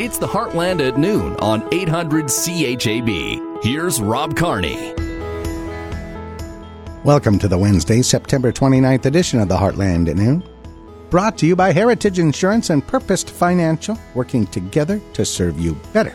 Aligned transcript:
It's 0.00 0.16
the 0.16 0.26
Heartland 0.26 0.80
at 0.80 0.96
noon 0.96 1.36
on 1.40 1.68
800 1.74 2.28
CHAB. 2.28 3.62
Here's 3.62 4.00
Rob 4.00 4.34
Carney. 4.34 4.94
Welcome 7.04 7.38
to 7.38 7.48
the 7.48 7.58
Wednesday, 7.58 8.00
September 8.00 8.50
29th 8.50 9.04
edition 9.04 9.40
of 9.40 9.50
the 9.50 9.58
Heartland 9.58 10.08
at 10.08 10.16
noon. 10.16 10.42
Brought 11.10 11.36
to 11.36 11.46
you 11.46 11.54
by 11.54 11.72
Heritage 11.72 12.18
Insurance 12.18 12.70
and 12.70 12.86
Purposed 12.86 13.28
Financial, 13.28 13.98
working 14.14 14.46
together 14.46 15.02
to 15.12 15.26
serve 15.26 15.60
you 15.60 15.74
better. 15.92 16.14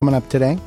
Coming 0.00 0.14
up 0.14 0.26
today, 0.30 0.58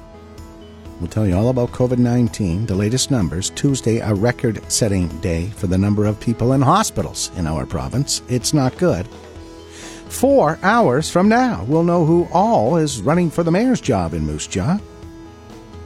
we'll 1.00 1.10
tell 1.10 1.26
you 1.26 1.36
all 1.36 1.50
about 1.50 1.72
COVID 1.72 1.98
19, 1.98 2.68
the 2.68 2.76
latest 2.76 3.10
numbers. 3.10 3.50
Tuesday, 3.50 3.98
a 3.98 4.14
record 4.14 4.62
setting 4.72 5.08
day 5.22 5.48
for 5.48 5.66
the 5.66 5.78
number 5.80 6.06
of 6.06 6.20
people 6.20 6.54
in 6.54 6.62
hospitals 6.62 7.32
in 7.36 7.48
our 7.48 7.66
province. 7.66 8.22
It's 8.30 8.54
not 8.54 8.78
good. 8.78 9.08
Four 10.10 10.60
hours 10.64 11.10
from 11.10 11.30
now, 11.30 11.64
we'll 11.68 11.84
know 11.84 12.04
who 12.04 12.28
all 12.34 12.76
is 12.76 13.02
running 13.02 13.30
for 13.30 13.44
the 13.44 13.52
mayor's 13.52 13.80
job 13.80 14.14
in 14.14 14.26
Moose 14.26 14.48
Jaw. 14.48 14.80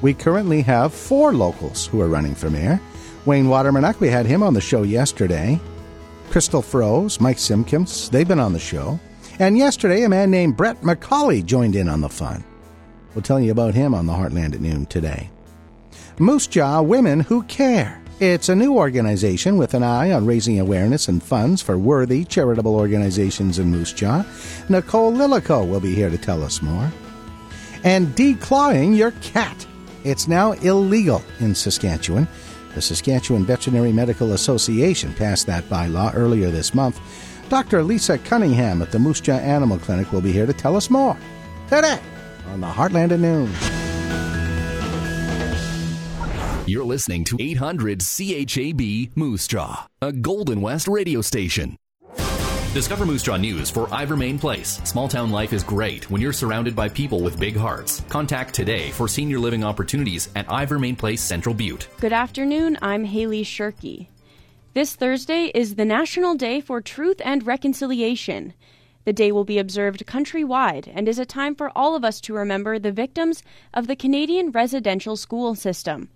We 0.02 0.14
currently 0.14 0.62
have 0.64 0.94
four 0.94 1.34
locals 1.34 1.86
who 1.86 2.02
are 2.02 2.08
running 2.08 2.34
for 2.34 2.50
mayor. 2.50 2.82
Wayne 3.26 3.46
Watermanuk, 3.46 4.00
we 4.00 4.10
had 4.10 4.26
him 4.26 4.42
on 4.42 4.54
the 4.54 4.62
show 4.62 4.84
yesterday. 4.84 5.60
Crystal 6.30 6.62
Froese, 6.62 7.22
Mike 7.22 7.38
Simpkins, 7.38 8.10
they've 8.10 8.28
been 8.28 8.40
on 8.40 8.54
the 8.54 8.60
show. 8.60 9.00
And 9.40 9.58
yesterday, 9.58 10.04
a 10.04 10.10
man 10.10 10.32
named 10.32 10.58
Brett 10.58 10.82
McCauley 10.82 11.46
joined 11.46 11.76
in 11.76 11.88
on 11.88 12.02
the 12.02 12.10
fun. 12.10 12.44
We'll 13.14 13.22
tell 13.22 13.40
you 13.40 13.52
about 13.52 13.76
him 13.76 13.94
on 13.94 14.08
the 14.08 14.14
Heartland 14.14 14.54
at 14.54 14.62
noon 14.62 14.88
today. 14.88 15.30
Moose 16.18 16.48
Jaw 16.48 16.82
Women 16.82 17.22
Who 17.22 17.44
Care. 17.44 18.03
It's 18.26 18.48
a 18.48 18.56
new 18.56 18.78
organization 18.78 19.58
with 19.58 19.74
an 19.74 19.84
eye 19.84 20.14
on 20.14 20.26
raising 20.26 20.58
awareness 20.58 21.10
and 21.10 21.22
funds 21.22 21.62
for 21.62 21.78
worthy 21.78 22.24
charitable 22.24 22.74
organizations 22.74 23.60
in 23.60 23.70
Moose 23.70 23.92
Jaw. 23.92 24.24
Nicole 24.70 25.12
Lilico 25.12 25.70
will 25.70 25.82
be 25.82 25.94
here 25.94 26.10
to 26.10 26.18
tell 26.18 26.42
us 26.42 26.62
more. 26.62 26.90
And 27.84 28.16
declawing 28.16 28.96
your 28.96 29.12
cat. 29.20 29.68
It's 30.06 30.30
now 30.30 30.54
illegal 30.54 31.22
in 31.42 31.54
Saskatchewan. 31.54 32.30
The 32.76 32.82
Saskatchewan 32.82 33.46
Veterinary 33.46 33.92
Medical 33.92 34.32
Association 34.32 35.14
passed 35.16 35.46
that 35.48 35.66
bylaw 35.66 36.16
earlier 36.16 36.50
this 36.50 36.74
month. 36.74 37.02
Dr. 37.50 37.84
Lisa 37.84 38.18
Cunningham 38.20 38.82
at 38.82 38.94
the 38.94 39.00
Moose 39.00 39.20
Jaw 39.20 39.34
Animal 39.34 39.80
Clinic 39.80 40.14
will 40.14 40.22
be 40.22 40.32
here 40.32 40.46
to 40.46 40.54
tell 40.54 40.78
us 40.78 40.90
more 40.90 41.18
today 41.68 42.00
on 42.54 42.62
the 42.62 42.68
Heartland 42.68 43.12
at 43.12 43.20
Noon. 43.20 43.83
You're 46.66 46.86
listening 46.86 47.26
to 47.26 47.36
800 47.42 48.00
CHAB 48.00 49.18
Moose 49.18 49.48
Jaw, 49.48 49.86
a 50.02 50.14
Golden 50.14 50.62
West 50.62 50.88
radio 50.88 51.20
station. 51.20 51.76
Discover 52.74 53.06
Moose 53.06 53.22
Jaw 53.22 53.36
News 53.36 53.70
for 53.70 53.88
Ivermain 53.88 54.40
Place. 54.40 54.80
Small 54.86 55.10
town 55.10 55.30
life 55.30 55.52
is 55.52 55.62
great 55.62 56.10
when 56.10 56.22
you're 56.22 56.32
surrounded 56.32 56.74
by 56.74 56.88
people 56.88 57.20
with 57.20 57.38
big 57.38 57.58
hearts. 57.58 58.02
Contact 58.08 58.54
today 58.54 58.92
for 58.92 59.10
senior 59.10 59.40
living 59.40 59.62
opportunities 59.62 60.30
at 60.38 60.48
Ivermain 60.48 60.98
Place 60.98 61.22
Central 61.22 61.54
Butte. 61.54 61.90
Good 62.00 62.14
afternoon. 62.14 62.78
I'm 62.82 63.04
Haley 63.04 63.44
Shirky. 63.44 64.08
This 64.74 64.96
Thursday 64.96 65.52
is 65.54 65.76
the 65.76 65.84
National 65.84 66.34
Day 66.34 66.62
for 66.62 66.80
Truth 66.80 67.22
and 67.26 67.46
Reconciliation. 67.46 68.54
The 69.06 69.12
day 69.12 69.34
will 69.34 69.44
be 69.44 69.60
observed 69.60 70.06
countrywide 70.06 70.90
and 70.96 71.10
is 71.10 71.20
a 71.20 71.26
time 71.26 71.56
for 71.56 71.78
all 71.78 71.94
of 71.94 72.06
us 72.06 72.22
to 72.22 72.34
remember 72.34 72.80
the 72.80 72.94
victims 72.94 73.44
of 73.74 73.88
the 73.88 73.98
Canadian 73.98 74.52
residential 74.52 75.18
school 75.18 75.56
system. 75.56 76.10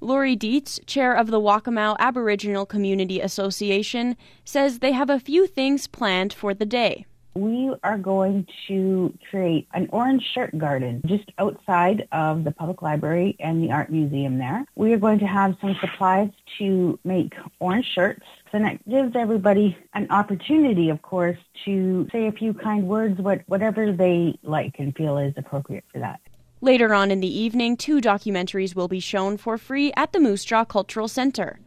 Lori 0.00 0.36
Dietz, 0.36 0.78
chair 0.86 1.12
of 1.12 1.28
the 1.28 1.40
Wakamow 1.40 1.96
Aboriginal 1.98 2.64
Community 2.64 3.20
Association, 3.20 4.16
says 4.44 4.78
they 4.78 4.92
have 4.92 5.10
a 5.10 5.18
few 5.18 5.46
things 5.46 5.86
planned 5.88 6.32
for 6.32 6.54
the 6.54 6.66
day. 6.66 7.04
We 7.34 7.72
are 7.84 7.98
going 7.98 8.46
to 8.66 9.12
create 9.30 9.68
an 9.72 9.88
orange 9.92 10.24
shirt 10.34 10.56
garden 10.58 11.02
just 11.06 11.30
outside 11.38 12.08
of 12.10 12.42
the 12.44 12.50
public 12.50 12.82
library 12.82 13.36
and 13.38 13.62
the 13.62 13.70
art 13.70 13.90
museum 13.90 14.38
there. 14.38 14.64
We 14.74 14.92
are 14.92 14.98
going 14.98 15.18
to 15.20 15.26
have 15.26 15.56
some 15.60 15.76
supplies 15.80 16.30
to 16.58 16.98
make 17.04 17.34
orange 17.60 17.86
shirts. 17.94 18.24
And 18.52 18.66
it 18.66 18.88
gives 18.88 19.14
everybody 19.14 19.76
an 19.94 20.08
opportunity, 20.10 20.88
of 20.88 21.02
course, 21.02 21.38
to 21.64 22.08
say 22.10 22.26
a 22.26 22.32
few 22.32 22.54
kind 22.54 22.88
words, 22.88 23.20
what, 23.20 23.42
whatever 23.46 23.92
they 23.92 24.38
like 24.42 24.76
and 24.78 24.96
feel 24.96 25.18
is 25.18 25.34
appropriate 25.36 25.84
for 25.92 25.98
that. 25.98 26.20
Later 26.60 26.92
on 26.92 27.12
in 27.12 27.20
the 27.20 27.38
evening, 27.38 27.76
two 27.76 28.00
documentaries 28.00 28.74
will 28.74 28.88
be 28.88 28.98
shown 28.98 29.36
for 29.36 29.56
free 29.58 29.92
at 29.96 30.12
the 30.12 30.18
Moose 30.18 30.44
Jaw 30.44 30.64
Cultural 30.64 31.06
Center. 31.06 31.60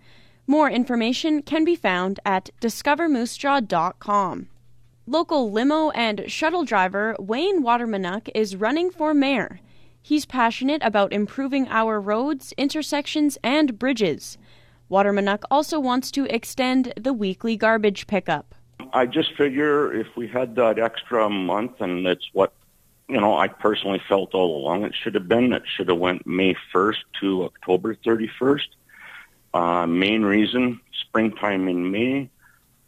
More 0.46 0.70
information 0.70 1.42
can 1.44 1.64
be 1.64 1.78
found 1.78 2.20
at 2.26 2.50
discovermoosejaw.com. 2.62 4.48
Local 5.08 5.52
limo 5.52 5.92
and 5.92 6.30
shuttle 6.30 6.66
driver 6.66 7.16
Wayne 7.20 7.64
Watermanuk 7.64 8.30
is 8.36 8.58
running 8.58 8.92
for 8.92 9.14
mayor. 9.14 9.62
He's 10.02 10.26
passionate 10.26 10.82
about 10.84 11.14
improving 11.14 11.70
our 11.70 12.02
roads, 12.02 12.54
intersections, 12.58 13.38
and 13.44 13.80
bridges. 13.80 14.38
Watermanuk 14.90 15.44
also 15.50 15.80
wants 15.80 16.12
to 16.12 16.26
extend 16.26 16.92
the 16.98 17.14
weekly 17.14 17.56
garbage 17.56 18.08
pickup. 18.08 18.56
I 18.92 19.06
just 19.06 19.38
figure 19.38 19.94
if 19.94 20.08
we 20.18 20.28
had 20.28 20.56
that 20.56 20.80
extra 20.80 21.30
month, 21.30 21.80
and 21.80 22.06
it's 22.06 22.30
what 22.34 22.52
you 23.12 23.20
know, 23.20 23.38
I 23.38 23.50
personally 23.50 24.02
felt 24.08 24.34
all 24.34 24.56
along 24.56 24.86
it 24.86 24.96
should 24.96 25.16
have 25.16 25.28
been. 25.28 25.52
It 25.52 25.64
should 25.66 25.90
have 25.90 25.98
went 25.98 26.26
May 26.26 26.56
1st 26.74 27.04
to 27.20 27.44
October 27.44 27.94
31st. 27.94 28.68
Uh, 29.54 29.86
main 29.86 30.24
reason, 30.24 30.80
springtime 31.02 31.68
in 31.68 31.92
May. 31.92 32.30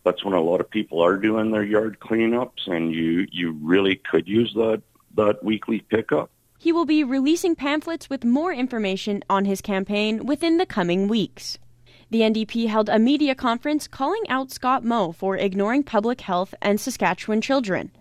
That's 0.06 0.23
when 0.23 0.33
a 0.33 0.41
lot 0.41 0.62
of 0.62 0.69
people 0.69 1.01
are 1.01 1.17
doing 1.17 1.51
their 1.51 1.63
yard 1.63 1.97
cleanups, 2.00 2.67
and 2.67 2.94
you 2.94 3.28
you 3.31 3.51
really 3.62 3.97
could 3.97 4.28
use 4.28 4.53
that 4.53 4.81
that 5.16 5.44
weekly 5.44 5.79
pickup. 5.79 6.29
He 6.57 6.72
will 6.72 6.85
be 6.85 7.03
releasing 7.03 7.56
pamphlets 7.56 8.09
with 8.09 8.23
more 8.23 8.53
information 8.53 9.23
on 9.29 9.44
his 9.44 9.59
campaign 9.59 10.25
within 10.25 10.57
the 10.57 10.66
coming 10.66 11.09
weeks. 11.09 11.57
The 12.09 12.22
NDP 12.22 12.67
held 12.67 12.88
a 12.88 13.00
media 13.00 13.35
conference 13.35 13.88
calling 13.88 14.23
out 14.29 14.51
Scott 14.51 14.85
Moe 14.85 15.12
for 15.12 15.35
ignoring 15.35 15.83
public 15.83 16.22
health 16.22 16.53
and 16.62 16.79
Saskatchewan 16.79 17.41
children. 17.41 17.91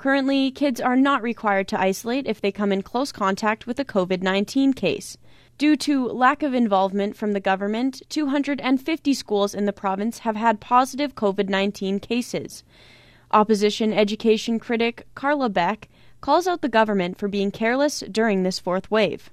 Currently, 0.00 0.50
kids 0.52 0.80
are 0.80 0.96
not 0.96 1.22
required 1.22 1.68
to 1.68 1.78
isolate 1.78 2.26
if 2.26 2.40
they 2.40 2.50
come 2.50 2.72
in 2.72 2.80
close 2.80 3.12
contact 3.12 3.66
with 3.66 3.78
a 3.78 3.84
COVID 3.84 4.22
19 4.22 4.72
case. 4.72 5.18
Due 5.58 5.76
to 5.76 6.06
lack 6.06 6.42
of 6.42 6.54
involvement 6.54 7.18
from 7.18 7.32
the 7.32 7.38
government, 7.38 8.00
250 8.08 9.12
schools 9.12 9.54
in 9.54 9.66
the 9.66 9.74
province 9.74 10.20
have 10.20 10.36
had 10.36 10.58
positive 10.58 11.14
COVID 11.14 11.50
19 11.50 12.00
cases. 12.00 12.64
Opposition 13.30 13.92
education 13.92 14.58
critic 14.58 15.06
Carla 15.14 15.50
Beck 15.50 15.90
calls 16.22 16.46
out 16.46 16.62
the 16.62 16.70
government 16.70 17.18
for 17.18 17.28
being 17.28 17.50
careless 17.50 18.00
during 18.10 18.42
this 18.42 18.58
fourth 18.58 18.90
wave. 18.90 19.28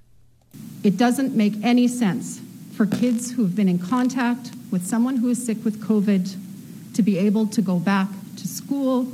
It 0.83 0.97
doesn't 0.97 1.33
make 1.33 1.53
any 1.63 1.87
sense 1.87 2.41
for 2.73 2.85
kids 2.85 3.31
who 3.31 3.43
have 3.43 3.55
been 3.55 3.69
in 3.69 3.79
contact 3.79 4.51
with 4.69 4.85
someone 4.85 5.15
who 5.15 5.29
is 5.29 5.45
sick 5.45 5.63
with 5.63 5.81
COVID 5.81 6.35
to 6.93 7.01
be 7.01 7.17
able 7.17 7.47
to 7.47 7.61
go 7.61 7.79
back 7.79 8.09
to 8.35 8.49
school 8.49 9.07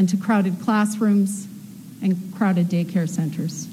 and 0.00 0.08
to 0.08 0.16
crowded 0.16 0.58
classrooms 0.62 1.46
and 2.00 2.16
crowded 2.34 2.68
daycare 2.68 3.06
centers. 3.06 3.68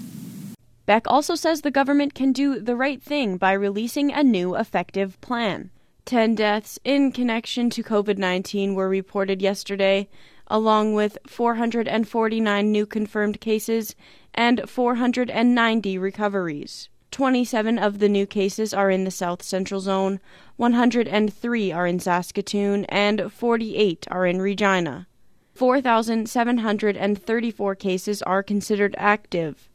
Beck 0.86 1.08
also 1.08 1.36
says 1.36 1.62
the 1.62 1.72
government 1.72 2.14
can 2.14 2.34
do 2.34 2.60
the 2.60 2.76
right 2.76 3.02
thing 3.02 3.38
by 3.38 3.54
releasing 3.54 4.12
a 4.12 4.24
new 4.24 4.54
effective 4.54 5.20
plan. 5.22 5.70
10 6.04 6.36
deaths 6.36 6.80
in 6.84 7.14
connection 7.14 7.70
to 7.70 7.82
COVID 7.82 8.18
19 8.18 8.76
were 8.76 8.90
reported 8.90 9.42
yesterday, 9.42 10.10
along 10.48 10.94
with 10.94 11.18
449 11.26 12.72
new 12.74 12.86
confirmed 12.86 13.40
cases 13.40 13.96
and 14.34 14.70
490 14.70 15.98
recoveries. 15.98 16.90
27 17.12 17.80
of 17.80 18.00
the 18.00 18.10
new 18.10 18.26
cases 18.26 18.74
are 18.74 18.92
in 18.92 19.06
the 19.06 19.12
South 19.12 19.42
Central 19.42 19.80
Zone, 19.80 20.20
103 20.58 21.72
are 21.72 21.88
in 21.88 22.02
Saskatoon, 22.02 22.84
and 22.90 23.32
48 23.32 24.06
are 24.12 24.26
in 24.26 24.42
Regina. 24.42 25.08
4,734 25.58 27.76
cases 27.76 28.22
are 28.22 28.44
considered 28.44 28.94
active. 29.00 29.68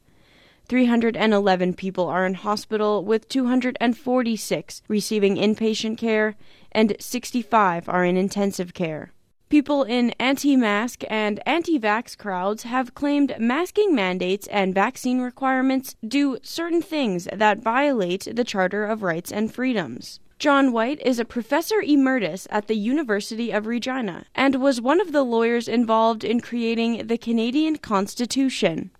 311 0.69 1.73
people 1.73 2.07
are 2.07 2.25
in 2.25 2.35
hospital, 2.35 3.03
with 3.03 3.27
246 3.27 4.81
receiving 4.87 5.35
inpatient 5.35 5.97
care, 5.97 6.35
and 6.71 6.95
65 7.01 7.89
are 7.89 8.05
in 8.05 8.15
intensive 8.15 8.73
care. 8.73 9.11
People 9.49 9.83
in 9.83 10.11
anti 10.11 10.55
mask 10.55 11.03
and 11.09 11.41
anti 11.45 11.77
vax 11.77 12.17
crowds 12.17 12.63
have 12.63 12.95
claimed 12.95 13.35
masking 13.37 13.93
mandates 13.93 14.47
and 14.47 14.73
vaccine 14.73 15.19
requirements 15.19 15.97
do 16.07 16.37
certain 16.41 16.81
things 16.81 17.27
that 17.33 17.59
violate 17.59 18.29
the 18.33 18.45
Charter 18.45 18.85
of 18.85 19.03
Rights 19.03 19.33
and 19.33 19.53
Freedoms. 19.53 20.21
John 20.43 20.73
White 20.73 20.99
is 21.05 21.19
a 21.19 21.23
professor 21.23 21.81
emeritus 21.81 22.49
at 22.51 22.67
the 22.67 22.75
University 22.75 23.51
of 23.51 23.65
Regina 23.65 24.25
and 24.35 24.61
was 24.61 24.81
one 24.81 24.99
of 24.99 25.13
the 25.13 25.23
lawyers 25.23 25.69
involved 25.69 26.25
in 26.25 26.41
creating 26.41 27.07
the 27.07 27.17
Canadian 27.17 27.77
Constitution. 27.77 28.91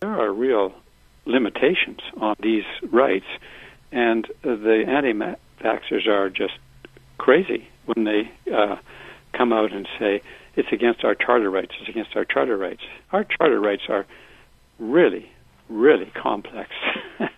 There 0.00 0.10
are 0.10 0.32
real 0.32 0.74
limitations 1.24 2.00
on 2.20 2.34
these 2.42 2.64
rights, 2.90 3.26
and 3.92 4.26
the 4.42 4.82
anti 4.88 5.12
vaxxers 5.62 6.08
are 6.08 6.30
just 6.30 6.54
crazy 7.18 7.68
when 7.86 8.02
they 8.02 8.32
uh, 8.52 8.74
come 9.34 9.52
out 9.52 9.72
and 9.72 9.86
say 10.00 10.20
it's 10.56 10.72
against 10.72 11.04
our 11.04 11.14
charter 11.14 11.48
rights, 11.48 11.74
it's 11.78 11.88
against 11.88 12.16
our 12.16 12.24
charter 12.24 12.56
rights. 12.56 12.82
Our 13.12 13.22
charter 13.22 13.60
rights 13.60 13.82
are 13.88 14.04
really, 14.80 15.30
really 15.68 16.10
complex. 16.20 16.70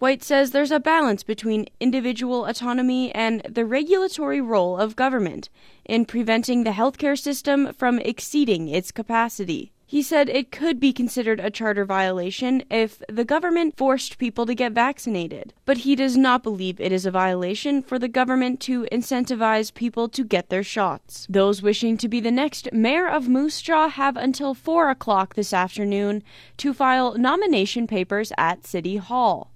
White 0.00 0.22
says 0.22 0.52
there's 0.52 0.70
a 0.70 0.80
balance 0.80 1.22
between 1.22 1.66
individual 1.78 2.46
autonomy 2.46 3.14
and 3.14 3.42
the 3.42 3.66
regulatory 3.66 4.40
role 4.40 4.78
of 4.78 4.96
government 4.96 5.50
in 5.84 6.06
preventing 6.06 6.64
the 6.64 6.70
healthcare 6.70 7.18
system 7.18 7.74
from 7.74 7.98
exceeding 7.98 8.70
its 8.70 8.92
capacity. 8.92 9.72
He 9.84 10.00
said 10.00 10.30
it 10.30 10.50
could 10.50 10.80
be 10.80 10.94
considered 10.94 11.38
a 11.38 11.50
charter 11.50 11.84
violation 11.84 12.62
if 12.70 13.02
the 13.10 13.26
government 13.26 13.76
forced 13.76 14.16
people 14.16 14.46
to 14.46 14.54
get 14.54 14.72
vaccinated, 14.72 15.52
but 15.66 15.78
he 15.78 15.94
does 15.94 16.16
not 16.16 16.42
believe 16.42 16.80
it 16.80 16.92
is 16.92 17.04
a 17.04 17.10
violation 17.10 17.82
for 17.82 17.98
the 17.98 18.08
government 18.08 18.58
to 18.60 18.86
incentivize 18.90 19.74
people 19.74 20.08
to 20.08 20.24
get 20.24 20.48
their 20.48 20.62
shots. 20.62 21.26
Those 21.28 21.60
wishing 21.60 21.98
to 21.98 22.08
be 22.08 22.20
the 22.20 22.30
next 22.30 22.72
mayor 22.72 23.06
of 23.06 23.28
Moose 23.28 23.60
Jaw 23.60 23.90
have 23.90 24.16
until 24.16 24.54
4 24.54 24.88
o'clock 24.88 25.34
this 25.34 25.52
afternoon 25.52 26.22
to 26.56 26.72
file 26.72 27.18
nomination 27.18 27.86
papers 27.86 28.32
at 28.38 28.66
City 28.66 28.96
Hall. 28.96 29.49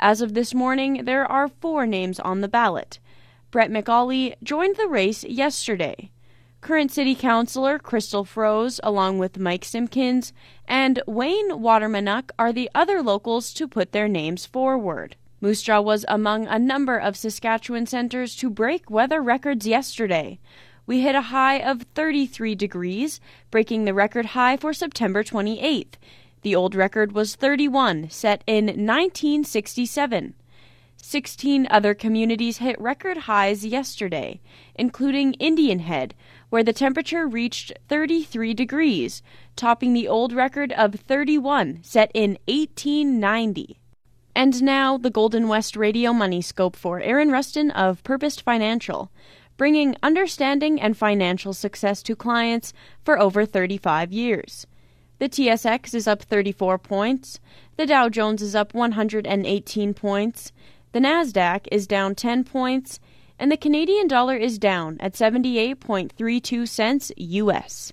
As 0.00 0.20
of 0.20 0.34
this 0.34 0.54
morning, 0.54 1.04
there 1.04 1.26
are 1.26 1.48
four 1.48 1.84
names 1.84 2.20
on 2.20 2.40
the 2.40 2.48
ballot. 2.48 3.00
Brett 3.50 3.70
McAuley 3.70 4.34
joined 4.42 4.76
the 4.76 4.86
race 4.86 5.24
yesterday. 5.24 6.10
Current 6.60 6.92
City 6.92 7.14
Councilor 7.14 7.78
Crystal 7.78 8.24
Froese, 8.24 8.78
along 8.82 9.18
with 9.18 9.38
Mike 9.38 9.64
Simpkins 9.64 10.32
and 10.66 11.02
Wayne 11.06 11.50
Watermanuk, 11.50 12.30
are 12.38 12.52
the 12.52 12.70
other 12.74 13.02
locals 13.02 13.52
to 13.54 13.66
put 13.66 13.92
their 13.92 14.08
names 14.08 14.46
forward. 14.46 15.16
Moose 15.40 15.62
Jaw 15.62 15.80
was 15.80 16.04
among 16.08 16.46
a 16.46 16.58
number 16.58 16.96
of 16.98 17.16
Saskatchewan 17.16 17.86
centers 17.86 18.34
to 18.36 18.50
break 18.50 18.90
weather 18.90 19.22
records 19.22 19.66
yesterday. 19.66 20.38
We 20.84 21.00
hit 21.00 21.14
a 21.14 21.22
high 21.22 21.58
of 21.58 21.82
33 21.94 22.54
degrees, 22.54 23.20
breaking 23.50 23.84
the 23.84 23.94
record 23.94 24.26
high 24.26 24.56
for 24.56 24.72
September 24.72 25.22
28th. 25.22 25.94
The 26.48 26.56
old 26.56 26.74
record 26.74 27.12
was 27.12 27.36
31, 27.36 28.08
set 28.08 28.42
in 28.46 28.68
1967. 28.68 30.32
16 30.96 31.68
other 31.70 31.92
communities 31.92 32.56
hit 32.56 32.80
record 32.80 33.18
highs 33.18 33.66
yesterday, 33.66 34.40
including 34.74 35.34
Indian 35.34 35.80
Head, 35.80 36.14
where 36.48 36.64
the 36.64 36.72
temperature 36.72 37.26
reached 37.26 37.74
33 37.90 38.54
degrees, 38.54 39.22
topping 39.56 39.92
the 39.92 40.08
old 40.08 40.32
record 40.32 40.72
of 40.72 40.94
31 40.94 41.80
set 41.82 42.10
in 42.14 42.38
1890. 42.48 43.78
And 44.34 44.62
now, 44.62 44.96
the 44.96 45.10
Golden 45.10 45.48
West 45.48 45.76
Radio 45.76 46.14
Money 46.14 46.40
Scope 46.40 46.76
for 46.76 46.98
Aaron 47.02 47.30
Rustin 47.30 47.70
of 47.72 48.02
Purposed 48.04 48.40
Financial, 48.40 49.12
bringing 49.58 49.96
understanding 50.02 50.80
and 50.80 50.96
financial 50.96 51.52
success 51.52 52.02
to 52.04 52.16
clients 52.16 52.72
for 53.04 53.18
over 53.18 53.44
35 53.44 54.14
years. 54.14 54.66
The 55.18 55.28
TSX 55.28 55.94
is 55.94 56.06
up 56.06 56.22
34 56.22 56.78
points. 56.78 57.40
The 57.76 57.86
Dow 57.86 58.08
Jones 58.08 58.40
is 58.40 58.54
up 58.54 58.72
118 58.72 59.94
points. 59.94 60.52
The 60.92 61.00
Nasdaq 61.00 61.66
is 61.72 61.86
down 61.86 62.14
10 62.14 62.44
points, 62.44 63.00
and 63.38 63.50
the 63.50 63.56
Canadian 63.56 64.06
dollar 64.08 64.36
is 64.36 64.58
down 64.58 64.96
at 65.00 65.14
78.32 65.14 66.68
cents 66.68 67.12
US. 67.16 67.92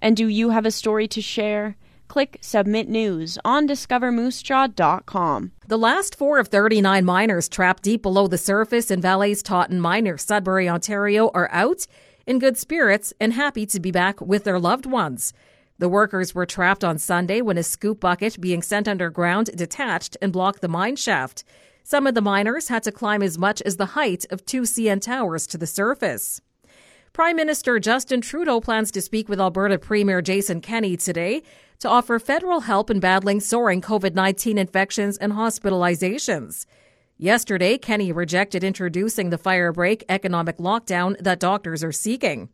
And 0.00 0.16
do 0.16 0.28
you 0.28 0.50
have 0.50 0.64
a 0.64 0.70
story 0.70 1.06
to 1.08 1.20
share? 1.20 1.76
Click 2.08 2.38
Submit 2.40 2.88
News 2.88 3.38
on 3.44 3.68
discovermoosejaw.com. 3.68 5.52
The 5.68 5.78
last 5.78 6.16
four 6.16 6.38
of 6.38 6.48
39 6.48 7.04
miners 7.04 7.48
trapped 7.48 7.84
deep 7.84 8.02
below 8.02 8.26
the 8.26 8.38
surface 8.38 8.90
in 8.90 9.00
Vale's 9.00 9.42
Totten 9.42 9.80
Mine, 9.80 10.18
Sudbury, 10.18 10.68
Ontario, 10.68 11.30
are 11.34 11.48
out 11.52 11.86
in 12.26 12.38
good 12.38 12.56
spirits 12.56 13.12
and 13.20 13.32
happy 13.34 13.66
to 13.66 13.78
be 13.78 13.90
back 13.90 14.20
with 14.20 14.44
their 14.44 14.58
loved 14.58 14.86
ones. 14.86 15.32
The 15.80 15.88
workers 15.88 16.34
were 16.34 16.44
trapped 16.44 16.84
on 16.84 16.98
Sunday 16.98 17.40
when 17.40 17.56
a 17.56 17.62
scoop 17.62 18.00
bucket 18.00 18.38
being 18.38 18.60
sent 18.60 18.86
underground 18.86 19.48
detached 19.56 20.14
and 20.20 20.30
blocked 20.30 20.60
the 20.60 20.68
mine 20.68 20.96
shaft. 20.96 21.42
Some 21.84 22.06
of 22.06 22.14
the 22.14 22.20
miners 22.20 22.68
had 22.68 22.82
to 22.82 22.92
climb 22.92 23.22
as 23.22 23.38
much 23.38 23.62
as 23.62 23.78
the 23.78 23.96
height 23.96 24.26
of 24.28 24.44
two 24.44 24.62
CN 24.62 25.00
towers 25.00 25.46
to 25.46 25.56
the 25.56 25.66
surface. 25.66 26.42
Prime 27.14 27.34
Minister 27.34 27.78
Justin 27.78 28.20
Trudeau 28.20 28.60
plans 28.60 28.90
to 28.90 29.00
speak 29.00 29.26
with 29.26 29.40
Alberta 29.40 29.78
Premier 29.78 30.20
Jason 30.20 30.60
Kenney 30.60 30.98
today 30.98 31.42
to 31.78 31.88
offer 31.88 32.18
federal 32.18 32.60
help 32.60 32.90
in 32.90 33.00
battling 33.00 33.40
soaring 33.40 33.80
COVID 33.80 34.14
19 34.14 34.58
infections 34.58 35.16
and 35.16 35.32
hospitalizations. 35.32 36.66
Yesterday, 37.16 37.78
Kenney 37.78 38.12
rejected 38.12 38.62
introducing 38.62 39.30
the 39.30 39.38
firebreak 39.38 40.02
economic 40.10 40.58
lockdown 40.58 41.16
that 41.22 41.40
doctors 41.40 41.82
are 41.82 41.90
seeking. 41.90 42.50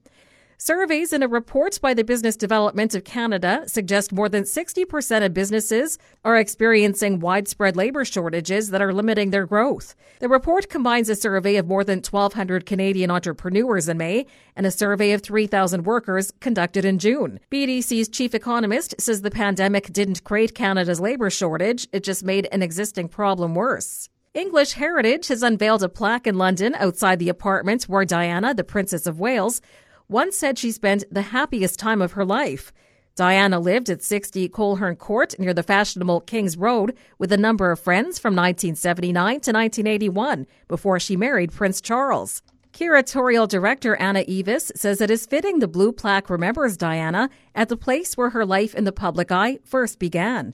Surveys 0.59 1.13
and 1.13 1.23
a 1.23 1.29
report 1.29 1.79
by 1.83 1.93
the 1.93 2.03
Business 2.03 2.35
Development 2.35 2.95
of 2.95 3.05
Canada 3.05 3.65
suggest 3.67 4.11
more 4.11 4.31
than 4.31 4.45
60% 4.45 5.23
of 5.23 5.35
businesses 5.35 5.99
are 6.25 6.39
experiencing 6.39 7.21
widespread 7.21 7.77
labor 7.77 8.07
shortages 8.07 8.71
that 8.71 8.81
are 8.81 8.95
limiting 8.95 9.31
their 9.31 9.45
growth. 9.45 9.95
The 10.19 10.31
report 10.31 10.71
combines 10.71 11.11
a 11.11 11.15
survey 11.15 11.57
of 11.57 11.67
more 11.67 11.85
than 11.85 11.99
1,200 11.99 12.65
Canadian 12.65 13.11
entrepreneurs 13.11 13.87
in 13.87 13.99
May 13.99 14.25
and 14.57 14.65
a 14.65 14.71
survey 14.71 15.13
of 15.13 15.21
3,000 15.21 15.85
workers 15.85 16.33
conducted 16.41 16.87
in 16.87 16.99
June. 16.99 17.39
BDC's 17.53 18.09
chief 18.09 18.35
economist 18.35 18.95
says 18.99 19.21
the 19.21 19.31
pandemic 19.31 19.93
didn't 19.93 20.25
create 20.25 20.55
Canada's 20.55 21.01
labor 21.01 21.29
shortage, 21.29 21.87
it 21.93 22.03
just 22.03 22.25
made 22.25 22.49
an 22.51 22.63
existing 22.63 23.09
problem 23.09 23.55
worse. 23.55 24.09
English 24.37 24.73
Heritage 24.73 25.29
has 25.29 25.43
unveiled 25.43 25.83
a 25.83 25.89
plaque 25.89 26.27
in 26.27 26.37
London 26.37 26.75
outside 26.75 27.19
the 27.19 27.31
apartment 27.31 27.85
where 27.85 28.05
Diana, 28.05 28.53
the 28.53 28.65
Princess 28.65 29.07
of 29.07 29.19
Wales, 29.19 29.63
once 30.09 30.37
said 30.37 30.59
she 30.59 30.71
spent 30.71 31.05
the 31.11 31.23
happiest 31.23 31.79
time 31.79 32.03
of 32.03 32.13
her 32.13 32.25
life. 32.25 32.73
Diana 33.17 33.59
lived 33.59 33.89
at 33.89 34.03
60 34.03 34.49
Coleherne 34.51 34.99
Court 34.99 35.39
near 35.39 35.55
the 35.55 35.63
fashionable 35.63 36.21
King's 36.21 36.57
Road 36.57 36.97
with 37.19 37.33
a 37.33 37.39
number 37.39 37.71
of 37.71 37.81
friends 37.81 38.19
from 38.19 38.37
1979 38.37 39.25
to 39.41 39.53
1981 39.53 40.47
before 40.69 41.01
she 41.01 41.17
married 41.17 41.51
Prince 41.51 41.81
Charles. 41.81 42.43
Curatorial 42.75 43.49
director 43.49 43.97
Anna 43.97 44.23
Eavis 44.25 44.71
says 44.77 45.01
it 45.01 45.11
is 45.11 45.25
fitting 45.25 45.61
the 45.61 45.69
blue 45.69 45.93
plaque 45.93 46.29
remembers 46.29 46.77
Diana 46.77 47.31
at 47.55 47.71
the 47.71 47.77
place 47.77 48.19
where 48.19 48.31
her 48.31 48.45
life 48.45 48.75
in 48.75 48.85
the 48.85 48.93
public 48.93 49.33
eye 49.33 49.59
first 49.65 49.99
began. 49.99 50.53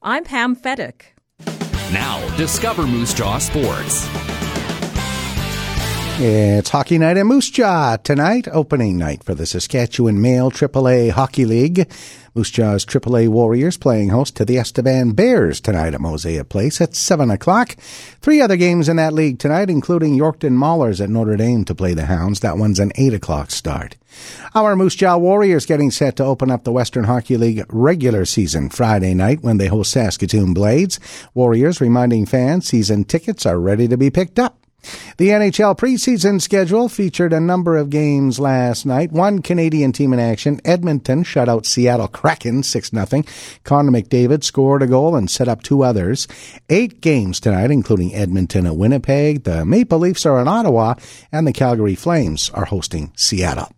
I'm 0.00 0.22
Pam 0.22 0.54
Fedek. 0.54 1.02
Now, 1.92 2.36
discover 2.36 2.86
Moose 2.86 3.14
Jaw 3.14 3.38
Sports. 3.38 4.25
It's 6.18 6.70
hockey 6.70 6.96
night 6.96 7.18
at 7.18 7.26
Moose 7.26 7.50
Jaw 7.50 7.98
tonight, 7.98 8.48
opening 8.48 8.96
night 8.96 9.22
for 9.22 9.34
the 9.34 9.44
Saskatchewan 9.44 10.18
Male 10.18 10.50
AAA 10.50 11.10
Hockey 11.10 11.44
League. 11.44 11.92
Moose 12.34 12.50
Jaw's 12.50 12.86
AAA 12.86 13.28
Warriors 13.28 13.76
playing 13.76 14.08
host 14.08 14.34
to 14.36 14.46
the 14.46 14.56
Estevan 14.56 15.12
Bears 15.12 15.60
tonight 15.60 15.92
at 15.92 16.00
Mosaic 16.00 16.48
Place 16.48 16.80
at 16.80 16.94
7 16.94 17.30
o'clock. 17.30 17.76
Three 18.22 18.40
other 18.40 18.56
games 18.56 18.88
in 18.88 18.96
that 18.96 19.12
league 19.12 19.38
tonight, 19.38 19.68
including 19.68 20.18
Yorkton 20.18 20.56
Maulers 20.56 21.02
at 21.02 21.10
Notre 21.10 21.36
Dame 21.36 21.66
to 21.66 21.74
play 21.74 21.92
the 21.92 22.06
Hounds. 22.06 22.40
That 22.40 22.56
one's 22.56 22.80
an 22.80 22.92
8 22.94 23.12
o'clock 23.12 23.50
start. 23.50 23.96
Our 24.54 24.74
Moose 24.74 24.94
Jaw 24.94 25.18
Warriors 25.18 25.66
getting 25.66 25.90
set 25.90 26.16
to 26.16 26.24
open 26.24 26.50
up 26.50 26.64
the 26.64 26.72
Western 26.72 27.04
Hockey 27.04 27.36
League 27.36 27.66
regular 27.68 28.24
season 28.24 28.70
Friday 28.70 29.12
night 29.12 29.42
when 29.42 29.58
they 29.58 29.66
host 29.66 29.90
Saskatoon 29.90 30.54
Blades. 30.54 30.98
Warriors 31.34 31.82
reminding 31.82 32.24
fans 32.24 32.66
season 32.66 33.04
tickets 33.04 33.44
are 33.44 33.60
ready 33.60 33.86
to 33.86 33.98
be 33.98 34.08
picked 34.08 34.38
up. 34.38 34.65
The 35.18 35.28
NHL 35.28 35.76
preseason 35.78 36.40
schedule 36.40 36.88
featured 36.88 37.32
a 37.32 37.40
number 37.40 37.76
of 37.76 37.90
games 37.90 38.38
last 38.38 38.86
night. 38.86 39.12
One 39.12 39.42
Canadian 39.42 39.92
team 39.92 40.12
in 40.12 40.18
action. 40.18 40.60
Edmonton 40.64 41.24
shut 41.24 41.48
out 41.48 41.66
Seattle 41.66 42.08
Kraken 42.08 42.62
6 42.62 42.90
0. 42.90 43.22
Connor 43.64 43.92
McDavid 43.92 44.44
scored 44.44 44.82
a 44.82 44.86
goal 44.86 45.16
and 45.16 45.30
set 45.30 45.48
up 45.48 45.62
two 45.62 45.82
others. 45.82 46.28
Eight 46.68 47.00
games 47.00 47.40
tonight, 47.40 47.70
including 47.70 48.14
Edmonton 48.14 48.66
at 48.66 48.76
Winnipeg. 48.76 49.44
The 49.44 49.64
Maple 49.64 49.98
Leafs 49.98 50.26
are 50.26 50.40
in 50.40 50.48
Ottawa, 50.48 50.94
and 51.30 51.46
the 51.46 51.52
Calgary 51.52 51.94
Flames 51.94 52.50
are 52.50 52.64
hosting 52.64 53.12
Seattle. 53.16 53.75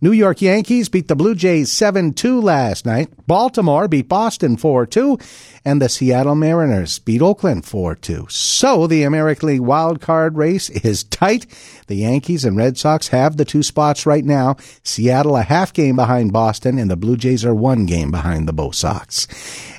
New 0.00 0.12
York 0.12 0.42
Yankees 0.42 0.88
beat 0.88 1.08
the 1.08 1.16
Blue 1.16 1.34
Jays 1.34 1.70
7-2 1.70 2.42
last 2.42 2.86
night. 2.86 3.08
Baltimore 3.26 3.88
beat 3.88 4.08
Boston 4.08 4.56
4-2 4.56 5.20
and 5.64 5.80
the 5.80 5.88
Seattle 5.88 6.34
Mariners 6.34 6.98
beat 6.98 7.22
Oakland 7.22 7.64
4-2. 7.64 8.30
So 8.30 8.86
the 8.86 9.02
American 9.02 9.48
League 9.48 9.60
wild 9.60 10.00
card 10.00 10.36
race 10.36 10.70
is 10.70 11.04
tight. 11.04 11.46
The 11.86 11.96
Yankees 11.96 12.44
and 12.44 12.56
Red 12.56 12.78
Sox 12.78 13.08
have 13.08 13.36
the 13.36 13.44
two 13.44 13.62
spots 13.62 14.06
right 14.06 14.24
now. 14.24 14.56
Seattle 14.82 15.36
a 15.36 15.42
half 15.42 15.72
game 15.72 15.96
behind 15.96 16.32
Boston 16.32 16.78
and 16.78 16.90
the 16.90 16.96
Blue 16.96 17.16
Jays 17.16 17.44
are 17.44 17.54
one 17.54 17.86
game 17.86 18.10
behind 18.10 18.48
the 18.48 18.52
Bo 18.52 18.70
Sox. 18.70 19.26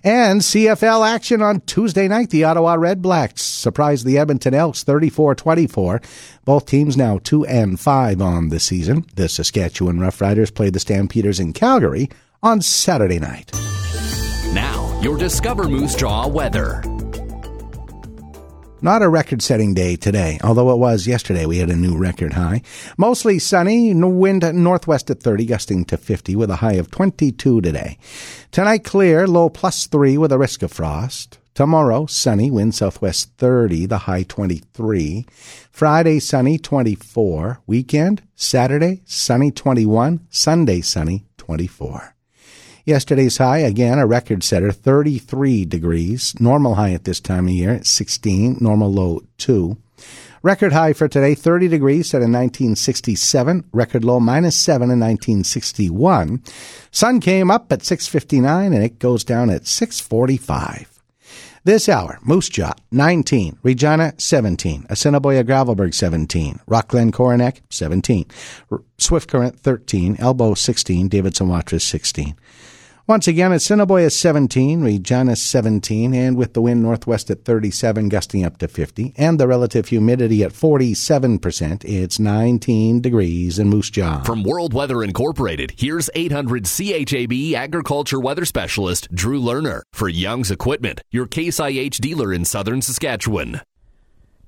And 0.03 0.41
CFL 0.41 1.07
action 1.07 1.41
on 1.41 1.61
Tuesday 1.61 2.07
night. 2.07 2.29
The 2.29 2.43
Ottawa 2.43 2.77
Redblacks 2.77 3.39
surprised 3.39 4.05
the 4.05 4.17
Edmonton 4.17 4.53
Elks 4.53 4.83
34-24. 4.83 6.03
Both 6.45 6.67
teams 6.67 6.95
now 6.95 7.19
2 7.23 7.45
and 7.45 7.79
5 7.79 8.21
on 8.21 8.49
the 8.49 8.59
season. 8.59 9.05
The 9.15 9.27
Saskatchewan 9.27 9.99
Roughriders 9.99 10.53
played 10.53 10.73
the 10.73 10.79
Stampeders 10.79 11.39
in 11.39 11.53
Calgary 11.53 12.09
on 12.43 12.61
Saturday 12.61 13.19
night. 13.19 13.51
Now, 14.53 14.99
your 15.01 15.17
Discover 15.17 15.67
Moose 15.67 15.95
Jaw 15.95 16.27
weather. 16.27 16.83
Not 18.85 19.01
a 19.01 19.09
record 19.09 19.41
setting 19.41 19.73
day 19.73 19.95
today, 19.95 20.37
although 20.43 20.69
it 20.69 20.77
was 20.77 21.07
yesterday. 21.07 21.47
We 21.47 21.57
had 21.57 21.71
a 21.71 21.75
new 21.75 21.97
record 21.97 22.33
high. 22.33 22.61
Mostly 22.99 23.39
sunny, 23.39 23.91
wind 23.95 24.43
northwest 24.53 25.09
at 25.09 25.23
30, 25.23 25.47
gusting 25.47 25.85
to 25.85 25.97
50 25.97 26.35
with 26.35 26.51
a 26.51 26.57
high 26.57 26.73
of 26.73 26.91
22 26.91 27.61
today. 27.61 27.97
Tonight 28.51 28.83
clear, 28.83 29.25
low 29.25 29.49
plus 29.49 29.87
3 29.87 30.19
with 30.19 30.31
a 30.31 30.37
risk 30.37 30.61
of 30.61 30.71
frost. 30.71 31.39
Tomorrow, 31.55 32.05
sunny, 32.05 32.51
wind 32.51 32.75
southwest 32.75 33.31
30, 33.39 33.87
the 33.87 33.97
high 33.97 34.21
23. 34.21 35.25
Friday, 35.71 36.19
sunny 36.19 36.59
24. 36.59 37.61
Weekend, 37.65 38.21
Saturday, 38.35 39.01
sunny 39.05 39.49
21. 39.49 40.27
Sunday, 40.29 40.81
sunny 40.81 41.25
24. 41.37 42.14
Yesterday's 42.85 43.37
high, 43.37 43.57
again, 43.57 43.97
a 43.97 44.05
record 44.05 44.43
setter, 44.43 44.71
33 44.71 45.65
degrees. 45.65 46.35
Normal 46.39 46.75
high 46.75 46.93
at 46.93 47.03
this 47.03 47.19
time 47.19 47.47
of 47.47 47.53
year, 47.53 47.83
16. 47.83 48.57
Normal 48.61 48.93
low, 48.93 49.21
2. 49.39 49.75
Record 50.43 50.73
high 50.73 50.93
for 50.93 51.07
today, 51.07 51.33
30 51.33 51.67
degrees, 51.67 52.07
set 52.07 52.17
in 52.17 52.31
1967. 52.31 53.63
Record 53.73 54.05
low, 54.05 54.19
minus 54.19 54.55
7 54.55 54.91
in 54.91 54.99
1961. 54.99 56.43
Sun 56.91 57.19
came 57.19 57.49
up 57.49 57.71
at 57.71 57.79
6.59 57.79 58.67
and 58.67 58.83
it 58.83 58.99
goes 58.99 59.23
down 59.23 59.49
at 59.49 59.63
6.45. 59.63 60.85
This 61.63 61.89
hour, 61.89 62.19
Moose 62.21 62.49
Jaw, 62.49 62.73
19. 62.91 63.57
Regina, 63.63 64.13
17. 64.19 64.85
Assiniboia 64.87 65.43
Gravelbourg, 65.43 65.95
17. 65.95 66.59
Rockglen 66.67 67.11
Coronach, 67.11 67.61
17. 67.71 68.27
Swift 68.99 69.27
Current, 69.27 69.59
13. 69.59 70.17
Elbow, 70.19 70.53
16. 70.53 71.07
Davidson 71.07 71.49
Watrous, 71.49 71.83
16. 71.83 72.35
Once 73.07 73.27
again, 73.27 73.51
Assiniboia 73.51 74.09
17, 74.09 74.81
Regina 74.81 75.35
17, 75.35 76.15
and 76.15 76.35
with 76.35 76.55
the 76.55 76.61
wind 76.61 76.81
northwest 76.81 77.29
at 77.29 77.45
37, 77.45 78.09
gusting 78.09 78.43
up 78.43 78.57
to 78.57 78.67
50, 78.67 79.13
and 79.15 79.39
the 79.39 79.47
relative 79.47 79.89
humidity 79.89 80.43
at 80.43 80.51
47%, 80.51 81.85
it's 81.85 82.17
19 82.17 83.01
degrees 83.01 83.59
in 83.59 83.69
Moose 83.69 83.91
Jaw. 83.91 84.23
From 84.23 84.41
World 84.41 84.73
Weather 84.73 85.03
Incorporated, 85.03 85.73
here's 85.77 86.09
800 86.15 86.65
CHAB 86.65 87.53
agriculture 87.55 88.19
weather 88.19 88.43
specialist 88.43 89.07
Drew 89.13 89.39
Lerner 89.39 89.83
for 89.93 90.09
Young's 90.09 90.49
Equipment, 90.49 91.01
your 91.11 91.27
Case 91.27 91.59
IH 91.59 92.01
dealer 92.01 92.33
in 92.33 92.43
southern 92.43 92.81
Saskatchewan. 92.81 93.61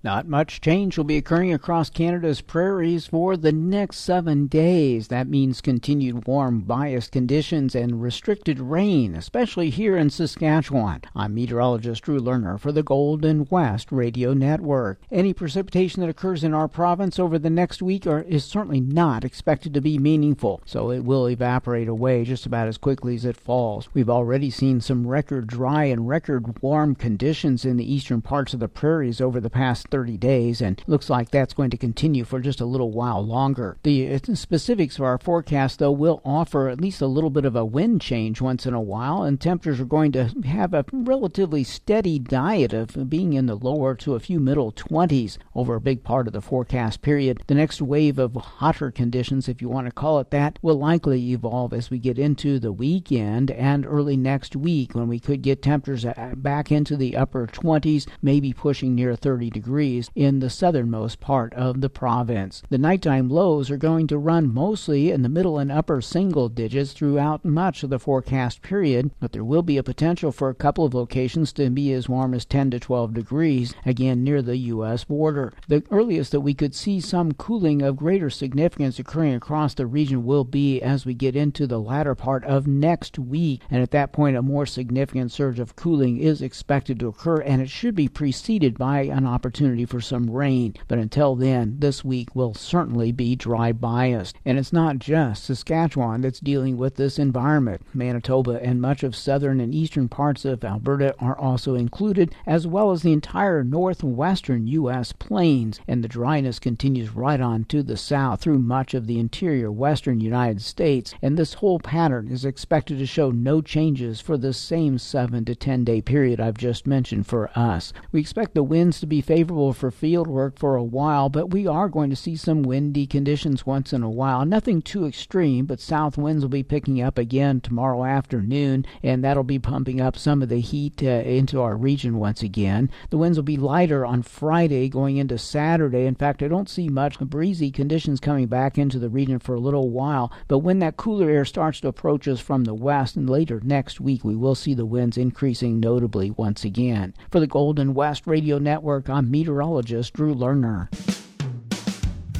Not 0.04 0.28
much 0.28 0.62
change 0.62 0.96
will 0.96 1.06
be 1.06 1.18
occurring 1.18 1.52
across 1.52 1.90
Canada's 1.90 2.42
prairies 2.42 3.08
for 3.08 3.36
the 3.36 3.52
next 3.52 3.98
seven 3.98 4.46
days. 4.46 5.08
That 5.08 5.28
means 5.28 5.60
continued 5.60 6.28
warm, 6.28 6.62
biased 6.62 7.12
conditions 7.12 7.74
and 7.74 8.02
restricted 8.02 8.60
rain, 8.60 9.16
especially 9.16 9.72
here 9.72 9.98
in 9.98 10.12
Saskatchewan. 10.12 11.02
I'm 11.16 11.34
meteorologist 11.34 12.04
Drew 12.04 12.20
Lerner 12.20 12.60
for 12.60 12.72
the 12.72 12.84
Golden 12.84 13.48
West 13.50 13.92
Radio 13.92 14.34
Network. 14.34 15.00
Any 15.12 15.34
precipitation 15.34 16.02
that 16.02 16.10
occurs 16.10 16.44
in 16.44 16.54
our 16.54 16.68
province 16.68 17.18
over 17.18 17.40
the 17.40 17.50
next 17.50 17.82
week 17.82 18.06
are, 18.06 18.22
is 18.22 18.46
certainly 18.46 18.80
not 18.80 19.26
expected 19.26 19.74
to 19.74 19.82
be 19.82 19.98
meaningful, 19.98 20.62
so 20.64 20.92
it 20.92 21.04
will 21.04 21.28
evaporate 21.28 21.88
away 21.88 22.24
just 22.24 22.46
about 22.46 22.68
as 22.68 22.78
quickly 22.78 23.16
as 23.16 23.26
it 23.26 23.36
falls. 23.36 23.90
We've 23.96 24.10
already 24.10 24.52
seen 24.52 24.80
some 24.80 25.08
record 25.08 25.48
dry 25.48 25.86
and 25.86 26.08
record 26.08 26.62
warm 26.62 26.94
conditions 26.94 27.66
in 27.66 27.78
the 27.78 27.92
eastern 27.92 28.22
parts 28.22 28.54
of 28.54 28.60
the 28.60 28.68
prairies 28.68 29.20
over 29.20 29.40
the 29.40 29.50
past 29.50 29.87
30 29.90 30.18
days, 30.18 30.62
and 30.62 30.82
looks 30.88 31.10
like 31.10 31.32
that's 31.32 31.54
going 31.54 31.70
to 31.70 31.78
continue 31.78 32.24
for 32.24 32.40
just 32.40 32.62
a 32.62 32.66
little 32.66 32.92
while 32.92 33.26
longer. 33.26 33.78
The 33.84 34.14
uh, 34.14 34.20
specifics 34.36 34.98
of 34.98 35.04
our 35.04 35.18
forecast, 35.18 35.80
though, 35.80 35.92
will 35.92 36.22
offer 36.26 36.70
at 36.70 36.82
least 36.82 37.02
a 37.02 37.08
little 37.08 37.30
bit 37.30 37.46
of 37.46 37.56
a 37.56 37.66
wind 37.66 38.02
change 38.02 38.42
once 38.42 38.66
in 38.66 38.74
a 38.74 38.82
while, 38.82 39.24
and 39.24 39.40
temperatures 39.40 39.80
are 39.80 39.86
going 39.86 40.12
to 40.14 40.26
have 40.46 40.74
a 40.74 40.86
relatively 40.92 41.64
steady 41.64 42.20
diet 42.20 42.74
of 42.74 43.10
being 43.10 43.34
in 43.34 43.46
the 43.46 43.56
lower 43.56 43.96
to 43.96 44.16
a 44.16 44.20
few 44.20 44.40
middle 44.40 44.72
20s 44.72 45.38
over 45.56 45.76
a 45.76 45.82
big 45.82 46.04
part 46.04 46.28
of 46.28 46.34
the 46.34 46.42
forecast 46.42 47.02
period. 47.02 47.42
The 47.48 47.56
next 47.56 47.82
wave 47.82 48.20
of 48.20 48.36
hotter 48.36 48.92
conditions, 48.92 49.48
if 49.48 49.62
you 49.62 49.70
want 49.70 49.88
to 49.88 49.92
call 49.92 50.20
it 50.20 50.32
that, 50.32 50.60
will 50.62 50.78
likely 50.78 51.32
evolve 51.32 51.74
as 51.74 51.90
we 51.90 52.00
get 52.00 52.20
into 52.20 52.60
the 52.60 52.72
weekend 52.72 53.52
and 53.52 53.86
early 53.86 54.18
next 54.18 54.56
week 54.56 54.94
when 54.94 55.08
we 55.08 55.20
could 55.20 55.42
get 55.42 55.62
temperatures 55.62 56.06
uh, 56.06 56.34
back 56.36 56.72
into 56.72 56.98
the 56.98 57.16
upper 57.16 57.48
20s, 57.48 58.08
maybe 58.22 58.54
pushing 58.54 58.94
near 58.94 59.16
30 59.16 59.50
degrees 59.50 59.77
degrees 59.78 60.10
in 60.16 60.40
the 60.40 60.50
southernmost 60.50 61.20
part 61.20 61.54
of 61.54 61.82
the 61.82 61.90
province. 61.90 62.64
The 62.68 62.80
nighttime 62.80 63.30
lows 63.30 63.70
are 63.70 63.78
going 63.78 64.08
to 64.08 64.18
run 64.18 64.52
mostly 64.52 65.12
in 65.12 65.22
the 65.22 65.30
middle 65.30 65.60
and 65.60 65.72
upper 65.72 66.02
single 66.02 66.50
digits 66.50 66.94
throughout 66.94 67.46
much 67.46 67.84
of 67.84 67.92
the 67.92 68.00
forecast 68.00 68.64
period, 68.64 69.12
but 69.20 69.34
there 69.34 69.44
will 69.44 69.62
be 69.62 69.78
a 69.78 69.84
potential 69.84 70.32
for 70.32 70.50
a 70.50 70.56
couple 70.56 70.84
of 70.84 70.96
locations 70.96 71.54
to 71.54 71.70
be 71.70 71.94
as 71.94 72.10
warm 72.10 72.34
as 72.34 72.44
10 72.44 72.72
to 72.72 72.80
12 72.80 73.14
degrees, 73.14 73.76
again 73.86 74.24
near 74.24 74.42
the 74.42 74.58
U.S. 74.58 75.04
border. 75.04 75.54
The 75.68 75.84
earliest 75.92 76.32
that 76.32 76.42
we 76.42 76.56
could 76.56 76.74
see 76.74 77.00
some 77.00 77.34
cooling 77.34 77.84
of 77.84 77.98
greater 77.98 78.32
significance 78.32 78.98
occurring 78.98 79.36
across 79.36 79.76
the 79.76 79.86
region 79.86 80.26
will 80.26 80.44
be 80.44 80.82
as 80.82 81.06
we 81.06 81.14
get 81.14 81.36
into 81.36 81.68
the 81.68 81.80
latter 81.80 82.16
part 82.16 82.44
of 82.46 82.66
next 82.66 83.20
week, 83.20 83.62
and 83.70 83.84
at 83.84 83.92
that 83.92 84.12
point, 84.12 84.38
a 84.38 84.42
more 84.42 84.66
significant 84.66 85.32
surge 85.32 85.60
of 85.60 85.76
cooling 85.76 86.18
is 86.18 86.42
expected 86.42 87.00
to 87.00 87.10
occur, 87.10 87.38
and 87.42 87.62
it 87.62 87.70
should 87.70 87.94
be 87.94 88.08
preceded 88.08 88.76
by 88.76 89.02
an 89.02 89.28
opportunity 89.28 89.67
opportunity 89.68 89.86
for 89.86 90.00
some 90.00 90.30
rain, 90.30 90.74
but 90.88 90.98
until 90.98 91.36
then, 91.36 91.76
this 91.80 92.02
week 92.02 92.34
will 92.34 92.54
certainly 92.54 93.12
be 93.12 93.36
dry 93.36 93.74
biased. 93.74 94.38
And 94.46 94.58
it's 94.58 94.72
not 94.72 94.98
just 94.98 95.44
Saskatchewan 95.44 96.22
that's 96.22 96.40
dealing 96.40 96.78
with 96.78 96.96
this 96.96 97.20
environment. 97.20 97.82
Manitoba 97.94 98.64
and 98.64 98.82
much 98.82 99.04
of 99.04 99.14
southern 99.14 99.60
and 99.60 99.76
eastern 99.76 100.08
parts 100.08 100.46
of 100.46 100.64
Alberta 100.64 101.14
are 101.20 101.38
also 101.38 101.76
included, 101.76 102.34
as 102.46 102.66
well 102.66 102.92
as 102.92 103.02
the 103.02 103.12
entire 103.12 103.62
northwestern 103.62 104.68
U.S. 104.68 105.12
plains, 105.12 105.82
and 105.86 106.02
the 106.02 106.08
dryness 106.08 106.60
continues 106.60 107.14
right 107.14 107.42
on 107.42 107.66
to 107.66 107.84
the 107.84 107.98
south 107.98 108.40
through 108.40 108.60
much 108.60 108.94
of 108.94 109.06
the 109.06 109.20
interior 109.20 109.70
western 109.70 110.22
United 110.22 110.62
States, 110.62 111.14
and 111.22 111.38
this 111.38 111.56
whole 111.56 111.80
pattern 111.80 112.30
is 112.30 112.46
expected 112.46 113.00
to 113.00 113.06
show 113.06 113.32
no 113.32 113.62
changes 113.62 114.22
for 114.22 114.38
the 114.38 114.54
same 114.54 114.98
7 114.98 115.44
to 115.44 115.56
10 115.56 115.84
day 115.84 116.02
period 116.02 116.40
I've 116.40 116.58
just 116.58 116.88
mentioned 116.88 117.28
for 117.28 117.50
us. 117.54 117.92
We 118.14 118.22
expect 118.22 118.54
the 118.54 118.64
winds 118.64 119.02
to 119.02 119.06
be 119.06 119.20
favorable 119.20 119.57
for 119.58 119.90
field 119.90 120.28
work 120.28 120.60
for 120.60 120.76
a 120.76 120.84
while, 120.84 121.30
but 121.30 121.50
we 121.50 121.66
are 121.66 121.90
going 121.90 122.12
to 122.12 122.16
see 122.16 122.36
some 122.36 122.62
windy 122.62 123.08
conditions 123.08 123.66
once 123.66 123.92
in 123.92 124.04
a 124.04 124.10
while. 124.10 124.46
Nothing 124.46 124.84
too 124.84 125.06
extreme, 125.06 125.66
but 125.66 125.80
south 125.80 126.16
winds 126.16 126.44
will 126.44 126.50
be 126.50 126.62
picking 126.62 127.02
up 127.02 127.18
again 127.18 127.60
tomorrow 127.60 128.06
afternoon, 128.06 128.86
and 129.02 129.24
that'll 129.24 129.44
be 129.44 129.58
pumping 129.58 130.00
up 130.00 130.16
some 130.16 130.44
of 130.44 130.50
the 130.50 130.60
heat 130.60 131.02
uh, 131.02 131.08
into 131.08 131.60
our 131.60 131.76
region 131.76 132.20
once 132.20 132.44
again. 132.44 132.92
The 133.10 133.18
winds 133.18 133.38
will 133.38 133.44
be 133.44 133.58
lighter 133.58 134.06
on 134.06 134.22
Friday 134.22 134.90
going 134.90 135.18
into 135.18 135.40
Saturday. 135.40 136.06
In 136.06 136.16
fact, 136.16 136.44
I 136.44 136.48
don't 136.48 136.70
see 136.70 136.88
much 136.88 137.18
breezy 137.20 137.72
conditions 137.72 138.20
coming 138.20 138.46
back 138.46 138.78
into 138.78 139.00
the 139.00 139.10
region 139.10 139.40
for 139.40 139.56
a 139.56 139.60
little 139.60 139.90
while, 139.90 140.32
but 140.48 140.60
when 140.60 140.78
that 140.80 140.98
cooler 140.98 141.30
air 141.32 141.46
starts 141.46 141.80
to 141.80 141.88
approach 141.88 142.28
us 142.28 142.40
from 142.40 142.66
the 142.66 142.76
west 142.76 143.16
and 143.16 143.28
later 143.28 143.60
next 143.64 144.00
week, 144.00 144.24
we 144.24 144.36
will 144.36 144.56
see 144.56 144.76
the 144.76 144.86
winds 144.86 145.18
increasing 145.18 145.80
notably 145.80 146.30
once 146.32 146.64
again. 146.64 147.16
For 147.32 147.40
the 147.40 147.48
Golden 147.48 147.96
West 147.96 148.28
Radio 148.28 148.60
Network, 148.60 149.10
I'm 149.10 149.32
Meter 149.32 149.47
meteorologist 149.48 150.14
Drew 150.14 150.36
Lerner. 150.36 150.90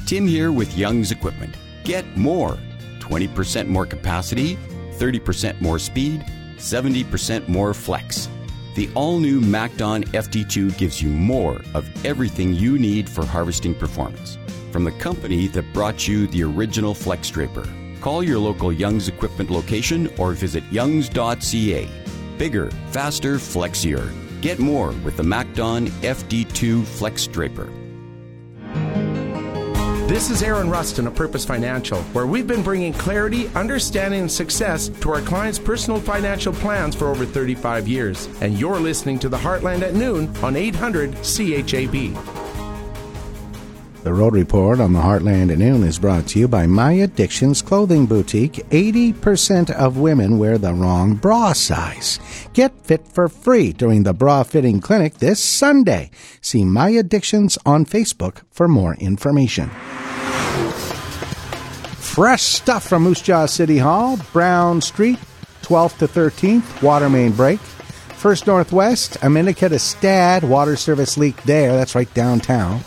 Tim 0.06 0.26
here 0.26 0.52
with 0.52 0.76
Young's 0.76 1.10
Equipment. 1.10 1.54
Get 1.84 2.04
more 2.16 2.58
20% 2.98 3.66
more 3.66 3.86
capacity, 3.86 4.56
30% 4.98 5.58
more 5.62 5.78
speed, 5.78 6.22
70% 6.58 7.48
more 7.48 7.72
flex. 7.72 8.28
The 8.74 8.90
all 8.94 9.18
new 9.20 9.40
MacDon 9.40 10.04
FD2 10.04 10.76
gives 10.76 11.00
you 11.00 11.08
more 11.08 11.62
of 11.72 11.88
everything 12.04 12.52
you 12.52 12.78
need 12.78 13.08
for 13.08 13.24
harvesting 13.24 13.74
performance. 13.74 14.36
From 14.70 14.84
the 14.84 14.92
company 14.92 15.48
that 15.48 15.72
brought 15.72 16.06
you 16.06 16.26
the 16.26 16.42
original 16.42 16.92
Flex 16.92 17.30
Draper. 17.30 17.66
Call 18.02 18.22
your 18.22 18.38
local 18.38 18.70
Young's 18.70 19.08
Equipment 19.08 19.50
location 19.50 20.12
or 20.18 20.32
visit 20.32 20.62
youngs.ca. 20.70 21.88
Bigger, 22.36 22.70
faster, 22.90 23.36
flexier. 23.36 24.27
Get 24.40 24.60
more 24.60 24.92
with 25.04 25.16
the 25.16 25.24
MacDon 25.24 25.88
FD2 25.88 26.84
Flex 26.84 27.26
Draper. 27.26 27.68
This 30.06 30.30
is 30.30 30.42
Aaron 30.42 30.70
Rustin 30.70 31.06
of 31.06 31.14
Purpose 31.14 31.44
Financial, 31.44 32.00
where 32.14 32.26
we've 32.26 32.46
been 32.46 32.62
bringing 32.62 32.92
clarity, 32.92 33.48
understanding, 33.48 34.20
and 34.20 34.32
success 34.32 34.88
to 34.88 35.10
our 35.10 35.20
clients' 35.20 35.58
personal 35.58 36.00
financial 36.00 36.52
plans 36.52 36.94
for 36.94 37.08
over 37.08 37.26
35 37.26 37.86
years. 37.86 38.28
And 38.40 38.58
you're 38.58 38.80
listening 38.80 39.18
to 39.18 39.28
the 39.28 39.36
Heartland 39.36 39.82
at 39.82 39.94
noon 39.94 40.34
on 40.38 40.56
800 40.56 41.12
CHAB. 41.22 42.47
The 44.08 44.14
Road 44.14 44.32
Report 44.32 44.80
on 44.80 44.94
the 44.94 45.00
Heartland 45.00 45.52
at 45.52 45.58
Noon 45.58 45.82
is 45.82 45.98
brought 45.98 46.28
to 46.28 46.38
you 46.38 46.48
by 46.48 46.66
My 46.66 46.92
Addictions 46.92 47.60
Clothing 47.60 48.06
Boutique. 48.06 48.54
80% 48.70 49.70
of 49.70 49.98
women 49.98 50.38
wear 50.38 50.56
the 50.56 50.72
wrong 50.72 51.12
bra 51.12 51.52
size. 51.52 52.18
Get 52.54 52.72
fit 52.86 53.06
for 53.06 53.28
free 53.28 53.70
during 53.70 54.04
the 54.04 54.14
bra 54.14 54.44
fitting 54.44 54.80
clinic 54.80 55.18
this 55.18 55.44
Sunday. 55.44 56.10
See 56.40 56.64
My 56.64 56.88
Addictions 56.88 57.58
on 57.66 57.84
Facebook 57.84 58.40
for 58.50 58.66
more 58.66 58.94
information. 58.94 59.68
Fresh 61.98 62.44
stuff 62.44 62.88
from 62.88 63.02
Moose 63.02 63.20
Jaw 63.20 63.44
City 63.44 63.76
Hall, 63.76 64.18
Brown 64.32 64.80
Street, 64.80 65.18
12th 65.60 65.98
to 65.98 66.08
13th, 66.08 66.82
water 66.82 67.10
main 67.10 67.32
break. 67.32 67.60
First 67.60 68.46
Northwest, 68.46 69.20
Ominica 69.20 69.68
to 69.68 69.78
Stad, 69.78 70.44
water 70.44 70.76
service 70.76 71.18
leak 71.18 71.42
there. 71.42 71.72
That's 71.76 71.94
right 71.94 72.12
downtown. 72.14 72.80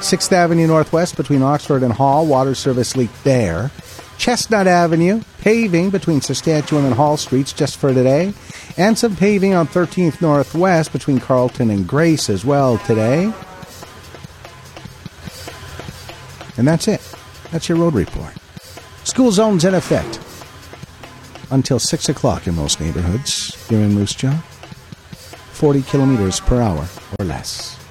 6th 0.00 0.32
Avenue 0.32 0.66
Northwest 0.66 1.16
between 1.16 1.42
Oxford 1.42 1.82
and 1.82 1.92
Hall, 1.92 2.26
water 2.26 2.54
service 2.54 2.96
leak 2.96 3.10
there. 3.24 3.70
Chestnut 4.18 4.66
Avenue, 4.66 5.22
paving 5.40 5.90
between 5.90 6.20
Saskatchewan 6.20 6.84
and 6.84 6.94
Hall 6.94 7.16
Streets 7.16 7.52
just 7.52 7.76
for 7.76 7.92
today. 7.92 8.32
And 8.76 8.98
some 8.98 9.16
paving 9.16 9.54
on 9.54 9.66
13th 9.66 10.20
Northwest 10.20 10.92
between 10.92 11.20
Carlton 11.20 11.70
and 11.70 11.86
Grace 11.86 12.30
as 12.30 12.44
well 12.44 12.78
today. 12.78 13.32
And 16.56 16.66
that's 16.66 16.88
it. 16.88 17.00
That's 17.50 17.68
your 17.68 17.78
road 17.78 17.94
report. 17.94 18.34
School 19.04 19.30
zones 19.30 19.64
in 19.64 19.74
effect 19.74 20.20
until 21.50 21.78
6 21.78 22.08
o'clock 22.08 22.46
in 22.46 22.54
most 22.54 22.80
neighborhoods 22.80 23.54
here 23.68 23.80
in 23.80 23.94
Moose 23.94 24.14
Jaw. 24.14 24.36
40 25.52 25.82
kilometers 25.82 26.40
per 26.40 26.60
hour 26.60 26.86
or 27.18 27.24
less. 27.24 27.85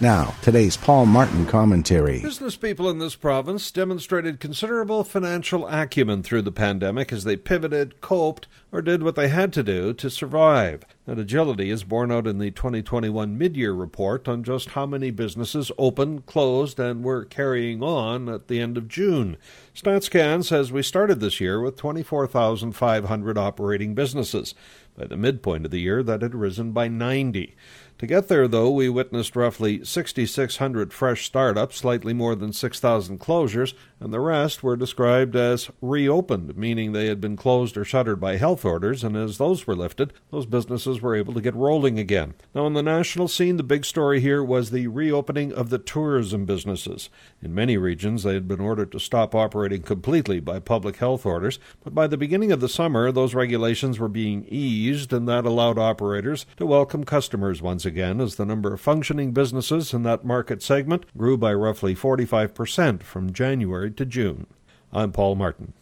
Now, 0.00 0.36
today's 0.42 0.76
Paul 0.76 1.06
Martin 1.06 1.44
commentary. 1.44 2.20
Business 2.20 2.54
people 2.54 2.88
in 2.88 3.00
this 3.00 3.16
province 3.16 3.68
demonstrated 3.72 4.38
considerable 4.38 5.02
financial 5.02 5.66
acumen 5.66 6.22
through 6.22 6.42
the 6.42 6.52
pandemic 6.52 7.12
as 7.12 7.24
they 7.24 7.34
pivoted, 7.36 8.00
coped, 8.00 8.46
or 8.70 8.80
did 8.80 9.02
what 9.02 9.16
they 9.16 9.26
had 9.26 9.52
to 9.54 9.64
do 9.64 9.92
to 9.94 10.08
survive. 10.08 10.84
That 11.06 11.18
agility 11.18 11.70
is 11.70 11.82
borne 11.82 12.12
out 12.12 12.28
in 12.28 12.38
the 12.38 12.52
2021 12.52 13.36
mid-year 13.36 13.72
report 13.72 14.28
on 14.28 14.44
just 14.44 14.70
how 14.70 14.86
many 14.86 15.10
businesses 15.10 15.72
opened, 15.76 16.26
closed, 16.26 16.78
and 16.78 17.02
were 17.02 17.24
carrying 17.24 17.82
on 17.82 18.28
at 18.28 18.46
the 18.46 18.60
end 18.60 18.78
of 18.78 18.86
June. 18.86 19.36
StatsCan 19.74 20.44
says 20.44 20.70
we 20.70 20.82
started 20.84 21.18
this 21.18 21.40
year 21.40 21.60
with 21.60 21.76
24,500 21.76 23.36
operating 23.36 23.94
businesses. 23.96 24.54
By 24.96 25.06
the 25.06 25.16
midpoint 25.16 25.64
of 25.64 25.70
the 25.70 25.80
year, 25.80 26.02
that 26.02 26.22
had 26.22 26.34
risen 26.34 26.72
by 26.72 26.88
90. 26.88 27.56
To 27.98 28.06
get 28.06 28.28
there, 28.28 28.46
though, 28.46 28.70
we 28.70 28.88
witnessed 28.88 29.34
roughly 29.34 29.84
6,600 29.84 30.92
fresh 30.92 31.26
startups, 31.26 31.78
slightly 31.78 32.14
more 32.14 32.36
than 32.36 32.52
6,000 32.52 33.18
closures, 33.18 33.74
and 33.98 34.12
the 34.12 34.20
rest 34.20 34.62
were 34.62 34.76
described 34.76 35.34
as 35.34 35.68
reopened, 35.82 36.56
meaning 36.56 36.92
they 36.92 37.08
had 37.08 37.20
been 37.20 37.36
closed 37.36 37.76
or 37.76 37.84
shuttered 37.84 38.20
by 38.20 38.36
health 38.36 38.64
orders, 38.64 39.02
and 39.02 39.16
as 39.16 39.38
those 39.38 39.66
were 39.66 39.74
lifted, 39.74 40.12
those 40.30 40.46
businesses 40.46 41.02
were 41.02 41.16
able 41.16 41.34
to 41.34 41.40
get 41.40 41.56
rolling 41.56 41.98
again. 41.98 42.34
Now, 42.54 42.66
on 42.66 42.74
the 42.74 42.84
national 42.84 43.26
scene, 43.26 43.56
the 43.56 43.64
big 43.64 43.84
story 43.84 44.20
here 44.20 44.44
was 44.44 44.70
the 44.70 44.86
reopening 44.86 45.52
of 45.52 45.70
the 45.70 45.78
tourism 45.78 46.44
businesses. 46.44 47.10
In 47.42 47.52
many 47.52 47.76
regions, 47.76 48.22
they 48.22 48.34
had 48.34 48.46
been 48.46 48.60
ordered 48.60 48.92
to 48.92 49.00
stop 49.00 49.34
operating 49.34 49.82
completely 49.82 50.38
by 50.38 50.60
public 50.60 50.98
health 50.98 51.26
orders, 51.26 51.58
but 51.82 51.96
by 51.96 52.06
the 52.06 52.16
beginning 52.16 52.52
of 52.52 52.60
the 52.60 52.68
summer, 52.68 53.10
those 53.10 53.34
regulations 53.34 53.98
were 53.98 54.06
being 54.06 54.44
eased, 54.48 55.12
and 55.12 55.26
that 55.26 55.44
allowed 55.44 55.78
operators 55.78 56.46
to 56.58 56.64
welcome 56.64 57.02
customers 57.02 57.60
once 57.60 57.84
again 57.84 57.87
as 58.20 58.36
the 58.36 58.44
number 58.44 58.74
of 58.74 58.80
functioning 58.80 59.32
businesses 59.32 59.94
in 59.94 60.02
that 60.02 60.24
market 60.24 60.62
segment 60.62 61.06
grew 61.16 61.38
by 61.38 61.54
roughly 61.54 61.94
45% 61.94 63.02
from 63.02 63.32
January 63.32 63.90
to 63.92 64.04
June. 64.04 64.46
I'm 64.92 65.12
Paul 65.12 65.36
Martin. 65.36 65.72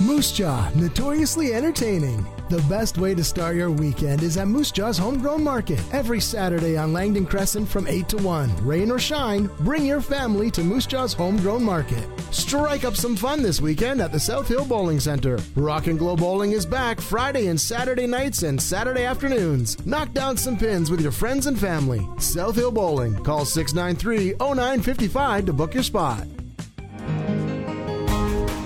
Moose 0.00 0.32
Jaw, 0.32 0.70
notoriously 0.74 1.54
entertaining. 1.54 2.26
The 2.54 2.68
best 2.68 2.98
way 2.98 3.16
to 3.16 3.24
start 3.24 3.56
your 3.56 3.72
weekend 3.72 4.22
is 4.22 4.36
at 4.36 4.46
Moose 4.46 4.70
Jaw's 4.70 4.96
Homegrown 4.96 5.42
Market. 5.42 5.82
Every 5.92 6.20
Saturday 6.20 6.76
on 6.76 6.92
Langdon 6.92 7.26
Crescent 7.26 7.68
from 7.68 7.88
8 7.88 8.08
to 8.10 8.16
1. 8.18 8.64
Rain 8.64 8.92
or 8.92 9.00
shine, 9.00 9.50
bring 9.62 9.84
your 9.84 10.00
family 10.00 10.52
to 10.52 10.62
Moose 10.62 10.86
Jaw's 10.86 11.14
Homegrown 11.14 11.64
Market. 11.64 12.08
Strike 12.30 12.84
up 12.84 12.94
some 12.94 13.16
fun 13.16 13.42
this 13.42 13.60
weekend 13.60 14.00
at 14.00 14.12
the 14.12 14.20
South 14.20 14.46
Hill 14.46 14.64
Bowling 14.64 15.00
Center. 15.00 15.40
Rock 15.56 15.88
and 15.88 15.98
Glow 15.98 16.14
Bowling 16.14 16.52
is 16.52 16.64
back 16.64 17.00
Friday 17.00 17.48
and 17.48 17.60
Saturday 17.60 18.06
nights 18.06 18.44
and 18.44 18.62
Saturday 18.62 19.04
afternoons. 19.04 19.84
Knock 19.84 20.12
down 20.12 20.36
some 20.36 20.56
pins 20.56 20.92
with 20.92 21.00
your 21.00 21.10
friends 21.10 21.48
and 21.48 21.58
family. 21.58 22.08
South 22.20 22.54
Hill 22.54 22.70
Bowling. 22.70 23.16
Call 23.24 23.44
693 23.44 24.34
0955 24.34 25.46
to 25.46 25.52
book 25.52 25.74
your 25.74 25.82
spot. 25.82 26.24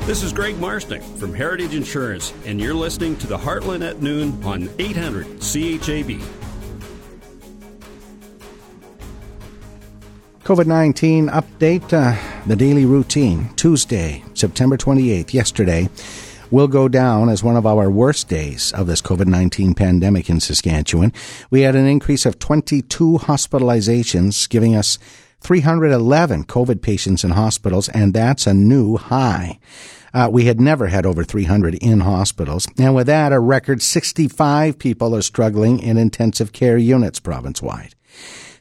This 0.08 0.22
is 0.22 0.32
Greg 0.32 0.54
Marsnick 0.54 1.02
from 1.18 1.34
Heritage 1.34 1.74
Insurance, 1.74 2.32
and 2.46 2.58
you're 2.58 2.72
listening 2.72 3.14
to 3.16 3.26
the 3.26 3.36
Heartland 3.36 3.86
at 3.86 4.00
Noon 4.00 4.42
on 4.42 4.70
800 4.78 5.26
CHAB. 5.42 6.22
COVID 10.44 10.64
19 10.66 11.28
update, 11.28 11.92
uh, 11.92 12.16
the 12.46 12.56
daily 12.56 12.86
routine, 12.86 13.50
Tuesday, 13.56 14.24
September 14.32 14.78
28th, 14.78 15.34
yesterday, 15.34 15.90
will 16.50 16.68
go 16.68 16.88
down 16.88 17.28
as 17.28 17.44
one 17.44 17.56
of 17.56 17.66
our 17.66 17.90
worst 17.90 18.30
days 18.30 18.72
of 18.72 18.86
this 18.86 19.02
COVID 19.02 19.26
19 19.26 19.74
pandemic 19.74 20.30
in 20.30 20.40
Saskatchewan. 20.40 21.12
We 21.50 21.60
had 21.60 21.76
an 21.76 21.86
increase 21.86 22.24
of 22.24 22.38
22 22.38 23.18
hospitalizations, 23.24 24.48
giving 24.48 24.74
us 24.74 24.98
311 25.42 26.44
COVID 26.44 26.80
patients 26.80 27.24
in 27.24 27.32
hospitals, 27.32 27.90
and 27.90 28.14
that's 28.14 28.46
a 28.46 28.54
new 28.54 28.96
high. 28.96 29.58
Uh, 30.12 30.28
we 30.30 30.44
had 30.44 30.60
never 30.60 30.86
had 30.88 31.06
over 31.06 31.24
300 31.24 31.74
in 31.74 32.00
hospitals. 32.00 32.68
And 32.78 32.94
with 32.94 33.06
that, 33.06 33.32
a 33.32 33.40
record 33.40 33.82
65 33.82 34.78
people 34.78 35.14
are 35.14 35.22
struggling 35.22 35.78
in 35.80 35.96
intensive 35.96 36.52
care 36.52 36.78
units 36.78 37.20
province 37.20 37.62
wide. 37.62 37.94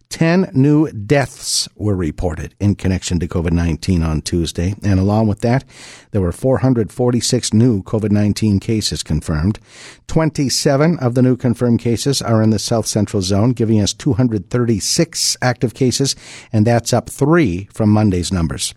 10 0.10 0.51
new 0.53 0.89
deaths 0.91 1.67
were 1.75 1.95
reported 1.95 2.55
in 2.60 2.75
connection 2.75 3.19
to 3.19 3.27
COVID 3.27 3.51
19 3.51 4.03
on 4.03 4.21
Tuesday. 4.21 4.75
And 4.83 4.99
along 4.99 5.27
with 5.27 5.41
that, 5.41 5.65
there 6.12 6.21
were 6.21 6.31
446 6.31 7.53
new 7.53 7.83
COVID 7.83 8.12
19 8.12 8.60
cases 8.60 9.03
confirmed. 9.03 9.60
27 10.07 10.97
of 10.99 11.13
the 11.13 11.21
new 11.21 11.36
confirmed 11.36 11.79
cases 11.79 12.21
are 12.21 12.41
in 12.41 12.51
the 12.51 12.60
South 12.60 12.88
Central 12.88 13.21
Zone, 13.21 13.51
giving 13.51 13.81
us 13.81 13.93
236 13.93 15.38
active 15.41 15.73
cases, 15.73 16.15
and 16.53 16.65
that's 16.65 16.93
up 16.93 17.10
three 17.10 17.67
from 17.73 17.89
Monday's 17.89 18.31
numbers. 18.31 18.73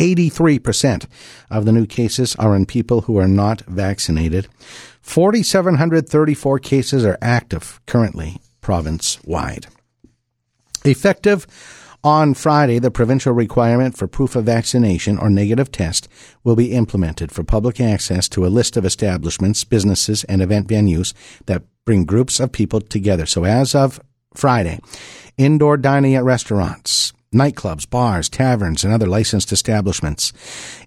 83% 0.00 1.06
of 1.50 1.66
the 1.66 1.72
new 1.72 1.86
cases 1.86 2.34
are 2.36 2.56
in 2.56 2.66
people 2.66 3.02
who 3.02 3.18
are 3.18 3.28
not 3.28 3.60
vaccinated. 3.66 4.48
4,734 5.02 6.58
cases 6.58 7.04
are 7.04 7.18
active 7.20 7.80
currently 7.86 8.40
province 8.60 9.22
wide. 9.24 9.66
Effective 10.84 11.46
on 12.02 12.32
Friday, 12.32 12.78
the 12.78 12.90
provincial 12.90 13.34
requirement 13.34 13.94
for 13.94 14.08
proof 14.08 14.34
of 14.34 14.46
vaccination 14.46 15.18
or 15.18 15.28
negative 15.28 15.70
test 15.70 16.08
will 16.42 16.56
be 16.56 16.72
implemented 16.72 17.30
for 17.30 17.44
public 17.44 17.78
access 17.78 18.26
to 18.30 18.46
a 18.46 18.48
list 18.48 18.78
of 18.78 18.86
establishments, 18.86 19.64
businesses, 19.64 20.24
and 20.24 20.40
event 20.40 20.66
venues 20.66 21.12
that 21.44 21.64
bring 21.84 22.06
groups 22.06 22.40
of 22.40 22.52
people 22.52 22.80
together. 22.80 23.26
So 23.26 23.44
as 23.44 23.74
of 23.74 24.00
Friday, 24.32 24.80
indoor 25.36 25.76
dining 25.76 26.14
at 26.14 26.24
restaurants, 26.24 27.12
nightclubs, 27.34 27.88
bars, 27.88 28.28
taverns, 28.28 28.82
and 28.82 28.92
other 28.92 29.06
licensed 29.06 29.52
establishments. 29.52 30.32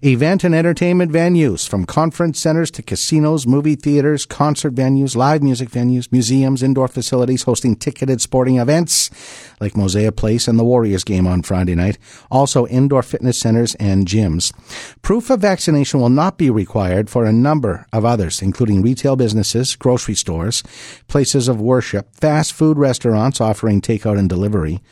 Event 0.02 0.44
and 0.44 0.54
entertainment 0.54 1.10
venues, 1.10 1.66
from 1.66 1.86
conference 1.86 2.38
centers 2.38 2.70
to 2.70 2.82
casinos, 2.82 3.46
movie 3.46 3.76
theaters, 3.76 4.26
concert 4.26 4.74
venues, 4.74 5.16
live 5.16 5.42
music 5.42 5.70
venues, 5.70 6.12
museums, 6.12 6.62
indoor 6.62 6.86
facilities 6.86 7.44
hosting 7.44 7.74
ticketed 7.74 8.20
sporting 8.20 8.58
events 8.58 9.10
like 9.58 9.74
Mosaic 9.74 10.16
Place 10.16 10.46
and 10.46 10.58
the 10.58 10.64
Warriors 10.64 11.02
game 11.02 11.26
on 11.26 11.40
Friday 11.40 11.74
night. 11.74 11.96
Also, 12.30 12.66
indoor 12.66 13.02
fitness 13.02 13.40
centers 13.40 13.74
and 13.76 14.06
gyms. 14.06 14.52
Proof 15.00 15.30
of 15.30 15.40
vaccination 15.40 15.98
will 15.98 16.10
not 16.10 16.36
be 16.36 16.50
required 16.50 17.08
for 17.08 17.24
a 17.24 17.32
number 17.32 17.86
of 17.90 18.04
others, 18.04 18.42
including 18.42 18.82
retail 18.82 19.16
businesses, 19.16 19.76
grocery 19.76 20.14
stores, 20.14 20.62
places 21.08 21.48
of 21.48 21.58
worship, 21.58 22.14
fast 22.14 22.52
food 22.52 22.76
restaurants 22.76 23.40
offering 23.40 23.80
takeout 23.80 24.18
and 24.18 24.28
delivery, 24.28 24.82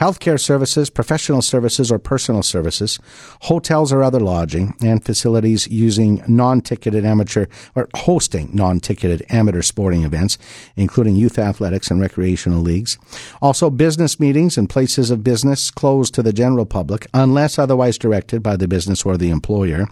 healthcare 0.00 0.38
services, 0.38 0.88
professional 1.00 1.40
services 1.40 1.90
or 1.90 1.98
personal 1.98 2.42
services, 2.42 2.98
hotels 3.40 3.90
or 3.90 4.02
other 4.02 4.20
lodging, 4.20 4.74
and 4.82 5.02
facilities 5.02 5.66
using 5.68 6.22
non-ticketed 6.28 7.06
amateur 7.06 7.46
or 7.74 7.88
hosting 7.94 8.50
non-ticketed 8.52 9.24
amateur 9.30 9.62
sporting 9.62 10.04
events, 10.04 10.36
including 10.76 11.16
youth 11.16 11.38
athletics 11.38 11.90
and 11.90 12.02
recreational 12.02 12.60
leagues. 12.60 12.98
Also, 13.40 13.70
business 13.70 14.20
meetings 14.20 14.58
and 14.58 14.68
places 14.68 15.10
of 15.10 15.24
business 15.24 15.70
closed 15.70 16.12
to 16.12 16.22
the 16.22 16.34
general 16.34 16.66
public 16.66 17.06
unless 17.14 17.58
otherwise 17.58 17.96
directed 17.96 18.42
by 18.42 18.54
the 18.54 18.68
business 18.68 19.06
or 19.06 19.16
the 19.16 19.30
employer. 19.30 19.86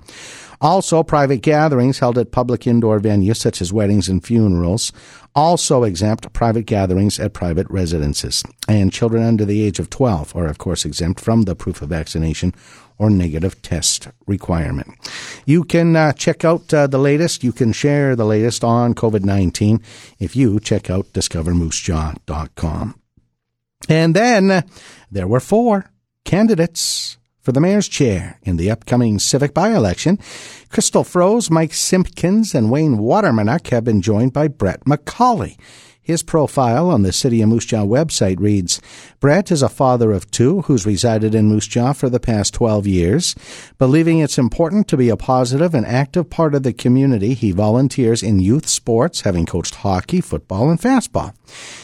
Also, 0.61 1.03
private 1.03 1.41
gatherings 1.41 2.01
held 2.01 2.19
at 2.19 2.33
public 2.33 2.67
indoor 2.67 2.99
venues 2.99 3.37
such 3.37 3.61
as 3.61 3.73
weddings 3.73 4.09
and 4.09 4.25
funerals 4.25 4.93
also 5.39 5.85
exempt 5.85 6.33
private 6.33 6.67
gatherings 6.67 7.21
at 7.21 7.33
private 7.33 7.69
residences. 7.71 8.43
And 8.67 8.93
children 8.93 9.23
under 9.23 9.45
the 9.45 9.63
age 9.63 9.79
of 9.79 9.89
12 9.89 10.35
are, 10.35 10.47
of 10.47 10.59
course, 10.59 10.85
exempt 10.85 11.21
from 11.21 11.43
the 11.43 11.55
proof 11.55 11.81
of 11.81 11.91
vaccination 11.91 12.55
or 12.99 13.09
negative 13.09 13.63
test 13.63 14.09
requirement. 14.27 14.89
You 15.47 15.63
can 15.63 15.95
uh, 15.95 16.13
check 16.13 16.45
out 16.45 16.75
uh, 16.75 16.89
the 16.89 16.99
latest. 16.99 17.45
You 17.45 17.53
can 17.53 17.73
share 17.73 18.17
the 18.17 18.25
latest 18.25 18.65
on 18.65 18.95
COVID 18.95 19.25
19 19.25 19.81
if 20.19 20.35
you 20.35 20.59
check 20.59 20.91
out 20.91 21.07
discovermoosejaw.com. 21.13 23.01
And 23.89 24.17
then 24.17 24.51
uh, 24.51 24.63
there 25.11 25.29
were 25.29 25.41
four 25.41 25.93
candidates 26.25 27.17
for 27.49 27.53
the 27.53 27.61
mayor's 27.63 27.89
chair 27.89 28.39
in 28.43 28.59
the 28.59 28.71
upcoming 28.71 29.19
civic 29.19 29.55
by-election. 29.55 30.19
Crystal 30.69 31.03
Froese, 31.03 31.51
Mike 31.51 31.73
Simpkins, 31.73 32.55
and 32.55 32.71
Wayne 32.71 32.99
Watermanuck 32.99 33.69
have 33.69 33.85
been 33.85 34.03
joined 34.03 34.35
by 34.35 34.49
Brett 34.49 34.85
McCauley. 34.85 35.57
His 36.03 36.23
profile 36.23 36.91
on 36.91 37.05
the 37.05 37.11
City 37.11 37.41
of 37.41 37.49
Moose 37.49 37.65
Jaw 37.65 37.87
website 37.87 38.39
reads 38.39 38.83
Brett 39.19 39.51
is 39.51 39.63
a 39.63 39.71
father 39.71 40.13
of 40.13 40.31
two 40.31 40.61
who's 40.63 40.85
resided 40.85 41.35
in 41.35 41.47
Moose 41.47 41.67
Jaw 41.67 41.95
for 41.95 42.11
the 42.11 42.21
past 42.21 42.53
12 42.53 42.87
years. 42.87 43.35
Believing 43.79 44.19
it's 44.19 44.37
important 44.37 44.87
to 44.89 44.99
be 44.99 45.09
a 45.09 45.17
positive 45.17 45.75
and 45.75 45.87
active 45.87 46.29
part 46.29 46.55
of 46.55 46.65
the 46.65 46.75
community, 46.75 47.33
he 47.33 47.53
volunteers 47.53 48.23
in 48.23 48.41
youth 48.41 48.69
sports, 48.69 49.23
having 49.23 49.47
coached 49.47 49.77
hockey, 49.77 50.21
football, 50.21 50.69
and 50.69 50.79
fastball. 50.79 51.33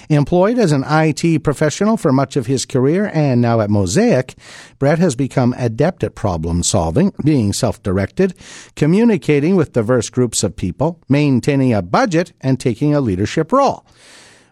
Employed 0.08 0.58
as 0.58 0.72
an 0.72 0.84
IT 0.86 1.42
professional 1.42 1.96
for 1.96 2.12
much 2.12 2.36
of 2.36 2.46
his 2.46 2.66
career 2.66 3.10
and 3.14 3.40
now 3.40 3.60
at 3.60 3.70
Mosaic, 3.70 4.34
Brett 4.78 4.98
has 4.98 5.14
become 5.14 5.54
adept 5.56 6.04
at 6.04 6.14
problem 6.14 6.62
solving, 6.62 7.12
being 7.24 7.52
self 7.52 7.82
directed, 7.82 8.34
communicating 8.76 9.56
with 9.56 9.72
diverse 9.72 10.10
groups 10.10 10.42
of 10.42 10.56
people, 10.56 11.00
maintaining 11.08 11.72
a 11.72 11.82
budget, 11.82 12.32
and 12.40 12.60
taking 12.60 12.94
a 12.94 13.00
leadership 13.00 13.52
role. 13.52 13.84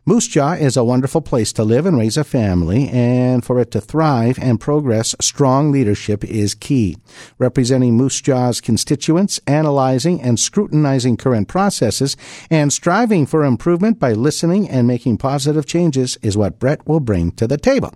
Moose 0.05 0.27
Jaw 0.27 0.55
is 0.55 0.77
a 0.77 0.83
wonderful 0.83 1.21
place 1.21 1.53
to 1.53 1.63
live 1.63 1.87
and 1.87 1.97
raise 1.97 2.17
a 2.17 2.25
family, 2.25 2.89
and 2.89 3.45
for 3.45 3.61
it 3.61 3.71
to 3.71 3.81
thrive 3.81 4.37
and 4.43 4.61
progress, 4.61 5.15
strong 5.21 5.71
leadership 5.71 6.25
is 6.25 6.57
key. 6.57 6.97
Representing 7.39 7.95
Moose 7.95 8.21
Jaw's 8.21 8.61
constituents, 8.61 9.39
analyzing 9.47 10.21
and 10.21 10.41
scrutinizing 10.41 11.17
current 11.17 11.47
processes, 11.47 12.17
and 12.51 12.73
striving 12.73 13.27
for 13.27 13.45
improvement 13.45 14.01
by 14.01 14.13
listening 14.13 14.69
and 14.69 14.89
making 14.89 15.19
positive 15.19 15.67
changes 15.67 16.19
is 16.21 16.37
what 16.37 16.59
Brett 16.59 16.85
will 16.85 16.99
bring 16.99 17.31
to 17.33 17.47
the 17.47 17.57
table. 17.57 17.95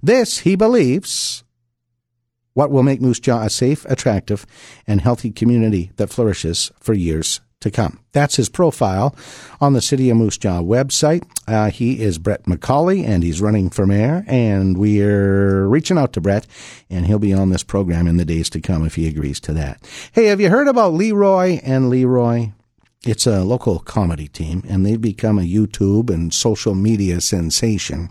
This, 0.00 0.38
he 0.38 0.54
believes, 0.54 1.42
what 2.54 2.70
will 2.70 2.84
make 2.84 3.00
Moose 3.00 3.18
Jaw 3.18 3.42
a 3.42 3.50
safe, 3.50 3.84
attractive, 3.86 4.46
and 4.86 5.00
healthy 5.00 5.32
community 5.32 5.90
that 5.96 6.10
flourishes 6.10 6.70
for 6.78 6.94
years 6.94 7.40
to 7.60 7.70
come. 7.70 8.00
That's 8.12 8.36
his 8.36 8.48
profile 8.48 9.14
on 9.60 9.74
the 9.74 9.80
City 9.80 10.10
of 10.10 10.16
Moose 10.16 10.38
Jaw 10.38 10.62
website. 10.62 11.22
Uh, 11.46 11.70
he 11.70 12.00
is 12.00 12.18
Brett 12.18 12.44
McCauley, 12.44 13.04
and 13.04 13.22
he's 13.22 13.40
running 13.40 13.70
for 13.70 13.86
mayor. 13.86 14.24
And 14.26 14.78
we're 14.78 15.66
reaching 15.66 15.98
out 15.98 16.12
to 16.14 16.20
Brett, 16.20 16.46
and 16.88 17.06
he'll 17.06 17.18
be 17.18 17.32
on 17.32 17.50
this 17.50 17.62
program 17.62 18.06
in 18.06 18.16
the 18.16 18.24
days 18.24 18.50
to 18.50 18.60
come 18.60 18.84
if 18.84 18.94
he 18.94 19.06
agrees 19.06 19.40
to 19.40 19.52
that. 19.52 19.86
Hey, 20.12 20.26
have 20.26 20.40
you 20.40 20.50
heard 20.50 20.68
about 20.68 20.94
Leroy 20.94 21.60
and 21.62 21.90
Leroy? 21.90 22.52
It's 23.02 23.26
a 23.26 23.44
local 23.44 23.78
comedy 23.78 24.28
team, 24.28 24.62
and 24.68 24.84
they've 24.84 25.00
become 25.00 25.38
a 25.38 25.42
YouTube 25.42 26.10
and 26.10 26.34
social 26.34 26.74
media 26.74 27.20
sensation. 27.20 28.10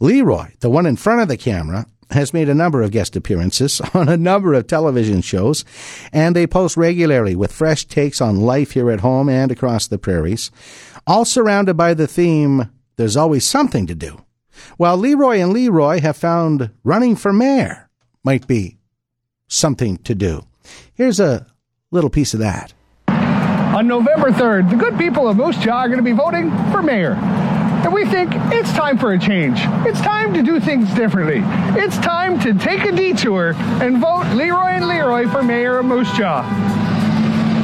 Leroy, 0.00 0.48
the 0.60 0.68
one 0.68 0.84
in 0.84 0.96
front 0.96 1.22
of 1.22 1.28
the 1.28 1.38
camera, 1.38 1.86
has 2.10 2.32
made 2.32 2.48
a 2.48 2.54
number 2.54 2.82
of 2.82 2.90
guest 2.90 3.16
appearances 3.16 3.80
on 3.94 4.08
a 4.08 4.16
number 4.16 4.54
of 4.54 4.66
television 4.66 5.20
shows, 5.20 5.64
and 6.12 6.34
they 6.34 6.46
post 6.46 6.76
regularly 6.76 7.34
with 7.36 7.52
fresh 7.52 7.84
takes 7.84 8.20
on 8.20 8.40
life 8.40 8.72
here 8.72 8.90
at 8.90 9.00
home 9.00 9.28
and 9.28 9.50
across 9.50 9.86
the 9.86 9.98
prairies, 9.98 10.50
all 11.06 11.24
surrounded 11.24 11.76
by 11.76 11.94
the 11.94 12.06
theme, 12.06 12.70
There's 12.96 13.16
always 13.16 13.46
something 13.46 13.86
to 13.86 13.94
do. 13.94 14.22
While 14.76 14.96
Leroy 14.96 15.38
and 15.38 15.52
Leroy 15.52 16.00
have 16.00 16.16
found 16.16 16.70
running 16.82 17.14
for 17.14 17.32
mayor 17.32 17.90
might 18.24 18.46
be 18.46 18.78
something 19.48 19.98
to 19.98 20.14
do. 20.14 20.46
Here's 20.94 21.20
a 21.20 21.46
little 21.90 22.10
piece 22.10 22.34
of 22.34 22.40
that. 22.40 22.72
On 23.08 23.86
November 23.86 24.30
3rd, 24.30 24.70
the 24.70 24.76
good 24.76 24.98
people 24.98 25.28
of 25.28 25.36
Moose 25.36 25.58
Jaw 25.58 25.80
are 25.80 25.88
going 25.88 25.98
to 25.98 26.02
be 26.02 26.12
voting 26.12 26.50
for 26.72 26.82
mayor. 26.82 27.14
And 27.86 27.94
we 27.94 28.04
think 28.04 28.32
it's 28.52 28.72
time 28.72 28.98
for 28.98 29.12
a 29.12 29.18
change. 29.18 29.60
It's 29.86 30.00
time 30.00 30.34
to 30.34 30.42
do 30.42 30.58
things 30.58 30.92
differently. 30.96 31.40
It's 31.80 31.96
time 31.98 32.40
to 32.40 32.52
take 32.52 32.84
a 32.84 32.90
detour 32.90 33.54
and 33.80 33.98
vote 33.98 34.26
Leroy 34.34 34.70
and 34.70 34.88
Leroy 34.88 35.28
for 35.28 35.40
mayor 35.40 35.78
of 35.78 35.86
Moose 35.86 36.10
Jaw. 36.16 36.42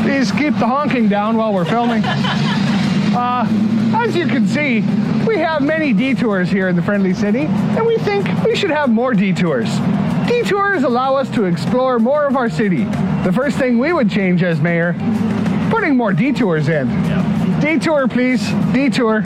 Please 0.05 0.31
keep 0.31 0.57
the 0.61 0.67
honking 0.67 1.09
down 1.09 1.37
while 1.37 1.53
we're 1.53 1.65
filming. 1.65 2.05
Uh, 3.15 3.47
as 3.95 4.17
you 4.17 4.27
can 4.27 4.49
see, 4.49 4.81
we 5.27 5.37
have 5.37 5.61
many 5.61 5.93
detours 5.93 6.49
here 6.49 6.69
in 6.69 6.77
the 6.77 6.81
Friendly 6.81 7.13
City, 7.13 7.41
and 7.41 7.87
we 7.87 7.99
think 7.99 8.27
we 8.43 8.57
should 8.57 8.71
have 8.71 8.89
more 8.89 9.13
detours. 9.13 9.69
Detours 10.27 10.83
allow 10.83 11.15
us 11.15 11.29
to 11.33 11.45
explore 11.45 11.99
more 11.99 12.27
of 12.27 12.37
our 12.37 12.49
city. 12.49 12.85
The 13.23 13.33
first 13.35 13.59
thing 13.59 13.79
we 13.79 13.93
would 13.93 14.09
change 14.11 14.43
as 14.43 14.63
mayor, 14.63 14.95
putting 15.69 15.95
more 15.95 16.15
detours 16.15 16.69
in. 16.69 16.89
Detour, 17.61 18.09
please. 18.09 18.51
Detour. 18.73 19.23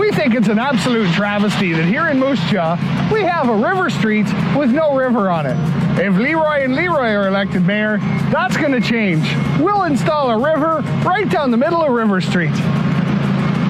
We 0.00 0.10
think 0.12 0.34
it's 0.34 0.48
an 0.48 0.58
absolute 0.58 1.12
travesty 1.12 1.74
that 1.74 1.84
here 1.84 2.08
in 2.08 2.18
Moose 2.18 2.40
Jaw, 2.50 2.76
we 3.12 3.22
have 3.22 3.50
a 3.50 3.54
river 3.54 3.90
street 3.90 4.24
with 4.56 4.70
no 4.70 4.96
river 4.96 5.28
on 5.28 5.44
it. 5.44 5.56
If 6.00 6.16
Leroy 6.16 6.64
and 6.64 6.74
Leroy 6.74 7.10
are 7.10 7.28
elected 7.28 7.66
mayor, 7.66 7.98
that's 8.32 8.56
going 8.56 8.72
to 8.72 8.80
change. 8.80 9.30
We'll 9.60 9.82
install 9.82 10.30
a 10.30 10.38
river 10.38 10.80
right 11.04 11.28
down 11.28 11.50
the 11.50 11.58
middle 11.58 11.82
of 11.82 11.92
River 11.92 12.22
Street. 12.22 12.54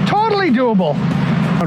Totally 0.07 0.51
doable. 0.51 0.95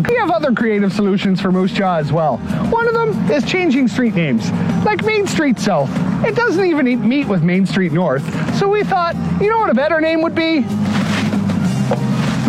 We 0.07 0.15
have 0.15 0.31
other 0.31 0.53
creative 0.53 0.93
solutions 0.93 1.41
for 1.41 1.51
Moose 1.51 1.73
Jaw 1.73 1.97
as 1.97 2.13
well. 2.13 2.37
One 2.71 2.87
of 2.87 2.93
them 2.93 3.29
is 3.29 3.43
changing 3.43 3.89
street 3.89 4.15
names, 4.15 4.49
like 4.85 5.03
Main 5.03 5.27
Street 5.27 5.59
South. 5.59 5.89
It 6.25 6.37
doesn't 6.37 6.65
even 6.65 7.05
meet 7.05 7.27
with 7.27 7.43
Main 7.43 7.65
Street 7.65 7.91
North. 7.91 8.23
So 8.57 8.69
we 8.69 8.85
thought, 8.85 9.15
you 9.41 9.49
know 9.49 9.57
what 9.57 9.71
a 9.71 9.75
better 9.75 9.99
name 9.99 10.21
would 10.21 10.35
be? 10.35 10.65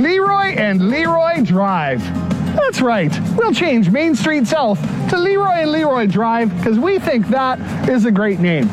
Leroy 0.04 0.54
and 0.54 0.90
Leroy 0.90 1.42
Drive. 1.42 2.04
That's 2.54 2.82
right. 2.82 3.10
We'll 3.38 3.54
change 3.54 3.88
Main 3.88 4.14
Street 4.14 4.46
South 4.46 4.78
to 5.08 5.16
Leroy 5.16 5.62
and 5.62 5.72
Leroy 5.72 6.06
Drive 6.06 6.54
because 6.58 6.78
we 6.78 6.98
think 6.98 7.28
that 7.28 7.88
is 7.88 8.04
a 8.04 8.12
great 8.12 8.38
name. 8.38 8.64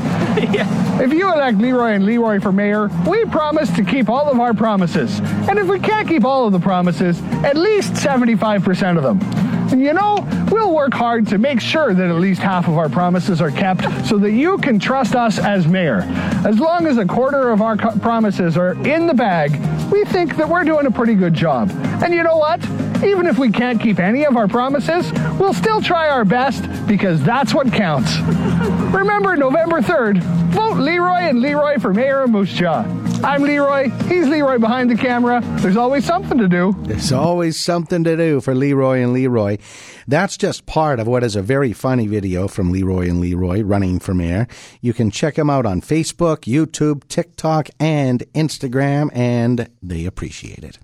yeah. 0.52 1.02
If 1.02 1.13
you 1.13 1.32
elect 1.32 1.58
Leroy 1.58 1.91
and 1.94 2.06
Leroy 2.06 2.41
for 2.41 2.52
mayor, 2.52 2.89
we 3.10 3.24
promise 3.24 3.72
to 3.78 3.86
keep 3.86 4.10
all 4.10 4.30
of 4.30 4.41
our 4.41 4.54
promises. 4.54 5.22
And 5.22 5.58
if 5.58 5.70
we 5.70 5.80
can't 5.80 6.06
keep 6.06 6.26
all 6.26 6.48
of 6.48 6.52
the 6.52 6.60
promises, 6.60 7.22
at 7.46 7.56
least 7.56 7.94
75% 7.94 8.98
of 8.98 9.04
them. 9.04 9.51
And 9.72 9.82
you 9.82 9.94
know, 9.94 10.28
we'll 10.52 10.74
work 10.74 10.94
hard 10.94 11.28
to 11.28 11.38
make 11.38 11.62
sure 11.62 11.94
that 11.94 12.10
at 12.10 12.16
least 12.18 12.42
half 12.42 12.68
of 12.68 12.78
our 12.78 12.90
promises 12.90 13.42
are 13.42 13.52
kept 13.52 13.84
so 14.06 14.18
that 14.20 14.32
you 14.32 14.58
can 14.58 14.80
trust 14.80 15.16
us 15.16 15.40
as 15.40 15.66
mayor. 15.68 16.02
As 16.46 16.60
long 16.60 16.88
as 16.88 16.98
a 16.98 17.06
quarter 17.06 17.50
of 17.52 17.62
our 17.62 17.78
co- 17.78 17.98
promises 18.00 18.58
are 18.58 18.74
in 18.86 19.08
the 19.08 19.14
bag, 19.14 19.52
we 19.92 20.04
think 20.06 20.36
that 20.38 20.50
we're 20.50 20.64
doing 20.66 20.86
a 20.88 20.92
pretty 20.92 21.16
good 21.16 21.34
job. 21.34 21.70
And 22.04 22.14
you 22.14 22.24
know 22.24 22.38
what? 22.38 22.62
Even 23.04 23.28
if 23.28 23.38
we 23.40 23.50
can't 23.50 23.80
keep 23.82 24.00
any 24.00 24.26
of 24.26 24.36
our 24.36 24.48
promises, 24.48 25.12
we'll 25.40 25.54
still 25.54 25.82
try 25.82 26.10
our 26.10 26.26
best 26.26 26.64
because 26.86 27.24
that's 27.24 27.54
what 27.54 27.72
counts. 27.72 28.18
Remember 28.94 29.36
November 29.38 29.82
3rd, 29.82 30.22
vote 30.52 30.78
Leroy 30.78 31.30
and 31.30 31.40
Leroy 31.40 31.80
for 31.80 31.94
mayor 31.94 32.22
of 32.22 32.30
Moose 32.30 32.52
Jaw. 32.52 32.84
I'm 33.24 33.44
Leroy. 33.44 33.90
He's 34.08 34.28
Leroy 34.28 34.58
behind 34.58 34.90
the 34.90 34.96
camera. 34.96 35.42
There's 35.60 35.78
always 35.78 36.06
something 36.06 36.40
to 36.40 36.48
do. 36.48 36.76
There's 36.80 37.12
always 37.12 37.60
something 37.60 38.04
to 38.04 38.18
do 38.18 38.42
for 38.42 38.56
Leroy 38.56 39.02
and 39.04 39.14
Leroy. 39.14 39.58
That's 40.08 40.38
just 40.38 40.66
part 40.66 41.00
of 41.00 41.06
what 41.06 41.24
is 41.24 41.36
a 41.36 41.44
very 41.44 41.72
funny 41.72 42.08
video 42.08 42.48
from 42.48 42.72
Leroy 42.72 43.08
and 43.08 43.22
Leroy 43.22 43.62
running 43.62 44.00
for 44.00 44.16
mayor. 44.16 44.48
You 44.82 44.94
can 44.94 45.12
check 45.12 45.36
them 45.36 45.52
out 45.52 45.68
on 45.68 45.82
Facebook, 45.82 46.52
YouTube, 46.52 47.08
TikTok, 47.10 47.70
and 47.80 48.22
Instagram, 48.34 49.10
and 49.14 49.70
they 49.84 50.06
appreciate 50.06 50.64
it. 50.64 50.80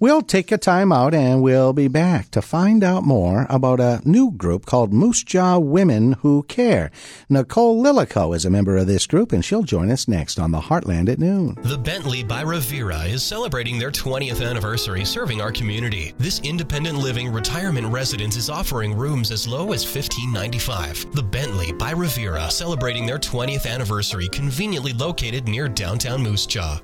We'll 0.00 0.22
take 0.22 0.52
a 0.52 0.58
time 0.58 0.92
out 0.92 1.12
and 1.12 1.42
we'll 1.42 1.72
be 1.72 1.88
back 1.88 2.30
to 2.30 2.40
find 2.40 2.84
out 2.84 3.02
more 3.02 3.48
about 3.50 3.80
a 3.80 4.00
new 4.04 4.30
group 4.30 4.64
called 4.64 4.92
Moose 4.92 5.24
Jaw 5.24 5.58
Women 5.58 6.12
Who 6.20 6.44
Care. 6.44 6.92
Nicole 7.28 7.82
Lilico 7.82 8.32
is 8.36 8.44
a 8.44 8.50
member 8.50 8.76
of 8.76 8.86
this 8.86 9.08
group 9.08 9.32
and 9.32 9.44
she'll 9.44 9.64
join 9.64 9.90
us 9.90 10.06
next 10.06 10.38
on 10.38 10.52
the 10.52 10.60
Heartland 10.60 11.08
at 11.08 11.18
noon. 11.18 11.56
The 11.62 11.76
Bentley 11.76 12.22
by 12.22 12.44
Revera 12.44 13.08
is 13.08 13.24
celebrating 13.24 13.76
their 13.76 13.90
20th 13.90 14.40
anniversary 14.40 15.04
serving 15.04 15.40
our 15.40 15.50
community. 15.50 16.14
This 16.16 16.40
independent 16.44 16.98
living 16.98 17.32
retirement 17.32 17.88
residence 17.88 18.36
is 18.36 18.48
offering 18.48 18.96
rooms 18.96 19.32
as 19.32 19.48
low 19.48 19.72
as 19.72 19.84
$15.95. 19.84 21.12
The 21.12 21.24
Bentley 21.24 21.72
by 21.72 21.92
Revera 21.92 22.52
celebrating 22.52 23.04
their 23.04 23.18
20th 23.18 23.68
anniversary 23.68 24.28
conveniently 24.28 24.92
located 24.92 25.48
near 25.48 25.68
downtown 25.68 26.22
Moose 26.22 26.46
Jaw. 26.46 26.80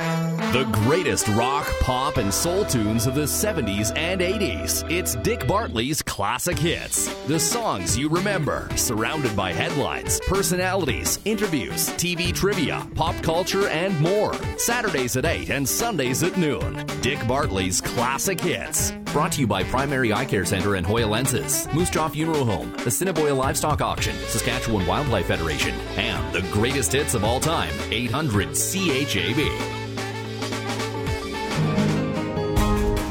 The 0.00 0.64
greatest 0.72 1.28
rock, 1.28 1.68
pop, 1.80 2.16
and 2.16 2.32
soul 2.32 2.64
tunes 2.64 3.06
of 3.06 3.14
the 3.14 3.22
70s 3.22 3.96
and 3.96 4.20
80s. 4.20 4.90
It's 4.90 5.14
Dick 5.16 5.46
Bartley's 5.46 6.00
classic 6.00 6.58
hits. 6.58 7.12
The 7.26 7.38
songs 7.38 7.98
you 7.98 8.08
remember, 8.08 8.68
surrounded 8.76 9.36
by 9.36 9.52
headlines, 9.52 10.18
personalities, 10.26 11.18
interviews, 11.24 11.90
TV 11.90 12.34
trivia, 12.34 12.86
pop 12.94 13.14
culture, 13.22 13.68
and 13.68 13.98
more. 14.00 14.32
Saturdays 14.56 15.16
at 15.16 15.26
8 15.26 15.50
and 15.50 15.68
Sundays 15.68 16.22
at 16.22 16.36
noon. 16.36 16.84
Dick 17.02 17.24
Bartley's 17.28 17.80
classic 17.80 18.40
hits. 18.40 18.92
Brought 19.12 19.32
to 19.32 19.40
you 19.40 19.46
by 19.46 19.64
Primary 19.64 20.12
Eye 20.12 20.24
Care 20.24 20.44
Center 20.46 20.76
and 20.76 20.86
Hoya 20.86 21.06
Lenses, 21.06 21.68
Moose 21.74 21.90
Jaw 21.90 22.08
Funeral 22.08 22.44
Home, 22.44 22.72
the 22.78 22.86
Assiniboia 22.86 23.34
Livestock 23.34 23.80
Auction, 23.82 24.16
Saskatchewan 24.28 24.86
Wildlife 24.86 25.26
Federation, 25.26 25.74
and 25.96 26.32
the 26.32 26.42
greatest 26.52 26.92
hits 26.92 27.14
of 27.14 27.24
all 27.24 27.40
time, 27.40 27.72
800 27.90 28.54
CHAB. 28.54 29.89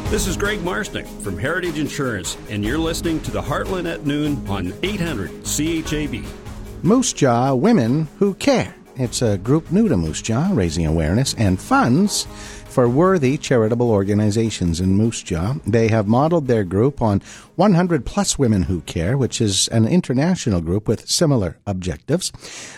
This 0.10 0.26
is 0.26 0.38
Greg 0.38 0.58
Marsnick 0.62 1.06
from 1.22 1.38
Heritage 1.38 1.78
Insurance, 1.78 2.36
and 2.50 2.66
you're 2.66 2.80
listening 2.80 3.22
to 3.22 3.30
the 3.30 3.44
Heartland 3.44 3.86
at 3.86 4.08
Noon 4.08 4.44
on 4.48 4.74
800 4.82 5.30
CHAB. 5.46 6.26
Moose 6.82 7.14
Jaw 7.14 7.54
Women 7.54 8.08
Who 8.18 8.34
Care. 8.34 8.74
It's 8.96 9.22
a 9.22 9.38
group 9.38 9.72
new 9.72 9.88
to 9.88 9.96
Moose 9.96 10.24
Jaw, 10.24 10.50
raising 10.52 10.88
awareness 10.88 11.36
and 11.36 11.62
funds 11.62 12.26
for 12.70 12.88
worthy 12.88 13.38
charitable 13.38 13.90
organizations 13.90 14.80
in 14.80 14.96
Moose 14.96 15.24
Jaw. 15.24 15.56
They 15.66 15.88
have 15.88 16.08
modeled 16.08 16.48
their 16.48 16.64
group 16.64 17.02
on 17.02 17.22
100 17.56 18.06
Plus 18.06 18.38
Women 18.38 18.64
Who 18.64 18.82
Care, 18.82 19.18
which 19.18 19.42
is 19.42 19.68
an 19.70 19.88
international 19.88 20.62
group 20.62 20.88
with 20.88 21.10
similar 21.10 21.58
objectives. 21.66 22.32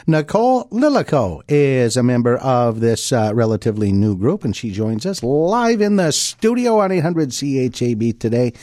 Nicole 0.08 0.66
Lilico 0.70 1.42
is 1.48 1.98
a 1.98 2.04
member 2.04 2.38
of 2.38 2.80
this 2.80 3.12
uh, 3.12 3.32
relatively 3.36 3.92
new 3.92 4.16
group, 4.18 4.44
and 4.44 4.56
she 4.56 4.72
joins 4.72 5.06
us 5.06 5.22
live 5.22 5.82
in 5.82 5.98
the 5.98 6.12
studio 6.12 6.80
on 6.80 6.92
800 6.92 7.30
CHAB 7.32 8.18
today. 8.20 8.54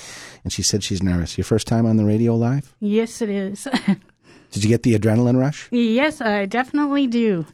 And 0.45 0.53
she 0.53 0.63
said 0.63 0.83
she's 0.83 1.03
nervous. 1.03 1.37
Your 1.37 1.45
first 1.45 1.67
time 1.67 1.85
on 1.85 1.97
the 1.97 2.05
radio 2.05 2.35
live? 2.35 2.75
Yes, 2.81 3.21
it 3.21 3.29
is. 3.29 3.69
Did 4.51 4.65
you 4.65 4.69
get 4.71 4.83
the 4.83 4.99
adrenaline 4.99 5.39
rush? 5.39 5.69
yes, 5.71 6.23
I 6.23 6.47
definitely 6.47 7.07
do. 7.07 7.45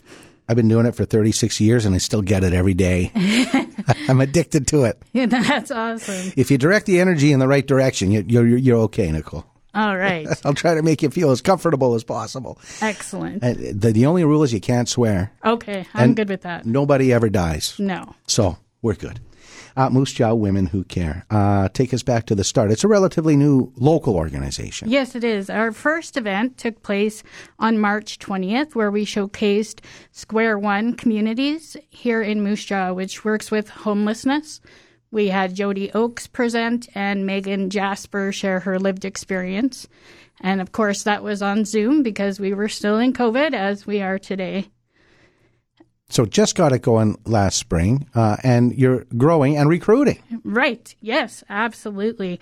I've 0.48 0.56
been 0.56 0.68
doing 0.68 0.86
it 0.86 0.94
for 0.94 1.04
36 1.04 1.60
years 1.60 1.84
and 1.86 1.94
I 1.94 1.98
still 1.98 2.22
get 2.22 2.44
it 2.44 2.52
every 2.52 2.74
day. 2.74 3.10
I'm 4.08 4.20
addicted 4.20 4.66
to 4.68 4.84
it. 4.84 5.00
Yeah, 5.12 5.26
that's 5.26 5.70
awesome. 5.70 6.32
If 6.36 6.50
you 6.50 6.58
direct 6.58 6.86
the 6.86 7.00
energy 7.00 7.32
in 7.32 7.38
the 7.38 7.48
right 7.48 7.66
direction, 7.66 8.10
you're, 8.10 8.22
you're, 8.24 8.46
you're 8.46 8.78
okay, 8.80 9.10
Nicole. 9.10 9.46
All 9.74 9.96
right. 9.96 10.28
I'll 10.44 10.54
try 10.54 10.74
to 10.74 10.82
make 10.82 11.02
you 11.02 11.10
feel 11.10 11.30
as 11.30 11.40
comfortable 11.40 11.94
as 11.94 12.04
possible. 12.04 12.58
Excellent. 12.80 13.40
The, 13.42 13.90
the 13.92 14.06
only 14.06 14.24
rule 14.24 14.42
is 14.42 14.52
you 14.52 14.60
can't 14.60 14.88
swear. 14.88 15.32
Okay, 15.44 15.86
I'm 15.94 16.04
And 16.04 16.16
good 16.16 16.28
with 16.28 16.42
that. 16.42 16.64
Nobody 16.66 17.12
ever 17.12 17.28
dies. 17.28 17.74
No. 17.78 18.14
So 18.28 18.58
we're 18.82 18.94
good. 18.94 19.20
Uh, 19.76 19.90
Moose 19.90 20.12
Jaw 20.12 20.34
Women 20.34 20.66
Who 20.66 20.84
Care. 20.84 21.26
Uh, 21.30 21.68
take 21.68 21.92
us 21.92 22.02
back 22.02 22.26
to 22.26 22.34
the 22.34 22.44
start. 22.44 22.70
It's 22.70 22.84
a 22.84 22.88
relatively 22.88 23.36
new 23.36 23.72
local 23.76 24.14
organization. 24.16 24.88
Yes, 24.88 25.14
it 25.14 25.24
is. 25.24 25.50
Our 25.50 25.72
first 25.72 26.16
event 26.16 26.58
took 26.58 26.82
place 26.82 27.22
on 27.58 27.78
March 27.78 28.18
20th, 28.18 28.74
where 28.74 28.90
we 28.90 29.04
showcased 29.04 29.80
Square 30.12 30.60
One 30.60 30.94
Communities 30.94 31.76
here 31.90 32.22
in 32.22 32.42
Moose 32.42 32.64
Jaw, 32.64 32.92
which 32.92 33.24
works 33.24 33.50
with 33.50 33.68
homelessness. 33.68 34.60
We 35.10 35.28
had 35.28 35.54
Jody 35.54 35.92
Oakes 35.92 36.26
present 36.26 36.88
and 36.94 37.24
Megan 37.24 37.70
Jasper 37.70 38.32
share 38.32 38.60
her 38.60 38.80
lived 38.80 39.04
experience. 39.04 39.86
And 40.40 40.60
of 40.60 40.72
course, 40.72 41.04
that 41.04 41.22
was 41.22 41.40
on 41.40 41.64
Zoom 41.64 42.02
because 42.02 42.40
we 42.40 42.52
were 42.52 42.68
still 42.68 42.98
in 42.98 43.12
COVID 43.12 43.54
as 43.54 43.86
we 43.86 44.02
are 44.02 44.18
today. 44.18 44.68
So 46.08 46.26
just 46.26 46.54
got 46.54 46.72
it 46.72 46.82
going 46.82 47.18
last 47.24 47.56
spring, 47.56 48.08
uh, 48.14 48.36
and 48.42 48.72
you're 48.76 49.04
growing 49.16 49.56
and 49.56 49.68
recruiting. 49.68 50.22
Right. 50.44 50.94
Yes, 51.00 51.42
absolutely. 51.48 52.40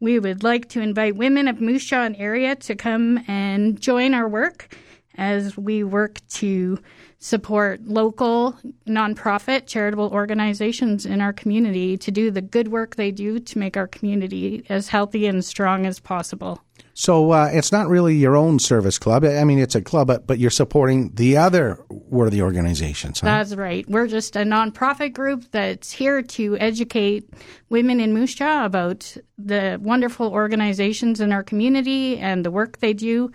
We 0.00 0.18
would 0.18 0.42
like 0.42 0.68
to 0.70 0.80
invite 0.80 1.16
women 1.16 1.48
of 1.48 1.60
Moose 1.60 1.84
Jaw 1.84 2.04
and 2.04 2.16
area 2.16 2.54
to 2.56 2.74
come 2.74 3.24
and 3.26 3.80
join 3.80 4.14
our 4.14 4.28
work 4.28 4.76
as 5.16 5.56
we 5.56 5.82
work 5.82 6.20
to 6.28 6.78
support 7.18 7.84
local 7.84 8.56
nonprofit 8.86 9.66
charitable 9.66 10.08
organizations 10.12 11.04
in 11.04 11.20
our 11.20 11.32
community 11.32 11.96
to 11.96 12.12
do 12.12 12.30
the 12.30 12.40
good 12.40 12.68
work 12.68 12.94
they 12.94 13.10
do 13.10 13.40
to 13.40 13.58
make 13.58 13.76
our 13.76 13.88
community 13.88 14.64
as 14.68 14.88
healthy 14.88 15.26
and 15.26 15.44
strong 15.44 15.84
as 15.84 15.98
possible. 15.98 16.62
So 16.94 17.32
uh, 17.32 17.50
it's 17.52 17.72
not 17.72 17.88
really 17.88 18.14
your 18.14 18.36
own 18.36 18.58
service 18.60 18.98
club. 18.98 19.24
I 19.24 19.42
mean, 19.44 19.58
it's 19.58 19.74
a 19.74 19.82
club, 19.82 20.06
but, 20.06 20.26
but 20.26 20.38
you're 20.38 20.50
supporting 20.50 21.10
the 21.14 21.36
other 21.36 21.80
worthy 22.10 22.42
organizations. 22.42 23.20
Huh? 23.20 23.26
That's 23.26 23.54
right. 23.54 23.88
We're 23.88 24.06
just 24.06 24.36
a 24.36 24.40
nonprofit 24.40 25.12
group 25.12 25.44
that's 25.50 25.92
here 25.92 26.22
to 26.22 26.56
educate 26.58 27.28
women 27.68 28.00
in 28.00 28.12
Moose 28.12 28.34
Jaw 28.34 28.64
about 28.64 29.16
the 29.36 29.78
wonderful 29.82 30.30
organizations 30.32 31.20
in 31.20 31.32
our 31.32 31.42
community 31.42 32.18
and 32.18 32.44
the 32.44 32.50
work 32.50 32.78
they 32.78 32.92
do 32.92 33.30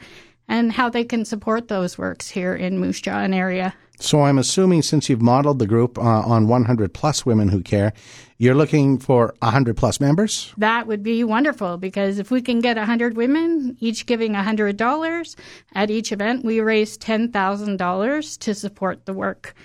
and 0.47 0.71
how 0.71 0.89
they 0.89 1.03
can 1.03 1.25
support 1.25 1.67
those 1.67 1.97
works 1.97 2.29
here 2.29 2.55
in 2.55 2.79
Moose 2.79 3.01
Jaw 3.01 3.19
and 3.19 3.33
area. 3.33 3.73
So 4.03 4.23
I'm 4.23 4.37
assuming 4.37 4.81
since 4.81 5.09
you've 5.09 5.21
modeled 5.21 5.59
the 5.59 5.65
group 5.65 5.97
uh, 5.97 6.01
on 6.01 6.49
100 6.49 6.93
plus 6.93 7.25
women 7.25 7.47
who 7.47 7.61
care, 7.61 7.93
you're 8.37 8.53
looking 8.53 8.99
for 8.99 9.33
100 9.39 9.77
plus 9.77 10.01
members? 10.01 10.53
That 10.57 10.87
would 10.87 11.03
be 11.03 11.23
wonderful 11.23 11.77
because 11.77 12.19
if 12.19 12.29
we 12.29 12.41
can 12.41 12.59
get 12.59 12.75
100 12.75 13.15
women, 13.15 13.77
each 13.79 14.05
giving 14.05 14.33
$100 14.33 15.35
at 15.73 15.89
each 15.89 16.11
event, 16.11 16.43
we 16.43 16.59
raise 16.59 16.97
$10,000 16.97 18.39
to 18.39 18.53
support 18.53 19.05
the 19.05 19.13
work 19.13 19.55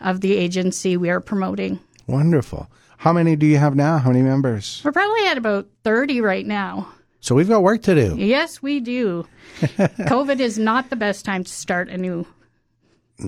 of 0.00 0.22
the 0.22 0.36
agency 0.36 0.96
we 0.96 1.08
are 1.08 1.20
promoting. 1.20 1.78
Wonderful. 2.08 2.68
How 2.96 3.12
many 3.12 3.36
do 3.36 3.46
you 3.46 3.58
have 3.58 3.76
now? 3.76 3.98
How 3.98 4.10
many 4.10 4.22
members? 4.22 4.82
We're 4.84 4.90
probably 4.90 5.28
at 5.28 5.38
about 5.38 5.68
30 5.84 6.20
right 6.20 6.44
now. 6.44 6.88
So 7.20 7.36
we've 7.36 7.48
got 7.48 7.62
work 7.62 7.82
to 7.82 7.94
do. 7.94 8.16
Yes, 8.18 8.60
we 8.60 8.80
do. 8.80 9.28
COVID 9.60 10.40
is 10.40 10.58
not 10.58 10.90
the 10.90 10.96
best 10.96 11.24
time 11.24 11.44
to 11.44 11.52
start 11.52 11.88
a 11.88 11.96
new 11.96 12.26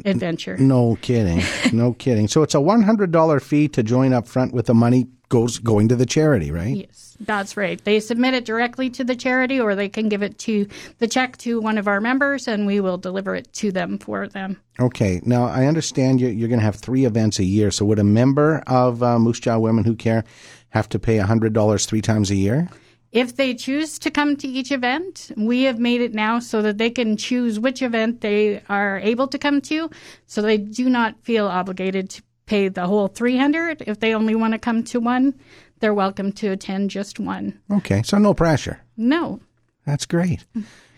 adventure. 0.04 0.56
No 0.56 0.96
kidding. 1.00 1.42
no 1.72 1.92
kidding. 1.98 2.28
So 2.28 2.42
it's 2.42 2.54
a 2.54 2.58
$100 2.58 3.42
fee 3.42 3.68
to 3.68 3.82
join 3.82 4.12
up 4.12 4.26
front 4.26 4.52
with 4.52 4.66
the 4.66 4.74
money 4.74 5.06
goes 5.28 5.58
going 5.58 5.88
to 5.88 5.96
the 5.96 6.06
charity, 6.06 6.50
right? 6.50 6.76
Yes, 6.76 7.16
that's 7.20 7.56
right. 7.56 7.82
They 7.82 7.98
submit 7.98 8.34
it 8.34 8.44
directly 8.44 8.90
to 8.90 9.04
the 9.04 9.16
charity 9.16 9.60
or 9.60 9.74
they 9.74 9.88
can 9.88 10.08
give 10.08 10.22
it 10.22 10.38
to 10.40 10.68
the 10.98 11.08
check 11.08 11.36
to 11.38 11.60
one 11.60 11.78
of 11.78 11.88
our 11.88 12.00
members 12.00 12.46
and 12.46 12.66
we 12.66 12.80
will 12.80 12.98
deliver 12.98 13.34
it 13.34 13.52
to 13.54 13.72
them 13.72 13.98
for 13.98 14.28
them. 14.28 14.60
Okay. 14.78 15.20
Now, 15.24 15.46
I 15.46 15.66
understand 15.66 16.20
you're, 16.20 16.30
you're 16.30 16.48
going 16.48 16.60
to 16.60 16.64
have 16.64 16.76
three 16.76 17.04
events 17.04 17.38
a 17.38 17.44
year. 17.44 17.70
So 17.70 17.84
would 17.86 17.98
a 17.98 18.04
member 18.04 18.62
of 18.66 19.02
uh, 19.02 19.18
Moose 19.18 19.40
Jaw 19.40 19.58
Women 19.58 19.84
Who 19.84 19.96
Care 19.96 20.24
have 20.70 20.88
to 20.90 20.98
pay 20.98 21.18
$100 21.18 21.86
three 21.86 22.02
times 22.02 22.30
a 22.30 22.36
year? 22.36 22.68
If 23.16 23.36
they 23.36 23.54
choose 23.54 23.98
to 24.00 24.10
come 24.10 24.36
to 24.36 24.46
each 24.46 24.70
event, 24.70 25.32
we 25.38 25.62
have 25.62 25.78
made 25.78 26.02
it 26.02 26.12
now 26.12 26.38
so 26.38 26.60
that 26.60 26.76
they 26.76 26.90
can 26.90 27.16
choose 27.16 27.58
which 27.58 27.80
event 27.80 28.20
they 28.20 28.62
are 28.68 28.98
able 28.98 29.26
to 29.28 29.38
come 29.38 29.62
to, 29.62 29.88
so 30.26 30.42
they 30.42 30.58
do 30.58 30.90
not 30.90 31.18
feel 31.22 31.46
obligated 31.46 32.10
to 32.10 32.22
pay 32.44 32.68
the 32.68 32.86
whole 32.86 33.08
300. 33.08 33.84
If 33.86 34.00
they 34.00 34.14
only 34.14 34.34
want 34.34 34.52
to 34.52 34.58
come 34.58 34.84
to 34.84 35.00
one, 35.00 35.32
they're 35.80 35.94
welcome 35.94 36.30
to 36.32 36.48
attend 36.48 36.90
just 36.90 37.18
one. 37.18 37.58
Okay. 37.70 38.02
So 38.02 38.18
no 38.18 38.34
pressure. 38.34 38.82
No. 38.98 39.40
That's 39.86 40.04
great. 40.04 40.44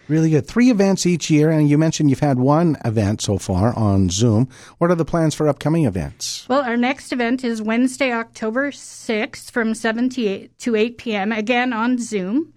Really 0.09 0.31
good. 0.31 0.47
Three 0.47 0.71
events 0.71 1.05
each 1.05 1.29
year, 1.29 1.51
and 1.51 1.69
you 1.69 1.77
mentioned 1.77 2.09
you've 2.09 2.21
had 2.21 2.39
one 2.39 2.77
event 2.85 3.21
so 3.21 3.37
far 3.37 3.75
on 3.77 4.09
Zoom. 4.09 4.49
What 4.79 4.91
are 4.91 4.95
the 4.95 5.05
plans 5.05 5.35
for 5.35 5.47
upcoming 5.49 5.85
events? 5.85 6.47
Well, 6.49 6.63
our 6.63 6.79
next 6.79 7.13
event 7.13 7.45
is 7.45 7.61
Wednesday, 7.61 8.11
October 8.13 8.71
6th 8.71 9.51
from 9.51 9.75
7 9.75 10.09
to 10.11 10.27
8, 10.27 10.59
to 10.61 10.75
8 10.77 10.99
p.m., 10.99 11.31
again 11.33 11.75
on 11.75 11.99
Zoom. 11.99 12.55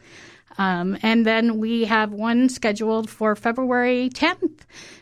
Um, 0.58 0.98
and 1.04 1.26
then 1.26 1.58
we 1.58 1.86
have 1.86 2.12
one 2.14 2.48
scheduled 2.48 3.10
for 3.10 3.36
February 3.36 4.10
10th 4.14 4.60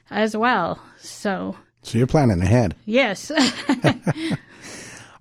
as 0.10 0.36
well. 0.36 0.82
So, 1.00 1.56
So 1.84 1.98
you're 2.00 2.08
planning 2.08 2.42
ahead. 2.42 2.76
yes. 2.86 3.32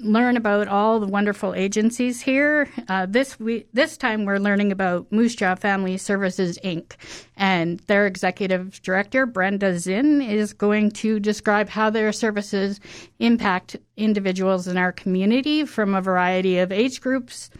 learn 0.00 0.36
about 0.36 0.68
all 0.68 1.00
the 1.00 1.06
wonderful 1.06 1.54
agencies 1.54 2.20
here. 2.20 2.68
Uh, 2.88 3.06
this 3.06 3.38
we, 3.40 3.66
this 3.72 3.96
time 3.96 4.24
we're 4.24 4.38
learning 4.38 4.70
about 4.70 5.10
Moose 5.10 5.34
Jaw 5.34 5.54
Family 5.54 5.96
Services 5.96 6.58
Inc. 6.64 6.92
and 7.36 7.80
their 7.80 8.06
executive 8.06 8.80
director 8.82 9.26
Brenda 9.26 9.78
Zinn 9.78 10.22
is 10.22 10.52
going 10.52 10.90
to 10.92 11.18
describe 11.18 11.68
how 11.68 11.90
their 11.90 12.12
services 12.12 12.80
impact 13.18 13.76
individuals 13.96 14.68
in 14.68 14.76
our 14.76 14.92
community 14.92 15.64
from 15.64 15.94
a 15.94 16.00
variety 16.00 16.58
of 16.58 16.70
age 16.70 17.00
groups. 17.00 17.50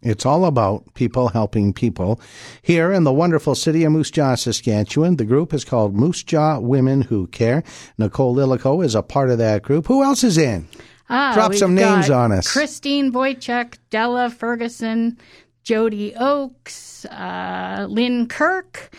It's 0.00 0.24
all 0.24 0.44
about 0.44 0.94
people 0.94 1.28
helping 1.28 1.72
people. 1.72 2.20
Here 2.62 2.92
in 2.92 3.02
the 3.02 3.12
wonderful 3.12 3.56
city 3.56 3.82
of 3.82 3.90
Moose 3.90 4.12
Jaw, 4.12 4.36
Saskatchewan, 4.36 5.16
the 5.16 5.24
group 5.24 5.52
is 5.52 5.64
called 5.64 5.96
Moose 5.96 6.22
Jaw 6.22 6.60
Women 6.60 7.02
Who 7.02 7.26
Care. 7.28 7.64
Nicole 7.96 8.34
Lilico 8.34 8.84
is 8.84 8.94
a 8.94 9.02
part 9.02 9.30
of 9.30 9.38
that 9.38 9.62
group. 9.62 9.86
Who 9.86 10.04
else 10.04 10.22
is 10.22 10.38
in? 10.38 10.68
Ah, 11.10 11.32
Drop 11.34 11.54
some 11.54 11.74
names 11.74 12.10
on 12.10 12.32
us. 12.32 12.52
Christine 12.52 13.12
Wojcik, 13.12 13.78
Della 13.90 14.30
Ferguson, 14.30 15.18
Jody 15.62 16.14
Oakes, 16.16 17.04
uh, 17.06 17.86
Lynn 17.88 18.26
Kirk, 18.28 18.90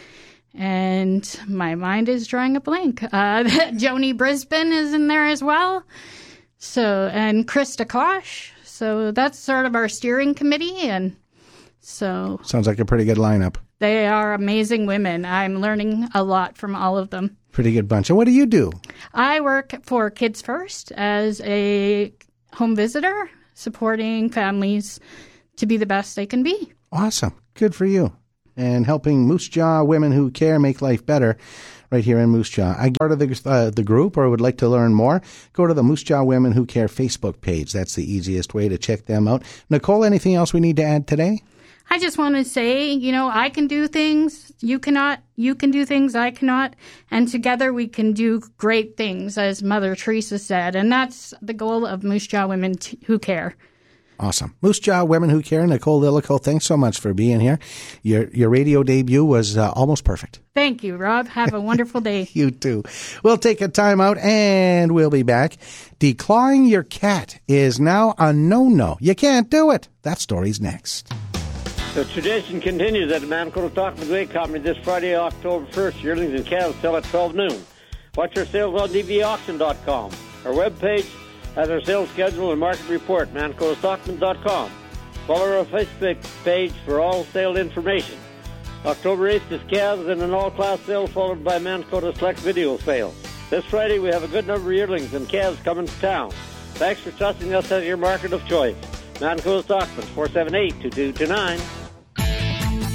and 0.54 1.40
my 1.48 1.76
mind 1.76 2.10
is 2.10 2.28
drawing 2.28 2.56
a 2.56 2.62
blank. 2.62 3.04
Uh, 3.04 3.08
Joni 3.74 4.16
Brisbane 4.18 4.72
is 4.74 4.94
in 4.94 5.08
there 5.08 5.28
as 5.28 5.44
well. 5.44 5.84
So, 6.58 7.10
and 7.14 7.48
Krista 7.48 7.88
Kosh. 7.88 8.52
So 8.64 9.12
that's 9.12 9.38
sort 9.40 9.66
of 9.66 9.76
our 9.76 9.88
steering 9.88 10.34
committee. 10.34 10.82
And 10.82 11.16
so. 11.80 12.40
Sounds 12.44 12.68
like 12.68 12.80
a 12.80 12.86
pretty 12.86 13.06
good 13.06 13.18
lineup. 13.18 13.56
They 13.80 14.08
are 14.08 14.34
amazing 14.34 14.86
women. 14.86 15.26
I'm 15.26 15.62
learning 15.62 16.10
a 16.14 16.24
lot 16.24 16.58
from 16.58 16.76
all 16.76 16.98
of 16.98 17.12
them. 17.12 17.38
Pretty 17.52 17.74
good 17.74 17.88
bunch. 17.88 18.10
And 18.10 18.18
what 18.18 18.26
do 18.26 18.32
you 18.32 18.46
do? 18.46 18.72
I 19.14 19.42
work 19.42 19.74
for 19.84 20.10
Kids 20.10 20.42
First 20.42 20.92
as 20.94 21.42
a 21.42 22.14
home 22.54 22.76
visitor, 22.76 23.30
supporting 23.54 24.30
families 24.30 25.00
to 25.58 25.66
be 25.66 25.78
the 25.78 25.86
best 25.86 26.16
they 26.16 26.26
can 26.26 26.44
be. 26.44 26.72
Awesome. 26.92 27.34
Good 27.56 27.76
for 27.76 27.86
you. 27.86 28.14
And 28.56 28.86
helping 28.86 29.26
Moose 29.26 29.48
Jaw 29.48 29.84
women 29.84 30.12
who 30.12 30.32
care 30.32 30.60
make 30.60 30.82
life 30.82 31.06
better 31.06 31.38
right 31.92 32.04
here 32.04 32.20
in 32.20 32.30
Moose 32.30 32.50
Jaw. 32.50 32.76
I 32.78 32.92
part 32.92 33.12
of 33.12 33.20
the, 33.20 33.42
uh, 33.46 33.70
the 33.70 33.84
group 33.84 34.18
or 34.18 34.30
would 34.30 34.42
like 34.42 34.58
to 34.58 34.70
learn 34.70 34.94
more, 34.94 35.22
go 35.54 35.66
to 35.66 35.74
the 35.74 35.84
Moose 35.84 36.04
Jaw 36.04 36.24
Women 36.24 36.52
Who 36.52 36.66
Care 36.66 36.88
Facebook 36.88 37.42
page. 37.42 37.74
That's 37.74 37.96
the 37.96 38.12
easiest 38.12 38.54
way 38.54 38.70
to 38.70 38.78
check 38.78 39.06
them 39.06 39.28
out. 39.28 39.44
Nicole, 39.70 40.04
anything 40.04 40.36
else 40.36 40.54
we 40.54 40.60
need 40.60 40.76
to 40.78 40.84
add 40.84 41.08
today? 41.08 41.42
I 41.92 41.98
just 41.98 42.18
want 42.18 42.36
to 42.36 42.46
say, 42.46 42.92
you 42.92 43.12
know, 43.12 43.30
I 43.30 43.50
can 43.50 43.66
do 43.68 43.88
things, 43.88 44.52
you 44.60 44.78
cannot, 44.78 45.24
you 45.36 45.56
can 45.56 45.72
do 45.72 45.86
things, 45.86 46.14
I 46.16 46.30
cannot, 46.30 46.76
and 47.10 47.28
together 47.28 47.74
we 47.74 47.88
can 47.88 48.14
do 48.14 48.42
great 48.58 48.96
things, 48.96 49.38
as 49.40 49.64
Mother 49.64 49.96
Teresa 49.96 50.38
said. 50.38 50.76
And 50.76 50.92
that's 50.92 51.34
the 51.42 51.54
goal 51.54 51.88
of 51.88 52.04
Moose 52.04 52.28
Jaw 52.28 52.46
Women 52.48 52.76
t- 52.76 53.00
Who 53.06 53.18
Care. 53.18 53.56
Awesome. 54.20 54.54
Moose 54.62 54.80
Jaw 54.80 55.04
Women 55.06 55.30
Who 55.30 55.42
Care, 55.42 55.66
Nicole 55.66 56.00
Lillico, 56.00 56.38
thanks 56.38 56.66
so 56.66 56.76
much 56.76 57.00
for 57.00 57.14
being 57.14 57.40
here. 57.40 57.58
Your 58.04 58.28
your 58.32 58.50
radio 58.50 58.84
debut 58.84 59.24
was 59.24 59.58
uh, 59.58 59.72
almost 59.72 60.04
perfect. 60.04 60.42
Thank 60.54 60.84
you, 60.84 60.98
Rob. 60.98 61.28
Have 61.30 61.54
a 61.54 61.62
wonderful 61.62 62.02
day. 62.02 62.28
you 62.34 62.52
too. 62.52 62.84
We'll 63.24 63.38
take 63.38 63.62
a 63.62 63.70
time 63.70 64.02
out 64.02 64.18
and 64.18 64.92
we'll 64.92 65.10
be 65.10 65.24
back. 65.24 65.56
Declawing 66.00 66.70
your 66.70 66.84
cat 66.84 67.40
is 67.48 67.80
now 67.80 68.14
a 68.18 68.34
no-no. 68.34 68.98
You 69.00 69.16
can't 69.16 69.50
do 69.50 69.72
it. 69.72 69.88
That 70.02 70.20
story's 70.20 70.60
next. 70.60 71.10
The 71.96 72.06
tradition 72.06 72.62
continues 72.62 73.12
at 73.12 73.22
the 73.22 73.28
Mankota 73.28 73.74
Talk 73.74 73.98
Midway 73.98 74.28
Company 74.28 74.60
this 74.60 74.78
Friday, 74.78 75.16
October 75.16 75.66
1st. 75.72 76.04
Yearlings 76.04 76.34
and 76.36 76.46
calves 76.46 76.78
sell 76.82 76.96
at 76.96 77.04
12 77.06 77.34
noon. 77.34 77.66
Watch 78.16 78.38
our 78.38 78.46
sales 78.46 78.80
on 78.80 78.90
dvauction.com. 78.90 80.12
Our 80.46 80.54
webpage 80.54 81.10
has 81.56 81.68
our 81.72 81.82
sales 81.82 82.08
schedule 82.12 82.52
and 82.52 82.60
market 82.60 82.88
report, 82.88 83.34
mancotostockman.com. 83.34 84.72
Follow 85.26 85.58
our 85.58 85.66
Facebook 85.66 86.44
page 86.44 86.74
for 86.86 87.00
all 87.02 87.24
sale 87.26 87.58
information. 87.58 88.20
October 88.86 89.34
8th 89.34 89.52
is 89.52 89.62
calves 89.68 90.08
and 90.08 90.22
an 90.22 90.32
all-class 90.32 90.80
sale 90.82 91.08
followed 91.08 91.44
by 91.44 91.58
Mankota 91.58 92.16
Select 92.16 92.40
video 92.40 92.78
sale. 92.78 93.16
This 93.50 93.66
Friday 93.66 93.98
we 93.98 94.10
have 94.10 94.24
a 94.24 94.28
good 94.28 94.46
number 94.46 94.70
of 94.70 94.78
yearlings 94.78 95.16
and 95.16 95.28
calves 95.28 95.60
coming 95.64 95.88
to 95.88 96.00
town. 96.00 96.30
Thanks 96.76 97.02
for 97.02 97.10
trusting 97.12 97.54
us 97.56 97.72
as 97.72 97.84
your 97.84 97.98
market 97.98 98.32
of 98.32 98.46
choice. 98.48 98.76
Mankota 99.16 99.64
Stockman, 99.64 100.06
478-2229. 100.08 101.79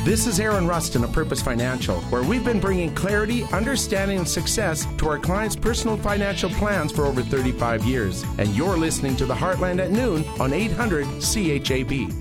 This 0.05 0.27
is 0.27 0.38
Aaron 0.38 0.67
Rustin 0.67 1.03
of 1.03 1.12
Purpose 1.12 1.40
Financial, 1.40 1.99
where 2.11 2.23
we've 2.23 2.45
been 2.45 2.61
bringing 2.61 2.95
clarity, 2.95 3.45
understanding, 3.45 4.19
and 4.19 4.29
success 4.29 4.87
to 4.99 5.09
our 5.09 5.19
clients' 5.19 5.57
personal 5.57 5.97
financial 5.97 6.51
plans 6.51 6.93
for 6.93 7.07
over 7.07 7.23
35 7.23 7.87
years. 7.87 8.23
And 8.37 8.51
you're 8.51 8.77
listening 8.77 9.17
to 9.17 9.25
the 9.25 9.33
Heartland 9.33 9.83
at 9.83 9.93
noon 9.93 10.23
on 10.38 10.53
800 10.53 11.07
CHAB. 11.23 12.12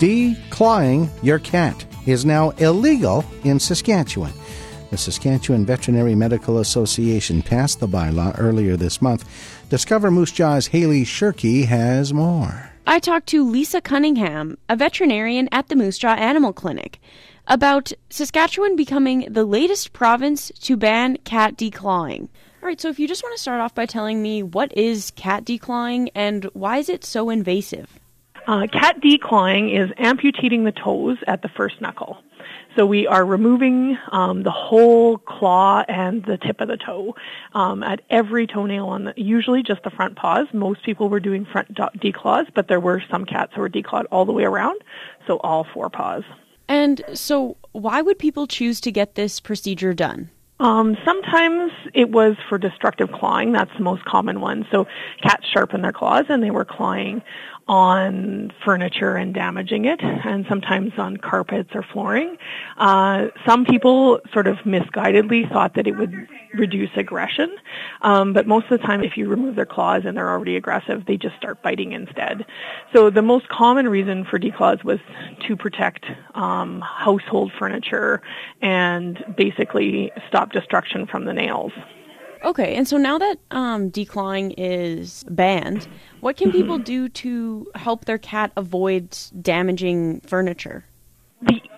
Declawing 0.00 1.08
your 1.22 1.38
cat 1.38 1.86
is 2.04 2.24
now 2.24 2.50
illegal 2.58 3.24
in 3.44 3.60
Saskatchewan. 3.60 4.32
The 4.90 4.98
Saskatchewan 4.98 5.64
Veterinary 5.64 6.16
Medical 6.16 6.58
Association 6.58 7.42
passed 7.42 7.78
the 7.78 7.86
bylaw 7.86 8.34
earlier 8.40 8.76
this 8.76 9.00
month. 9.00 9.24
Discover 9.68 10.10
Moose 10.10 10.32
Jaw's 10.32 10.66
Haley 10.66 11.04
Shirky 11.04 11.66
has 11.66 12.12
more. 12.12 12.69
I 12.86 12.98
talked 12.98 13.28
to 13.28 13.48
Lisa 13.48 13.80
Cunningham, 13.80 14.58
a 14.68 14.76
veterinarian 14.76 15.48
at 15.52 15.68
the 15.68 15.76
Moose 15.76 15.98
Jaw 15.98 16.14
Animal 16.14 16.52
Clinic, 16.52 17.00
about 17.46 17.92
Saskatchewan 18.08 18.76
becoming 18.76 19.26
the 19.30 19.44
latest 19.44 19.92
province 19.92 20.50
to 20.62 20.76
ban 20.76 21.16
cat 21.24 21.56
declawing. 21.56 22.28
All 22.62 22.66
right, 22.66 22.80
so 22.80 22.88
if 22.88 22.98
you 22.98 23.08
just 23.08 23.22
want 23.22 23.34
to 23.36 23.40
start 23.40 23.60
off 23.60 23.74
by 23.74 23.86
telling 23.86 24.22
me 24.22 24.42
what 24.42 24.76
is 24.76 25.12
cat 25.12 25.44
declawing 25.44 26.10
and 26.14 26.44
why 26.52 26.78
is 26.78 26.88
it 26.88 27.04
so 27.04 27.30
invasive? 27.30 27.98
Uh, 28.46 28.66
cat 28.66 29.00
declawing 29.00 29.78
is 29.78 29.90
amputating 29.98 30.64
the 30.64 30.72
toes 30.72 31.18
at 31.26 31.42
the 31.42 31.48
first 31.48 31.80
knuckle. 31.80 32.18
So 32.76 32.86
we 32.86 33.06
are 33.06 33.24
removing 33.24 33.98
um, 34.12 34.42
the 34.42 34.50
whole 34.50 35.18
claw 35.18 35.84
and 35.88 36.24
the 36.24 36.36
tip 36.38 36.60
of 36.60 36.68
the 36.68 36.76
toe 36.76 37.14
um, 37.54 37.82
at 37.82 38.00
every 38.10 38.46
toenail 38.46 38.86
on 38.86 39.04
the, 39.04 39.14
usually 39.16 39.62
just 39.62 39.82
the 39.82 39.90
front 39.90 40.16
paws. 40.16 40.46
Most 40.52 40.84
people 40.84 41.08
were 41.08 41.20
doing 41.20 41.44
front 41.44 41.74
declaws, 41.74 42.46
but 42.54 42.68
there 42.68 42.80
were 42.80 43.02
some 43.10 43.24
cats 43.24 43.52
who 43.54 43.60
were 43.60 43.68
declawed 43.68 44.04
all 44.10 44.24
the 44.24 44.32
way 44.32 44.44
around, 44.44 44.80
so 45.26 45.38
all 45.38 45.66
four 45.74 45.90
paws. 45.90 46.22
And 46.68 47.02
so 47.14 47.56
why 47.72 48.00
would 48.00 48.18
people 48.18 48.46
choose 48.46 48.80
to 48.82 48.92
get 48.92 49.16
this 49.16 49.40
procedure 49.40 49.92
done? 49.92 50.30
Um, 50.60 50.96
sometimes 51.06 51.72
it 51.94 52.10
was 52.10 52.36
for 52.48 52.58
destructive 52.58 53.10
clawing. 53.10 53.52
That's 53.52 53.70
the 53.78 53.82
most 53.82 54.04
common 54.04 54.42
one. 54.42 54.66
So 54.70 54.86
cats 55.22 55.46
sharpen 55.52 55.80
their 55.80 55.92
claws 55.92 56.26
and 56.28 56.42
they 56.42 56.50
were 56.50 56.66
clawing 56.66 57.22
on 57.70 58.50
furniture 58.64 59.14
and 59.14 59.32
damaging 59.32 59.84
it, 59.84 60.00
and 60.02 60.44
sometimes 60.48 60.90
on 60.98 61.16
carpets 61.16 61.70
or 61.72 61.84
flooring. 61.84 62.36
Uh, 62.78 63.28
some 63.46 63.64
people 63.64 64.18
sort 64.32 64.48
of 64.48 64.56
misguidedly 64.66 65.48
thought 65.52 65.74
that 65.76 65.86
it 65.86 65.96
would 65.96 66.12
reduce 66.52 66.90
aggression, 66.96 67.48
um, 68.02 68.32
but 68.32 68.44
most 68.44 68.64
of 68.64 68.80
the 68.80 68.84
time, 68.84 69.04
if 69.04 69.16
you 69.16 69.28
remove 69.28 69.54
their 69.54 69.64
claws 69.64 70.02
and 70.04 70.16
they're 70.16 70.30
already 70.30 70.56
aggressive, 70.56 71.04
they 71.06 71.16
just 71.16 71.36
start 71.36 71.62
biting 71.62 71.92
instead. 71.92 72.44
So 72.92 73.08
the 73.08 73.22
most 73.22 73.48
common 73.48 73.88
reason 73.88 74.24
for 74.24 74.36
declaws 74.36 74.82
was 74.82 74.98
to 75.46 75.56
protect 75.56 76.06
um, 76.34 76.80
household 76.80 77.52
furniture 77.56 78.20
and 78.60 79.24
basically 79.36 80.10
stop 80.26 80.50
destruction 80.50 81.06
from 81.06 81.24
the 81.24 81.32
nails. 81.32 81.70
Okay, 82.42 82.74
and 82.74 82.88
so 82.88 82.96
now 82.96 83.18
that 83.18 83.38
um, 83.50 83.90
declawing 83.90 84.54
is 84.56 85.24
banned, 85.28 85.86
what 86.20 86.36
can 86.36 86.52
people 86.52 86.76
mm-hmm. 86.76 86.84
do 86.84 87.08
to 87.08 87.70
help 87.74 88.04
their 88.04 88.18
cat 88.18 88.52
avoid 88.56 89.16
damaging 89.40 90.20
furniture? 90.20 90.84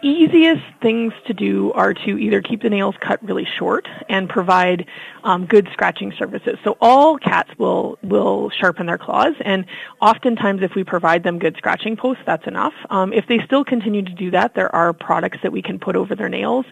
Easiest 0.04 0.64
things 0.80 1.12
to 1.28 1.32
do 1.32 1.70
are 1.74 1.94
to 1.94 2.18
either 2.18 2.42
keep 2.42 2.62
the 2.62 2.68
nails 2.68 2.96
cut 3.00 3.22
really 3.22 3.46
short 3.56 3.86
and 4.08 4.28
provide 4.28 4.84
um, 5.22 5.46
good 5.46 5.68
scratching 5.72 6.12
surfaces. 6.18 6.58
So 6.64 6.76
all 6.80 7.18
cats 7.18 7.50
will 7.56 8.00
will 8.02 8.50
sharpen 8.50 8.86
their 8.86 8.98
claws, 8.98 9.34
and 9.42 9.64
oftentimes 10.00 10.60
if 10.62 10.74
we 10.74 10.82
provide 10.82 11.22
them 11.22 11.38
good 11.38 11.56
scratching 11.56 11.96
posts, 11.96 12.24
that's 12.26 12.48
enough. 12.48 12.72
Um, 12.90 13.12
if 13.12 13.28
they 13.28 13.38
still 13.46 13.64
continue 13.64 14.02
to 14.02 14.12
do 14.12 14.32
that, 14.32 14.56
there 14.56 14.74
are 14.74 14.92
products 14.92 15.38
that 15.44 15.52
we 15.52 15.62
can 15.62 15.78
put 15.78 15.94
over 15.94 16.16
their 16.16 16.28
nails. 16.28 16.66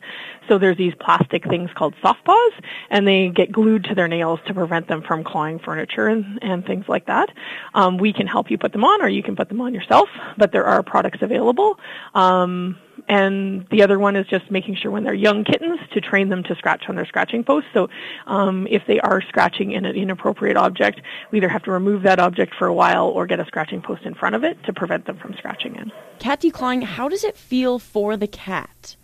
So 0.49 0.59
there's 0.59 0.77
these 0.77 0.95
plastic 0.99 1.47
things 1.49 1.71
called 1.73 1.95
soft 2.03 2.25
paws, 2.25 2.53
and 2.91 3.07
they 3.07 3.29
get 3.29 3.53
glued 3.53 3.85
to 3.85 3.95
their 3.95 4.09
nails 4.09 4.41
to 4.47 4.55
prevent 4.55 4.89
them 4.89 5.03
from 5.03 5.23
clawing 5.23 5.61
furniture 5.61 6.09
and, 6.09 6.41
and 6.43 6.67
things 6.67 6.87
like 6.89 7.07
that. 7.07 7.31
Um, 7.75 7.97
we 7.97 8.13
can 8.13 8.27
help 8.27 8.51
you 8.51 8.59
put 8.59 8.73
them 8.73 8.83
on, 8.83 9.03
or 9.03 9.09
you 9.09 9.23
can 9.23 9.37
put 9.37 9.49
them 9.49 9.61
on 9.61 9.73
yourself, 9.73 10.09
but 10.37 10.51
there 10.51 10.65
are 10.65 10.83
products 10.83 11.23
available. 11.23 11.79
Um, 12.15 12.77
and 13.11 13.67
the 13.73 13.83
other 13.83 13.99
one 13.99 14.15
is 14.15 14.25
just 14.29 14.49
making 14.53 14.77
sure 14.77 14.93
when 14.93 15.03
they're 15.03 15.13
young 15.13 15.43
kittens 15.43 15.81
to 15.93 16.01
train 16.01 16.29
them 16.29 16.45
to 16.45 16.55
scratch 16.55 16.85
on 16.89 16.95
their 16.95 17.05
scratching 17.05 17.43
posts. 17.43 17.69
So 17.75 17.89
um, 18.29 18.69
if 18.71 18.83
they 18.87 19.01
are 19.01 19.21
scratching 19.21 19.73
in 19.73 19.85
an 19.85 19.97
inappropriate 19.97 20.57
object, 20.57 21.01
we 21.33 21.39
either 21.39 21.49
have 21.49 21.65
to 21.65 21.73
remove 21.73 22.05
that 22.05 22.21
object 22.21 22.55
for 22.57 22.69
a 22.69 22.73
while 22.73 23.07
or 23.07 23.27
get 23.27 23.41
a 23.41 23.45
scratching 23.47 23.83
post 23.83 24.05
in 24.05 24.15
front 24.15 24.37
of 24.37 24.45
it 24.45 24.63
to 24.65 24.73
prevent 24.73 25.07
them 25.07 25.19
from 25.19 25.35
scratching 25.35 25.75
in. 25.75 25.91
Cat 26.21 26.41
declawing, 26.41 26.85
how 26.85 27.09
does 27.09 27.25
it 27.25 27.37
feel 27.37 27.81
for 27.81 28.17
the 28.17 28.29
cat? 28.29 28.95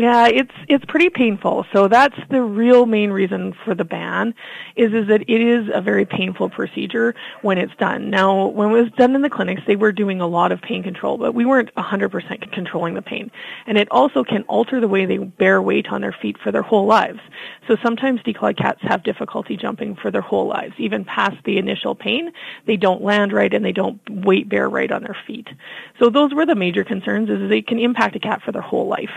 Yeah, 0.00 0.28
it's 0.28 0.54
it's 0.66 0.84
pretty 0.86 1.10
painful. 1.10 1.66
So 1.74 1.86
that's 1.86 2.16
the 2.30 2.40
real 2.40 2.86
main 2.86 3.10
reason 3.10 3.52
for 3.66 3.74
the 3.74 3.84
ban 3.84 4.34
is 4.74 4.94
is 4.94 5.08
that 5.08 5.20
it 5.28 5.42
is 5.42 5.68
a 5.74 5.82
very 5.82 6.06
painful 6.06 6.48
procedure 6.48 7.14
when 7.42 7.58
it's 7.58 7.76
done. 7.76 8.08
Now, 8.08 8.46
when 8.46 8.70
it 8.70 8.82
was 8.82 8.90
done 8.92 9.14
in 9.14 9.20
the 9.20 9.28
clinics, 9.28 9.60
they 9.66 9.76
were 9.76 9.92
doing 9.92 10.22
a 10.22 10.26
lot 10.26 10.52
of 10.52 10.62
pain 10.62 10.82
control, 10.82 11.18
but 11.18 11.34
we 11.34 11.44
weren't 11.44 11.74
100% 11.74 12.50
controlling 12.50 12.94
the 12.94 13.02
pain. 13.02 13.30
And 13.66 13.76
it 13.76 13.88
also 13.90 14.24
can 14.24 14.42
alter 14.44 14.80
the 14.80 14.88
way 14.88 15.04
they 15.04 15.18
bear 15.18 15.60
weight 15.60 15.88
on 15.88 16.00
their 16.00 16.16
feet 16.22 16.38
for 16.42 16.50
their 16.50 16.62
whole 16.62 16.86
lives. 16.86 17.20
So 17.68 17.76
sometimes 17.82 18.22
declawed 18.22 18.56
cats 18.56 18.80
have 18.80 19.02
difficulty 19.02 19.58
jumping 19.58 19.96
for 19.96 20.10
their 20.10 20.22
whole 20.22 20.46
lives, 20.46 20.72
even 20.78 21.04
past 21.04 21.36
the 21.44 21.58
initial 21.58 21.94
pain. 21.94 22.32
They 22.64 22.78
don't 22.78 23.02
land 23.02 23.34
right 23.34 23.52
and 23.52 23.62
they 23.62 23.72
don't 23.72 24.00
weight 24.08 24.48
bear 24.48 24.70
right 24.70 24.90
on 24.90 25.02
their 25.02 25.18
feet. 25.26 25.48
So 25.98 26.08
those 26.08 26.32
were 26.32 26.46
the 26.46 26.54
major 26.54 26.84
concerns 26.84 27.28
is 27.28 27.50
they 27.50 27.60
can 27.60 27.78
impact 27.78 28.16
a 28.16 28.20
cat 28.20 28.40
for 28.42 28.50
their 28.50 28.62
whole 28.62 28.88
life. 28.88 29.10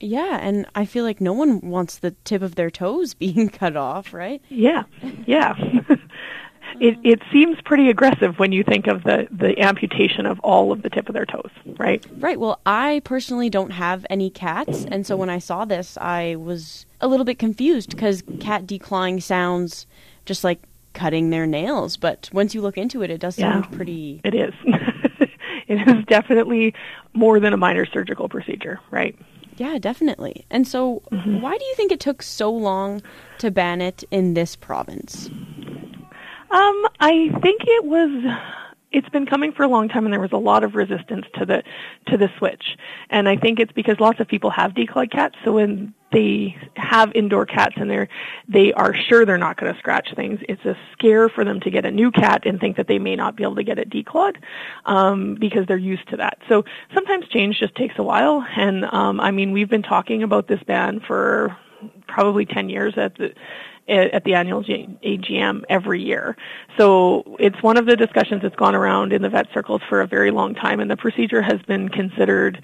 Yeah, 0.00 0.38
and 0.40 0.66
I 0.74 0.84
feel 0.84 1.04
like 1.04 1.20
no 1.20 1.32
one 1.32 1.60
wants 1.60 1.98
the 1.98 2.12
tip 2.24 2.42
of 2.42 2.54
their 2.54 2.70
toes 2.70 3.14
being 3.24 3.48
cut 3.48 3.76
off, 3.76 4.12
right? 4.12 4.40
Yeah, 4.48 4.84
yeah. 5.26 5.54
it, 6.80 6.96
it 7.02 7.20
seems 7.32 7.58
pretty 7.64 7.90
aggressive 7.90 8.38
when 8.38 8.52
you 8.52 8.62
think 8.62 8.86
of 8.86 9.02
the, 9.04 9.26
the 9.30 9.58
amputation 9.60 10.26
of 10.26 10.38
all 10.40 10.70
of 10.72 10.82
the 10.82 10.90
tip 10.90 11.08
of 11.08 11.14
their 11.14 11.26
toes, 11.26 11.50
right? 11.78 12.04
Right. 12.20 12.38
Well, 12.38 12.60
I 12.66 13.00
personally 13.04 13.50
don't 13.50 13.70
have 13.70 14.06
any 14.10 14.30
cats, 14.30 14.84
and 14.90 15.06
so 15.06 15.16
when 15.16 15.30
I 15.30 15.38
saw 15.38 15.64
this, 15.64 15.96
I 16.00 16.36
was 16.36 16.86
a 17.00 17.08
little 17.08 17.24
bit 17.24 17.38
confused 17.38 17.90
because 17.90 18.22
cat 18.38 18.66
declawing 18.66 19.22
sounds 19.22 19.86
just 20.26 20.44
like 20.44 20.60
cutting 20.94 21.30
their 21.30 21.46
nails, 21.46 21.96
but 21.96 22.28
once 22.32 22.54
you 22.54 22.60
look 22.60 22.76
into 22.76 23.02
it, 23.02 23.10
it 23.10 23.18
does 23.20 23.36
sound 23.36 23.64
Yeah. 23.70 23.76
pretty. 23.76 24.20
It 24.24 24.34
is. 24.34 24.52
it 25.68 25.88
is 25.88 26.04
definitely 26.06 26.74
more 27.14 27.38
than 27.40 27.52
a 27.52 27.56
minor 27.56 27.86
surgical 27.86 28.28
procedure, 28.28 28.80
right? 28.90 29.16
Yeah, 29.58 29.78
definitely. 29.78 30.46
And 30.50 30.66
so, 30.66 31.02
Mm-hmm. 31.12 31.38
why 31.40 31.56
do 31.58 31.64
you 31.64 31.74
think 31.76 31.92
it 31.92 32.00
took 32.00 32.22
so 32.22 32.50
long 32.50 33.02
to 33.38 33.50
ban 33.50 33.80
it 33.80 34.04
in 34.10 34.34
this 34.34 34.56
province? 34.56 35.30
Um, 36.50 36.86
I 37.00 37.28
think 37.42 37.60
it 37.66 37.84
was. 37.84 38.67
It's 38.90 39.08
been 39.10 39.26
coming 39.26 39.52
for 39.52 39.62
a 39.62 39.68
long 39.68 39.88
time, 39.88 40.04
and 40.04 40.12
there 40.12 40.20
was 40.20 40.32
a 40.32 40.38
lot 40.38 40.64
of 40.64 40.74
resistance 40.74 41.26
to 41.34 41.44
the 41.44 41.62
to 42.06 42.16
the 42.16 42.30
switch. 42.38 42.76
And 43.10 43.28
I 43.28 43.36
think 43.36 43.60
it's 43.60 43.72
because 43.72 44.00
lots 44.00 44.20
of 44.20 44.28
people 44.28 44.50
have 44.50 44.72
declawed 44.72 45.10
cats, 45.10 45.36
so 45.44 45.52
when 45.52 45.94
they 46.10 46.56
have 46.76 47.12
indoor 47.14 47.44
cats 47.44 47.74
and 47.76 47.90
they're 47.90 48.08
they 48.48 48.72
are 48.72 48.94
sure 48.94 49.26
they're 49.26 49.36
not 49.36 49.58
going 49.58 49.72
to 49.72 49.78
scratch 49.78 50.14
things, 50.14 50.40
it's 50.48 50.64
a 50.64 50.76
scare 50.92 51.28
for 51.28 51.44
them 51.44 51.60
to 51.60 51.70
get 51.70 51.84
a 51.84 51.90
new 51.90 52.10
cat 52.10 52.46
and 52.46 52.60
think 52.60 52.76
that 52.76 52.88
they 52.88 52.98
may 52.98 53.14
not 53.14 53.36
be 53.36 53.42
able 53.42 53.56
to 53.56 53.62
get 53.62 53.78
it 53.78 53.90
declawed 53.90 54.36
um, 54.86 55.36
because 55.38 55.66
they're 55.66 55.76
used 55.76 56.08
to 56.08 56.16
that. 56.16 56.38
So 56.48 56.64
sometimes 56.94 57.28
change 57.28 57.58
just 57.58 57.74
takes 57.74 57.96
a 57.98 58.02
while. 58.02 58.46
And 58.56 58.86
um, 58.86 59.20
I 59.20 59.30
mean, 59.30 59.52
we've 59.52 59.68
been 59.68 59.82
talking 59.82 60.22
about 60.22 60.48
this 60.48 60.62
ban 60.66 61.00
for 61.00 61.56
probably 62.06 62.46
10 62.46 62.68
years 62.68 62.94
at 62.96 63.16
the 63.16 63.32
at 63.88 64.24
the 64.24 64.34
annual 64.34 64.62
AGM 64.62 65.62
every 65.68 66.02
year. 66.02 66.36
So 66.76 67.36
it's 67.38 67.62
one 67.62 67.76
of 67.76 67.86
the 67.86 67.96
discussions 67.96 68.42
that's 68.42 68.56
gone 68.56 68.74
around 68.74 69.12
in 69.12 69.22
the 69.22 69.28
vet 69.28 69.46
circles 69.52 69.80
for 69.88 70.00
a 70.00 70.06
very 70.06 70.30
long 70.30 70.54
time, 70.54 70.80
and 70.80 70.90
the 70.90 70.96
procedure 70.96 71.42
has 71.42 71.60
been 71.62 71.88
considered 71.88 72.62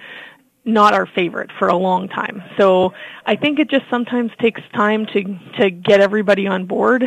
not 0.65 0.95
our 0.95 1.07
favorite 1.07 1.51
for 1.59 1.69
a 1.69 1.77
long 1.77 2.09
time. 2.09 2.43
So 2.57 2.93
I 3.27 3.37
think 3.37 3.59
it 3.59 3.69
just 3.69 3.85
sometimes 3.91 4.33
takes 4.41 4.63
time 4.75 5.07
to 5.07 5.39
to 5.59 5.71
get 5.71 6.01
everybody 6.01 6.47
on 6.47 6.67
board. 6.67 7.05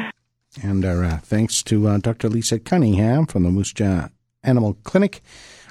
And 0.64 0.86
our 0.86 1.04
uh, 1.04 1.18
thanks 1.18 1.64
to 1.64 1.88
uh, 1.88 1.98
Dr. 1.98 2.30
Lisa 2.30 2.60
Cunningham 2.60 3.26
from 3.26 3.44
the 3.44 3.50
Moose 3.50 3.74
Jaw 3.74 4.10
Animal 4.44 4.78
Clinic 4.84 5.22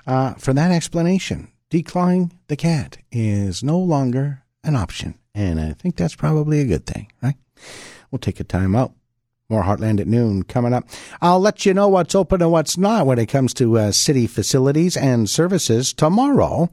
uh, 0.06 0.34
for 0.34 0.52
that 0.52 0.70
explanation. 0.70 1.50
Declawing 1.70 2.30
the 2.46 2.56
cat 2.56 2.98
is 3.10 3.64
no 3.64 3.78
longer 3.78 4.44
an 4.62 4.76
option, 4.76 5.18
and 5.34 5.60
I 5.60 5.72
think 5.72 5.96
that's 5.96 6.14
probably 6.14 6.60
a 6.60 6.64
good 6.64 6.86
thing, 6.86 7.10
right? 7.22 7.34
We'll 8.10 8.18
take 8.18 8.40
a 8.40 8.44
time 8.44 8.74
out. 8.74 8.92
More 9.48 9.62
Heartland 9.62 10.00
at 10.00 10.08
noon 10.08 10.42
coming 10.42 10.72
up. 10.72 10.88
I'll 11.22 11.38
let 11.38 11.64
you 11.64 11.72
know 11.72 11.86
what's 11.86 12.16
open 12.16 12.42
and 12.42 12.50
what's 12.50 12.76
not 12.76 13.06
when 13.06 13.18
it 13.18 13.26
comes 13.26 13.54
to 13.54 13.78
uh, 13.78 13.92
city 13.92 14.26
facilities 14.26 14.96
and 14.96 15.30
services 15.30 15.92
tomorrow 15.92 16.68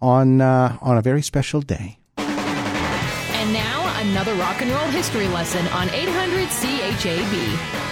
on 0.00 0.40
uh, 0.40 0.78
on 0.80 0.96
a 0.96 1.02
very 1.02 1.20
special 1.22 1.60
day. 1.60 1.98
And 2.16 3.52
now, 3.52 4.00
another 4.00 4.34
rock 4.36 4.62
and 4.62 4.70
roll 4.70 4.86
history 4.86 5.28
lesson 5.28 5.66
on 5.68 5.90
800 5.90 6.48
CHAB. 6.48 7.84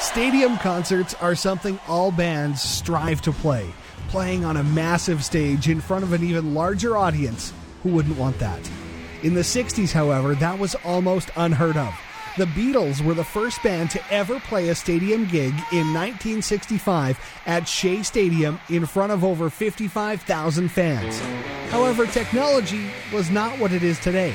Stadium 0.00 0.56
concerts 0.58 1.14
are 1.14 1.34
something 1.34 1.80
all 1.88 2.12
bands 2.12 2.62
strive 2.62 3.20
to 3.22 3.32
play. 3.32 3.66
Playing 4.08 4.44
on 4.44 4.58
a 4.58 4.62
massive 4.62 5.24
stage 5.24 5.68
in 5.68 5.80
front 5.80 6.04
of 6.04 6.12
an 6.12 6.22
even 6.22 6.54
larger 6.54 6.96
audience. 6.96 7.52
Who 7.82 7.88
wouldn't 7.88 8.16
want 8.16 8.38
that? 8.38 8.60
In 9.24 9.32
the 9.32 9.40
60s, 9.40 9.90
however, 9.90 10.34
that 10.34 10.58
was 10.58 10.74
almost 10.84 11.30
unheard 11.34 11.78
of. 11.78 11.98
The 12.36 12.44
Beatles 12.44 13.00
were 13.00 13.14
the 13.14 13.24
first 13.24 13.62
band 13.62 13.90
to 13.92 14.12
ever 14.12 14.38
play 14.38 14.68
a 14.68 14.74
stadium 14.74 15.24
gig 15.24 15.54
in 15.72 15.94
1965 15.94 17.18
at 17.46 17.66
Shea 17.66 18.02
Stadium 18.02 18.60
in 18.68 18.84
front 18.84 19.12
of 19.12 19.24
over 19.24 19.48
55,000 19.48 20.68
fans. 20.68 21.18
However, 21.70 22.04
technology 22.04 22.90
was 23.14 23.30
not 23.30 23.58
what 23.58 23.72
it 23.72 23.82
is 23.82 23.98
today, 23.98 24.34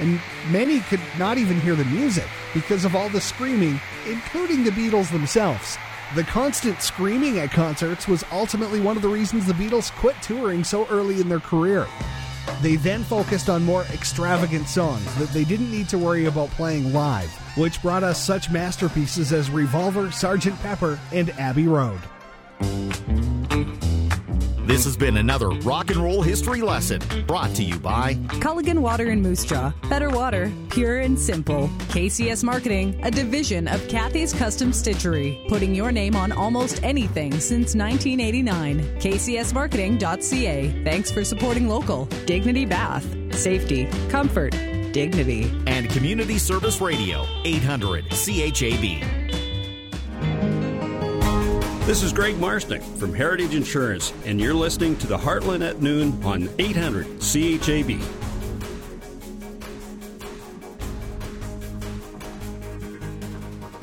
and 0.00 0.18
many 0.50 0.80
could 0.80 1.02
not 1.18 1.36
even 1.36 1.60
hear 1.60 1.74
the 1.74 1.84
music 1.84 2.26
because 2.54 2.86
of 2.86 2.96
all 2.96 3.10
the 3.10 3.20
screaming, 3.20 3.78
including 4.08 4.64
the 4.64 4.70
Beatles 4.70 5.12
themselves. 5.12 5.76
The 6.14 6.24
constant 6.24 6.80
screaming 6.80 7.38
at 7.38 7.50
concerts 7.50 8.08
was 8.08 8.24
ultimately 8.32 8.80
one 8.80 8.96
of 8.96 9.02
the 9.02 9.10
reasons 9.10 9.44
the 9.44 9.52
Beatles 9.52 9.92
quit 9.92 10.16
touring 10.22 10.64
so 10.64 10.86
early 10.86 11.20
in 11.20 11.28
their 11.28 11.40
career. 11.40 11.86
They 12.60 12.76
then 12.76 13.04
focused 13.04 13.48
on 13.48 13.64
more 13.64 13.84
extravagant 13.92 14.68
songs 14.68 15.04
that 15.16 15.30
they 15.30 15.44
didn't 15.44 15.70
need 15.70 15.88
to 15.90 15.98
worry 15.98 16.26
about 16.26 16.50
playing 16.50 16.92
live, 16.92 17.30
which 17.56 17.82
brought 17.82 18.04
us 18.04 18.22
such 18.22 18.50
masterpieces 18.50 19.32
as 19.32 19.50
Revolver, 19.50 20.08
Sgt. 20.08 20.60
Pepper, 20.62 20.98
and 21.12 21.30
Abbey 21.38 21.66
Road. 21.66 22.00
This 24.64 24.84
has 24.84 24.96
been 24.96 25.16
another 25.16 25.50
rock 25.50 25.90
and 25.90 25.98
roll 25.98 26.22
history 26.22 26.62
lesson 26.62 27.00
brought 27.26 27.54
to 27.56 27.64
you 27.64 27.78
by 27.80 28.14
Culligan 28.40 28.78
Water 28.78 29.10
and 29.10 29.20
Moose 29.20 29.44
Jaw. 29.44 29.72
Better 29.88 30.08
water, 30.08 30.52
pure 30.70 31.00
and 31.00 31.18
simple. 31.18 31.68
KCS 31.88 32.44
Marketing, 32.44 32.98
a 33.04 33.10
division 33.10 33.66
of 33.66 33.86
Kathy's 33.88 34.32
Custom 34.32 34.70
Stitchery, 34.70 35.48
putting 35.48 35.74
your 35.74 35.90
name 35.90 36.14
on 36.14 36.30
almost 36.30 36.82
anything 36.84 37.32
since 37.32 37.74
1989. 37.74 38.80
KCSmarketing.ca. 39.00 40.84
Thanks 40.84 41.10
for 41.10 41.24
supporting 41.24 41.68
local. 41.68 42.04
Dignity 42.26 42.64
Bath. 42.64 43.04
Safety, 43.34 43.86
comfort, 44.10 44.52
dignity. 44.92 45.50
and 45.66 45.90
Community 45.90 46.38
Service 46.38 46.80
Radio 46.80 47.26
800 47.44 48.04
CHAB. 48.10 49.21
This 51.84 52.04
is 52.04 52.12
Greg 52.12 52.36
Marcinek 52.36 52.80
from 52.96 53.12
Heritage 53.12 53.56
Insurance, 53.56 54.12
and 54.24 54.40
you're 54.40 54.54
listening 54.54 54.94
to 54.98 55.08
the 55.08 55.18
Heartland 55.18 55.68
at 55.68 55.82
Noon 55.82 56.22
on 56.22 56.48
800 56.60 57.20
CHAB. 57.20 58.00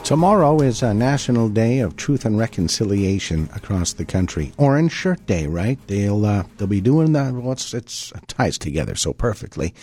Tomorrow 0.06 0.62
is 0.62 0.82
a 0.82 0.94
National 0.94 1.50
Day 1.50 1.80
of 1.80 1.98
Truth 1.98 2.24
and 2.24 2.40
Reconciliation 2.40 3.50
across 3.54 3.92
the 3.92 4.06
country. 4.06 4.54
Orange 4.58 4.94
Shirt 4.94 5.24
Day, 5.26 5.48
right? 5.48 5.78
They'll 5.88 6.26
uh, 6.26 6.44
they'll 6.58 6.70
be 6.70 6.80
doing 6.80 7.12
that. 7.12 7.34
Well, 7.34 7.52
it's, 7.52 7.74
it's 7.74 8.14
it 8.14 8.30
ties 8.30 8.58
together 8.58 8.96
so 8.96 9.12
perfectly. 9.12 9.74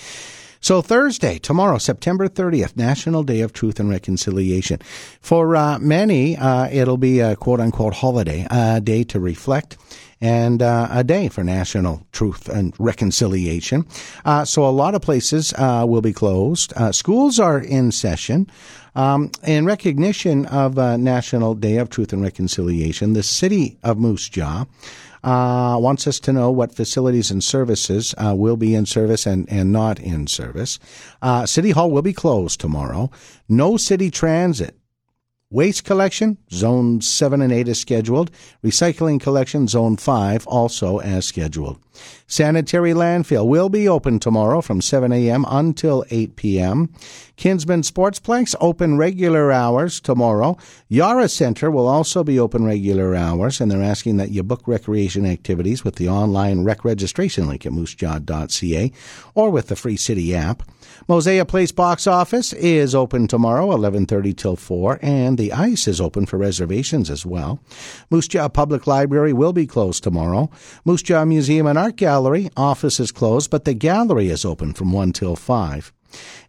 So 0.61 0.83
Thursday, 0.83 1.39
tomorrow, 1.39 1.79
September 1.79 2.29
30th, 2.29 2.77
National 2.77 3.23
Day 3.23 3.41
of 3.41 3.53
Truth 3.53 3.79
and 3.81 3.89
Reconciliation. 3.89 4.81
For 5.21 5.55
uh, 5.57 5.79
many, 5.79 6.37
uh, 6.37 6.69
it'll 6.71 6.97
be 6.97 7.21
a 7.21 7.37
quote 7.37 7.61
unquote 7.61 7.95
holiday, 7.95 8.47
a 8.51 8.81
day 8.81 9.05
to 9.05 9.21
reflect 9.21 9.77
and 10.21 10.63
uh, 10.63 10.89
a 10.91 11.05
day 11.05 11.29
for 11.29 11.45
national 11.45 12.07
truth 12.13 12.49
and 12.49 12.75
reconciliation. 12.79 13.87
Uh, 14.25 14.45
so 14.45 14.67
a 14.67 14.71
lot 14.71 14.95
of 14.95 15.03
places 15.03 15.53
uh, 15.59 15.85
will 15.87 16.01
be 16.01 16.13
closed. 16.13 16.73
Uh, 16.75 16.93
schools 16.93 17.39
are 17.39 17.59
in 17.59 17.93
session. 17.93 18.49
Um, 18.95 19.31
in 19.47 19.67
recognition 19.67 20.47
of 20.47 20.79
uh, 20.79 20.97
National 20.97 21.55
Day 21.55 21.77
of 21.77 21.91
Truth 21.91 22.15
and 22.15 22.23
Reconciliation, 22.23 23.13
the 23.13 23.23
city 23.23 23.77
of 23.83 23.99
Moose 23.99 24.29
Jaw 24.31 24.65
uh, 25.27 25.77
wants 25.79 26.07
us 26.07 26.21
to 26.21 26.33
know 26.33 26.53
what 26.53 26.73
facilities 26.73 27.33
and 27.33 27.43
services 27.43 28.15
uh, 28.17 28.33
will 28.35 28.57
be 28.57 28.77
in 28.77 28.87
service 28.87 29.27
and, 29.27 29.51
and 29.51 29.73
not 29.73 29.99
in 29.99 30.29
service. 30.29 30.79
Uh, 31.21 31.45
city 31.45 31.71
Hall 31.73 31.91
will 31.91 32.03
be 32.03 32.13
closed 32.13 32.61
tomorrow. 32.61 33.11
No 33.49 33.77
city 33.77 34.09
transit. 34.09 34.76
Waste 35.49 35.85
collection, 35.85 36.39
zone 36.51 37.01
7 37.01 37.41
and 37.41 37.53
8 37.53 37.69
is 37.69 37.81
scheduled. 37.81 38.33
Recycling 38.65 39.21
collection, 39.21 39.69
zone 39.69 39.97
5, 39.97 40.45
also 40.49 40.99
as 40.99 41.25
scheduled. 41.25 41.79
Sanitary 42.27 42.93
landfill 42.93 43.47
will 43.47 43.69
be 43.69 43.89
open 43.89 44.19
tomorrow 44.19 44.61
from 44.61 44.81
7 44.81 45.13
a.m. 45.13 45.45
until 45.49 46.05
8 46.11 46.35
p.m. 46.35 46.93
Kinsmen 47.37 47.83
Sportsplex 47.83 48.57
open 48.61 48.99
regular 48.99 49.53
hours 49.53 50.01
tomorrow. 50.01 50.57
Yara 50.89 51.29
Center 51.29 51.71
will 51.71 51.87
also 51.87 52.25
be 52.25 52.41
open 52.41 52.65
regular 52.65 53.15
hours, 53.15 53.61
and 53.61 53.71
they're 53.71 53.81
asking 53.81 54.17
that 54.17 54.33
you 54.33 54.43
book 54.43 54.67
recreation 54.67 55.25
activities 55.25 55.85
with 55.85 55.95
the 55.95 56.09
online 56.09 56.65
rec 56.65 56.85
registration 56.85 57.47
link 57.47 57.65
at 57.65 57.71
moosejaw.ca 57.71 58.91
or 59.37 59.51
with 59.51 59.69
the 59.69 59.77
free 59.77 59.97
city 59.97 60.35
app. 60.35 60.65
Mosaic 61.09 61.47
Place 61.47 61.71
box 61.71 62.09
office 62.09 62.53
is 62.55 62.93
open 62.93 63.29
tomorrow, 63.29 63.71
11:30 63.71 64.33
till 64.33 64.57
4, 64.57 64.99
and 65.01 65.39
the 65.39 65.53
ice 65.53 65.87
is 65.87 66.01
open 66.01 66.27
for 66.27 66.37
reservations 66.37 67.11
as 67.11 67.25
well. 67.25 67.61
Moose 68.11 68.27
Jaw 68.27 68.49
Public 68.49 68.89
Library 68.89 69.33
will 69.33 69.53
be 69.53 69.69
closed 69.69 70.03
tomorrow. 70.03 70.51
Moose 70.85 71.03
Jaw 71.03 71.25
Museum 71.25 71.65
and 71.69 71.79
Art 71.79 71.95
Gallery 71.95 72.51
office 72.57 72.99
is 72.99 73.13
closed, 73.13 73.53
but 73.53 73.65
the 73.65 73.73
gallery 73.73 74.31
is 74.31 74.45
open 74.45 74.75
from 74.75 74.91
1 74.91 75.13
till 75.13 75.37
5. 75.37 75.93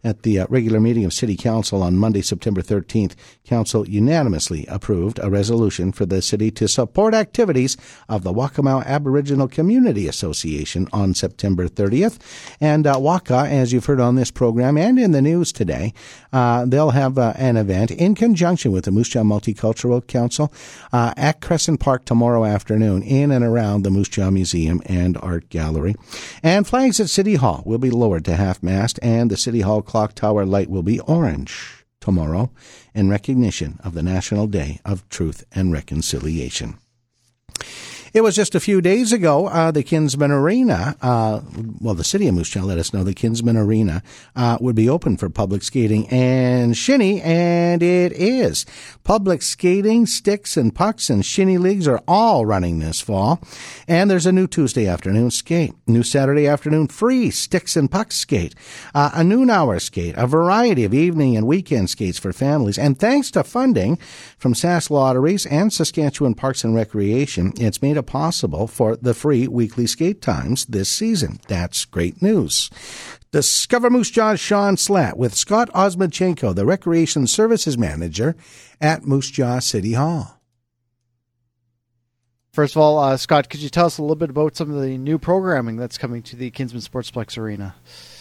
At 0.04 0.22
the 0.22 0.40
uh, 0.40 0.46
regular 0.48 0.80
meeting 0.80 1.04
of 1.04 1.12
City 1.12 1.36
Council 1.36 1.82
on 1.82 1.96
Monday, 1.96 2.22
September 2.22 2.62
13th, 2.62 3.14
Council 3.44 3.88
unanimously 3.88 4.64
approved 4.68 5.18
a 5.22 5.30
resolution 5.30 5.92
for 5.92 6.06
the 6.06 6.22
city 6.22 6.50
to 6.52 6.68
support 6.68 7.14
activities 7.14 7.76
of 8.08 8.22
the 8.22 8.32
Wakamow 8.32 8.84
Aboriginal 8.84 9.48
Community 9.48 10.06
Association 10.06 10.88
on 10.92 11.14
September 11.14 11.68
30th. 11.68 12.18
And 12.60 12.86
uh, 12.86 12.96
Waka, 12.98 13.46
as 13.48 13.72
you've 13.72 13.86
heard 13.86 14.00
on 14.00 14.14
this 14.14 14.30
program 14.30 14.76
and 14.76 14.98
in 14.98 15.12
the 15.12 15.22
news 15.22 15.52
today, 15.52 15.92
uh, 16.32 16.64
they'll 16.66 16.90
have 16.90 17.18
uh, 17.18 17.32
an 17.36 17.56
event 17.56 17.90
in 17.90 18.14
conjunction 18.14 18.72
with 18.72 18.84
the 18.84 18.90
Moose 18.90 19.08
Jaw 19.08 19.22
Multicultural 19.22 20.06
Council 20.06 20.52
uh, 20.92 21.14
at 21.16 21.40
Crescent 21.40 21.80
Park 21.80 22.04
tomorrow 22.04 22.44
afternoon 22.44 23.02
in 23.02 23.30
and 23.30 23.44
around 23.44 23.82
the 23.82 23.90
Moose 23.90 24.08
Jaw 24.08 24.30
Museum 24.30 24.82
and 24.86 25.16
Art 25.18 25.48
Gallery. 25.48 25.94
And 26.42 26.66
flags 26.66 27.00
at 27.00 27.08
City 27.08 27.36
Hall 27.36 27.62
will 27.64 27.78
be 27.78 27.90
lowered 27.90 28.24
to 28.26 28.36
half 28.36 28.62
mast, 28.62 28.98
and 29.02 29.30
the 29.30 29.36
City 29.48 29.62
Hall 29.62 29.80
clock 29.80 30.12
tower 30.12 30.44
light 30.44 30.68
will 30.68 30.82
be 30.82 31.00
orange 31.00 31.86
tomorrow 32.02 32.50
in 32.94 33.08
recognition 33.08 33.80
of 33.82 33.94
the 33.94 34.02
National 34.02 34.46
Day 34.46 34.78
of 34.84 35.08
Truth 35.08 35.42
and 35.50 35.72
Reconciliation. 35.72 36.76
It 38.14 38.22
was 38.22 38.34
just 38.34 38.54
a 38.54 38.60
few 38.60 38.80
days 38.80 39.12
ago, 39.12 39.48
uh, 39.48 39.70
the 39.70 39.82
Kinsmen 39.82 40.30
Arena, 40.30 40.96
uh, 41.02 41.40
well, 41.80 41.94
the 41.94 42.04
city 42.04 42.26
of 42.26 42.34
Moose 42.34 42.48
Jaw 42.48 42.62
let 42.62 42.78
us 42.78 42.94
know 42.94 43.04
the 43.04 43.12
Kinsmen 43.12 43.56
Arena 43.56 44.02
uh, 44.34 44.56
would 44.60 44.74
be 44.74 44.88
open 44.88 45.18
for 45.18 45.28
public 45.28 45.62
skating 45.62 46.08
and 46.08 46.74
shinny, 46.74 47.20
and 47.20 47.82
it 47.82 48.12
is. 48.12 48.64
Public 49.04 49.42
skating, 49.42 50.06
sticks 50.06 50.56
and 50.56 50.74
pucks 50.74 51.10
and 51.10 51.24
shinny 51.24 51.58
leagues 51.58 51.86
are 51.86 52.02
all 52.08 52.46
running 52.46 52.78
this 52.78 53.00
fall. 53.00 53.40
And 53.86 54.10
there's 54.10 54.26
a 54.26 54.32
new 54.32 54.46
Tuesday 54.46 54.86
afternoon 54.86 55.30
skate, 55.30 55.74
new 55.86 56.02
Saturday 56.02 56.46
afternoon 56.46 56.88
free 56.88 57.30
sticks 57.30 57.76
and 57.76 57.90
pucks 57.90 58.16
skate, 58.16 58.54
uh, 58.94 59.10
a 59.12 59.22
noon 59.22 59.50
hour 59.50 59.78
skate, 59.78 60.14
a 60.16 60.26
variety 60.26 60.84
of 60.84 60.94
evening 60.94 61.36
and 61.36 61.46
weekend 61.46 61.90
skates 61.90 62.18
for 62.18 62.32
families. 62.32 62.78
And 62.78 62.98
thanks 62.98 63.30
to 63.32 63.44
funding 63.44 63.98
from 64.38 64.54
Sask 64.54 64.88
Lotteries 64.88 65.44
and 65.44 65.70
Saskatchewan 65.70 66.34
Parks 66.34 66.64
and 66.64 66.74
Recreation, 66.74 67.52
it's 67.58 67.82
made 67.82 67.97
it 67.98 68.06
possible 68.06 68.66
for 68.66 68.96
the 68.96 69.12
free 69.12 69.46
weekly 69.46 69.86
skate 69.86 70.22
times 70.22 70.64
this 70.66 70.88
season. 70.88 71.38
That's 71.48 71.84
great 71.84 72.22
news. 72.22 72.70
Discover 73.30 73.90
Moose 73.90 74.10
Jaw's 74.10 74.40
Sean 74.40 74.76
Slatt 74.76 75.18
with 75.18 75.34
Scott 75.34 75.68
Osmachenko, 75.74 76.54
the 76.54 76.64
Recreation 76.64 77.26
Services 77.26 77.76
Manager 77.76 78.34
at 78.80 79.04
Moose 79.04 79.30
Jaw 79.30 79.58
City 79.58 79.92
Hall. 79.92 80.40
First 82.52 82.74
of 82.74 82.82
all, 82.82 82.98
uh, 82.98 83.16
Scott, 83.16 83.50
could 83.50 83.60
you 83.60 83.68
tell 83.68 83.86
us 83.86 83.98
a 83.98 84.02
little 84.02 84.16
bit 84.16 84.30
about 84.30 84.56
some 84.56 84.74
of 84.74 84.80
the 84.80 84.96
new 84.96 85.18
programming 85.18 85.76
that's 85.76 85.98
coming 85.98 86.22
to 86.22 86.36
the 86.36 86.50
Kinsmen 86.50 86.80
Sportsplex 86.80 87.36
Arena? 87.36 87.74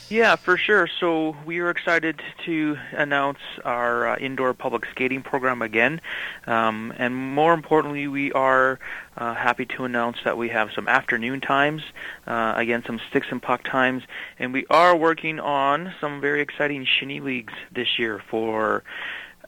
Yeah, 0.10 0.38
for 0.38 0.55
sure. 0.55 0.88
So 1.01 1.36
we 1.45 1.60
are 1.60 1.70
excited 1.70 2.22
to 2.45 2.78
announce 2.93 3.39
our 3.66 4.08
uh, 4.08 4.18
indoor 4.18 4.53
public 4.53 4.86
skating 4.86 5.22
program 5.22 5.62
again, 5.62 5.99
um, 6.45 6.93
and 6.97 7.14
more 7.14 7.53
importantly, 7.53 8.08
we 8.08 8.32
are 8.32 8.80
uh, 9.18 9.34
happy 9.34 9.66
to 9.66 9.84
announce 9.84 10.20
that 10.24 10.38
we 10.38 10.47
have 10.47 10.72
some 10.74 10.88
afternoon 10.88 11.41
times, 11.41 11.82
uh, 12.26 12.53
again 12.55 12.86
some 12.88 13.01
sticks 13.10 13.28
and 13.32 13.41
puck 13.41 13.66
times, 13.66 14.03
and 14.39 14.53
we 14.53 14.66
are 14.70 14.95
working 14.95 15.41
on 15.41 15.93
some 15.99 16.22
very 16.22 16.39
exciting 16.39 16.86
shinny 16.86 17.20
leagues 17.20 17.53
this 17.74 17.99
year 17.99 18.22
for 18.30 18.86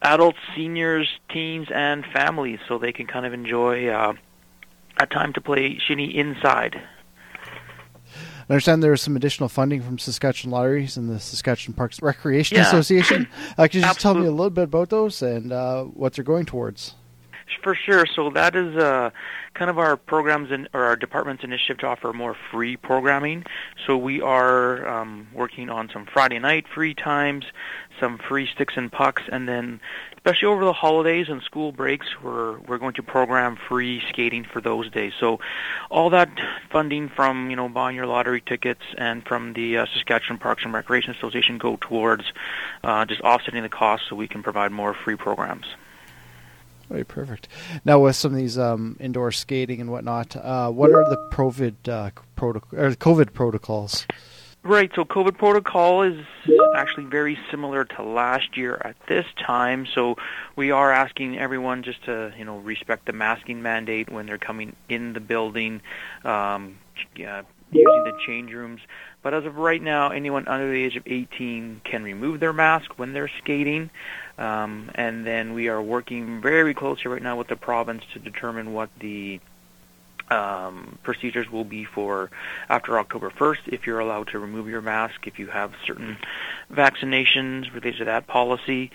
adults, 0.02 0.38
seniors, 0.54 1.08
teens, 1.30 1.68
and 1.74 2.04
families, 2.04 2.58
so 2.68 2.76
they 2.76 2.92
can 2.92 3.06
kind 3.06 3.24
of 3.24 3.32
enjoy 3.32 3.88
uh, 3.88 4.12
a 4.98 5.06
time 5.06 5.32
to 5.32 5.40
play 5.40 5.78
shinny 5.78 6.14
inside. 6.14 6.82
I 8.50 8.54
understand 8.54 8.82
there 8.82 8.92
is 8.92 9.00
some 9.00 9.14
additional 9.14 9.48
funding 9.48 9.80
from 9.80 9.96
Saskatchewan 9.96 10.50
Lotteries 10.50 10.96
and 10.96 11.08
the 11.08 11.20
Saskatchewan 11.20 11.72
Parks 11.74 12.02
Recreation 12.02 12.56
Yeah. 12.56 12.66
Association. 12.66 13.28
Uh, 13.56 13.62
could 13.62 13.76
you 13.76 13.80
just 13.82 14.00
tell 14.00 14.14
me 14.14 14.26
a 14.26 14.30
little 14.32 14.50
bit 14.50 14.64
about 14.64 14.90
those 14.90 15.22
and 15.22 15.52
uh, 15.52 15.84
what 15.84 16.14
they're 16.14 16.24
going 16.24 16.46
towards? 16.46 16.96
For 17.62 17.74
sure. 17.74 18.06
So 18.06 18.30
that 18.30 18.54
is 18.56 18.76
uh, 18.76 19.10
kind 19.54 19.70
of 19.70 19.78
our 19.78 19.96
programs 19.96 20.50
and 20.50 20.68
or 20.72 20.84
our 20.84 20.96
department's 20.96 21.44
initiative 21.44 21.78
to 21.78 21.86
offer 21.86 22.12
more 22.12 22.36
free 22.50 22.76
programming. 22.76 23.44
So 23.86 23.96
we 23.96 24.20
are 24.20 24.86
um, 24.86 25.28
working 25.34 25.68
on 25.68 25.90
some 25.90 26.06
Friday 26.06 26.38
night 26.38 26.66
free 26.72 26.94
times, 26.94 27.44
some 27.98 28.18
free 28.18 28.46
sticks 28.46 28.74
and 28.76 28.90
pucks, 28.90 29.22
and 29.30 29.48
then 29.48 29.80
especially 30.16 30.48
over 30.48 30.64
the 30.64 30.72
holidays 30.72 31.28
and 31.28 31.42
school 31.42 31.72
breaks, 31.72 32.06
we're 32.22 32.58
we're 32.60 32.78
going 32.78 32.94
to 32.94 33.02
program 33.02 33.56
free 33.56 34.02
skating 34.08 34.44
for 34.44 34.60
those 34.60 34.90
days. 34.90 35.12
So 35.18 35.40
all 35.90 36.10
that 36.10 36.30
funding 36.70 37.08
from 37.08 37.50
you 37.50 37.56
know 37.56 37.68
buying 37.68 37.96
your 37.96 38.06
lottery 38.06 38.40
tickets 38.40 38.82
and 38.96 39.26
from 39.26 39.54
the 39.54 39.78
uh, 39.78 39.86
Saskatchewan 39.94 40.38
Parks 40.38 40.64
and 40.64 40.72
Recreation 40.72 41.14
Association 41.14 41.58
go 41.58 41.76
towards 41.80 42.24
uh, 42.84 43.04
just 43.04 43.20
offsetting 43.22 43.62
the 43.62 43.68
cost 43.68 44.04
so 44.08 44.16
we 44.16 44.28
can 44.28 44.42
provide 44.42 44.72
more 44.72 44.94
free 44.94 45.16
programs. 45.16 45.66
Right, 46.90 47.06
perfect. 47.06 47.46
Now, 47.84 48.00
with 48.00 48.16
some 48.16 48.32
of 48.32 48.36
these 48.36 48.58
um, 48.58 48.96
indoor 48.98 49.30
skating 49.30 49.80
and 49.80 49.92
whatnot, 49.92 50.34
uh, 50.34 50.70
what 50.70 50.90
are 50.90 51.08
the 51.08 51.16
COVID 51.30 51.88
uh, 51.88 52.10
or 52.42 52.90
COVID 52.90 53.32
protocols? 53.32 54.06
Right. 54.62 54.90
So 54.94 55.04
COVID 55.06 55.38
protocol 55.38 56.02
is 56.02 56.22
actually 56.76 57.04
very 57.04 57.38
similar 57.50 57.84
to 57.84 58.02
last 58.02 58.58
year 58.58 58.78
at 58.84 58.94
this 59.06 59.24
time. 59.38 59.86
So 59.86 60.16
we 60.54 60.70
are 60.70 60.92
asking 60.92 61.38
everyone 61.38 61.82
just 61.82 62.04
to 62.04 62.32
you 62.36 62.44
know 62.44 62.58
respect 62.58 63.06
the 63.06 63.14
masking 63.14 63.62
mandate 63.62 64.10
when 64.10 64.26
they're 64.26 64.36
coming 64.36 64.76
in 64.88 65.14
the 65.14 65.20
building, 65.20 65.80
um, 66.24 66.76
uh, 67.24 67.42
using 67.70 68.04
the 68.04 68.12
change 68.26 68.52
rooms. 68.52 68.82
But 69.22 69.32
as 69.32 69.46
of 69.46 69.56
right 69.56 69.80
now, 69.80 70.10
anyone 70.10 70.46
under 70.46 70.70
the 70.70 70.82
age 70.82 70.96
of 70.96 71.04
18 71.06 71.80
can 71.84 72.02
remove 72.02 72.40
their 72.40 72.52
mask 72.52 72.98
when 72.98 73.14
they're 73.14 73.30
skating. 73.38 73.90
Um, 74.40 74.90
and 74.94 75.26
then 75.26 75.52
we 75.52 75.68
are 75.68 75.82
working 75.82 76.40
very 76.40 76.72
closely 76.72 77.10
right 77.10 77.22
now 77.22 77.36
with 77.36 77.48
the 77.48 77.56
province 77.56 78.02
to 78.14 78.18
determine 78.18 78.72
what 78.72 78.88
the 78.98 79.38
um, 80.30 80.98
procedures 81.02 81.50
will 81.50 81.64
be 81.64 81.84
for 81.84 82.30
after 82.68 82.98
October 82.98 83.30
1st 83.30 83.68
if 83.68 83.86
you're 83.86 83.98
allowed 83.98 84.28
to 84.28 84.38
remove 84.38 84.68
your 84.68 84.80
mask, 84.80 85.26
if 85.26 85.38
you 85.38 85.48
have 85.48 85.74
certain 85.84 86.16
vaccinations 86.72 87.72
related 87.74 87.98
to 87.98 88.04
that 88.06 88.26
policy. 88.26 88.90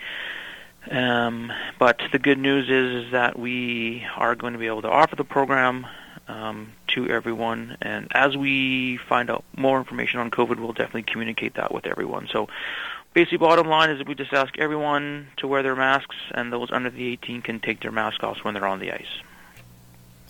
Um, 0.90 1.52
but 1.78 2.00
the 2.12 2.18
good 2.18 2.38
news 2.38 2.68
is, 2.68 3.06
is 3.06 3.12
that 3.12 3.38
we 3.38 4.04
are 4.16 4.34
going 4.34 4.52
to 4.52 4.58
be 4.58 4.66
able 4.66 4.82
to 4.82 4.90
offer 4.90 5.14
the 5.14 5.24
program 5.24 5.86
um, 6.28 6.72
to 6.88 7.08
everyone, 7.08 7.76
and 7.80 8.08
as 8.12 8.36
we 8.36 8.98
find 9.08 9.30
out 9.30 9.44
more 9.56 9.78
information 9.78 10.18
on 10.18 10.30
COVID, 10.30 10.58
we'll 10.58 10.72
definitely 10.72 11.04
communicate 11.04 11.54
that 11.54 11.72
with 11.72 11.86
everyone. 11.86 12.28
So 12.32 12.48
basically, 13.16 13.38
bottom 13.38 13.66
line 13.66 13.88
is 13.88 13.96
that 13.96 14.06
we 14.06 14.14
just 14.14 14.34
ask 14.34 14.58
everyone 14.58 15.26
to 15.38 15.48
wear 15.48 15.62
their 15.62 15.74
masks, 15.74 16.14
and 16.32 16.52
those 16.52 16.70
under 16.70 16.90
the 16.90 17.12
18 17.12 17.40
can 17.40 17.60
take 17.60 17.80
their 17.80 17.90
mask 17.90 18.22
off 18.22 18.44
when 18.44 18.52
they're 18.52 18.66
on 18.66 18.78
the 18.78 18.92
ice. 18.92 19.22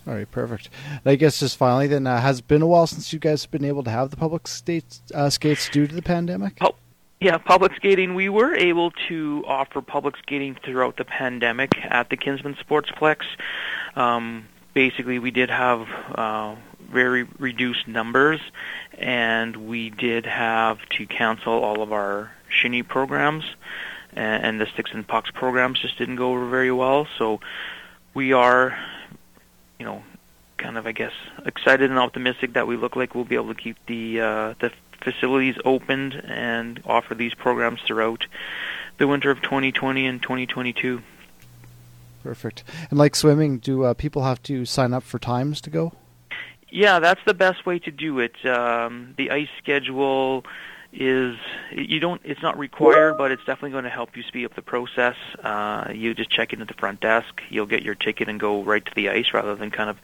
All 0.07 0.13
right, 0.13 0.31
perfect. 0.31 0.69
I 1.05 1.15
guess 1.15 1.41
just 1.41 1.57
finally, 1.57 1.87
then, 1.87 2.07
uh, 2.07 2.21
has 2.21 2.39
it 2.39 2.47
been 2.47 2.61
a 2.61 2.65
while 2.65 2.87
since 2.87 3.11
you 3.11 3.19
guys 3.19 3.43
have 3.43 3.51
been 3.51 3.65
able 3.65 3.83
to 3.83 3.89
have 3.89 4.09
the 4.09 4.15
public 4.15 4.47
states, 4.47 5.01
uh, 5.13 5.29
skates 5.29 5.67
due 5.67 5.85
to 5.85 5.93
the 5.93 6.01
pandemic? 6.01 6.59
Oh, 6.61 6.75
yeah, 7.19 7.37
public 7.37 7.75
skating. 7.75 8.15
We 8.15 8.29
were 8.29 8.55
able 8.55 8.91
to 9.09 9.43
offer 9.45 9.81
public 9.81 10.15
skating 10.15 10.55
throughout 10.63 10.95
the 10.95 11.03
pandemic 11.03 11.75
at 11.83 12.09
the 12.09 12.15
Kinsmen 12.15 12.55
Sportsplex. 12.55 13.25
Um, 13.97 14.47
basically, 14.73 15.19
we 15.19 15.31
did 15.31 15.49
have 15.49 15.89
uh, 16.15 16.55
very 16.89 17.23
reduced 17.37 17.85
numbers, 17.85 18.39
and 18.97 19.67
we 19.67 19.89
did 19.89 20.25
have 20.25 20.79
to 20.91 21.05
cancel 21.05 21.51
all 21.51 21.81
of 21.81 21.91
our 21.91 22.31
shinny 22.49 22.83
programs, 22.83 23.43
and, 24.13 24.43
and 24.43 24.61
the 24.61 24.65
sticks 24.67 24.91
and 24.93 25.07
pucks 25.07 25.31
programs 25.31 25.79
just 25.79 25.97
didn't 25.97 26.15
go 26.15 26.31
over 26.31 26.47
very 26.49 26.71
well. 26.71 27.07
So 27.17 27.39
we 28.13 28.33
are, 28.33 28.77
you 29.79 29.85
know, 29.85 30.03
kind 30.57 30.77
of, 30.77 30.87
I 30.87 30.91
guess, 30.91 31.13
excited 31.45 31.89
and 31.89 31.99
optimistic 31.99 32.53
that 32.53 32.67
we 32.67 32.77
look 32.77 32.95
like 32.95 33.15
we'll 33.15 33.25
be 33.25 33.35
able 33.35 33.53
to 33.53 33.61
keep 33.61 33.77
the 33.85 34.21
uh, 34.21 34.53
the 34.59 34.71
facilities 35.01 35.55
opened 35.63 36.15
and 36.15 36.81
offer 36.85 37.15
these 37.15 37.33
programs 37.33 37.81
throughout 37.81 38.25
the 38.97 39.07
winter 39.07 39.29
of 39.29 39.41
2020 39.41 40.05
and 40.05 40.21
2022. 40.21 41.01
Perfect. 42.23 42.63
And 42.89 42.99
like 42.99 43.15
swimming, 43.15 43.59
do 43.59 43.83
uh, 43.83 43.93
people 43.93 44.23
have 44.23 44.41
to 44.43 44.65
sign 44.65 44.93
up 44.93 45.03
for 45.03 45.19
times 45.19 45.61
to 45.61 45.69
go? 45.69 45.93
Yeah, 46.69 46.99
that's 46.99 47.21
the 47.25 47.33
best 47.33 47.65
way 47.65 47.79
to 47.79 47.91
do 47.91 48.19
it. 48.19 48.45
Um, 48.45 49.13
the 49.17 49.31
ice 49.31 49.47
schedule 49.57 50.43
is 50.99 51.37
you 51.71 51.99
don't 51.99 52.19
it's 52.23 52.41
not 52.41 52.57
required 52.57 53.17
but 53.19 53.31
it's 53.31 53.43
definitely 53.45 53.69
going 53.69 53.83
to 53.83 53.89
help 53.89 54.17
you 54.17 54.23
speed 54.23 54.45
up 54.45 54.55
the 54.55 54.61
process. 54.63 55.15
Uh, 55.43 55.91
you 55.93 56.13
just 56.15 56.29
check 56.29 56.53
in 56.53 56.61
at 56.61 56.67
the 56.67 56.73
front 56.73 56.99
desk. 56.99 57.41
You'll 57.49 57.67
get 57.67 57.83
your 57.83 57.93
ticket 57.93 58.27
and 58.27 58.39
go 58.39 58.63
right 58.63 58.83
to 58.83 58.91
the 58.95 59.09
ice 59.09 59.33
rather 59.33 59.55
than 59.55 59.69
kind 59.69 59.89
of 59.91 59.97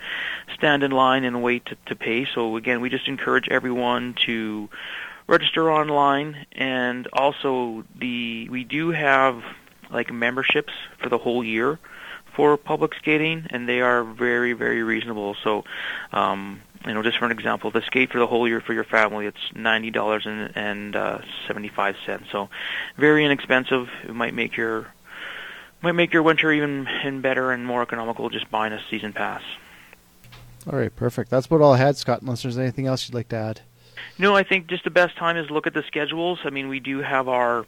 stand 0.53 0.83
in 0.83 0.91
line 0.91 1.23
and 1.23 1.41
wait 1.41 1.65
to, 1.67 1.77
to 1.87 1.95
pay. 1.95 2.25
So 2.25 2.57
again 2.57 2.79
we 2.79 2.89
just 2.89 3.07
encourage 3.07 3.49
everyone 3.49 4.13
to 4.25 4.69
register 5.25 5.71
online. 5.71 6.45
And 6.51 7.07
also 7.11 7.83
the 7.95 8.47
we 8.49 8.63
do 8.63 8.91
have 8.91 9.43
like 9.89 10.13
memberships 10.13 10.73
for 10.99 11.09
the 11.09 11.17
whole 11.17 11.43
year 11.43 11.79
for 12.35 12.57
public 12.57 12.95
skating 12.95 13.47
and 13.49 13.67
they 13.67 13.81
are 13.81 14.03
very 14.03 14.53
very 14.53 14.83
reasonable. 14.83 15.35
So 15.43 15.63
um 16.11 16.61
you 16.85 16.93
know, 16.93 17.03
just 17.03 17.17
for 17.17 17.25
an 17.25 17.31
example, 17.31 17.71
the 17.71 17.81
skate 17.81 18.11
for 18.11 18.19
the 18.19 18.27
whole 18.27 18.47
year 18.47 18.61
for 18.61 18.73
your 18.73 18.83
family, 18.83 19.25
it's 19.25 19.39
ninety 19.55 19.91
dollars 19.91 20.25
and 20.25 20.51
and 20.55 20.95
uh, 20.95 21.19
seventy 21.47 21.69
five 21.69 21.95
cents. 22.05 22.25
So, 22.31 22.49
very 22.97 23.25
inexpensive. 23.25 23.89
It 24.03 24.13
might 24.13 24.33
make 24.33 24.57
your 24.57 24.93
might 25.81 25.93
make 25.93 26.13
your 26.13 26.23
winter 26.23 26.51
even 26.51 26.87
even 27.01 27.21
better 27.21 27.51
and 27.51 27.65
more 27.65 27.81
economical 27.81 28.29
just 28.29 28.49
buying 28.51 28.73
a 28.73 28.81
season 28.89 29.13
pass. 29.13 29.41
All 30.71 30.79
right, 30.79 30.95
perfect. 30.95 31.29
That's 31.29 31.45
about 31.45 31.61
all 31.61 31.73
I 31.73 31.77
had, 31.77 31.97
Scott. 31.97 32.21
Unless 32.21 32.43
there's 32.43 32.57
anything 32.57 32.87
else 32.87 33.07
you'd 33.07 33.15
like 33.15 33.29
to 33.29 33.35
add. 33.35 33.61
No, 34.17 34.35
I 34.35 34.43
think 34.43 34.67
just 34.67 34.83
the 34.83 34.91
best 34.91 35.17
time 35.17 35.37
is 35.37 35.49
look 35.49 35.67
at 35.67 35.73
the 35.73 35.83
schedules. 35.83 36.39
I 36.43 36.49
mean, 36.49 36.67
we 36.67 36.79
do 36.79 36.99
have 36.99 37.27
our 37.27 37.65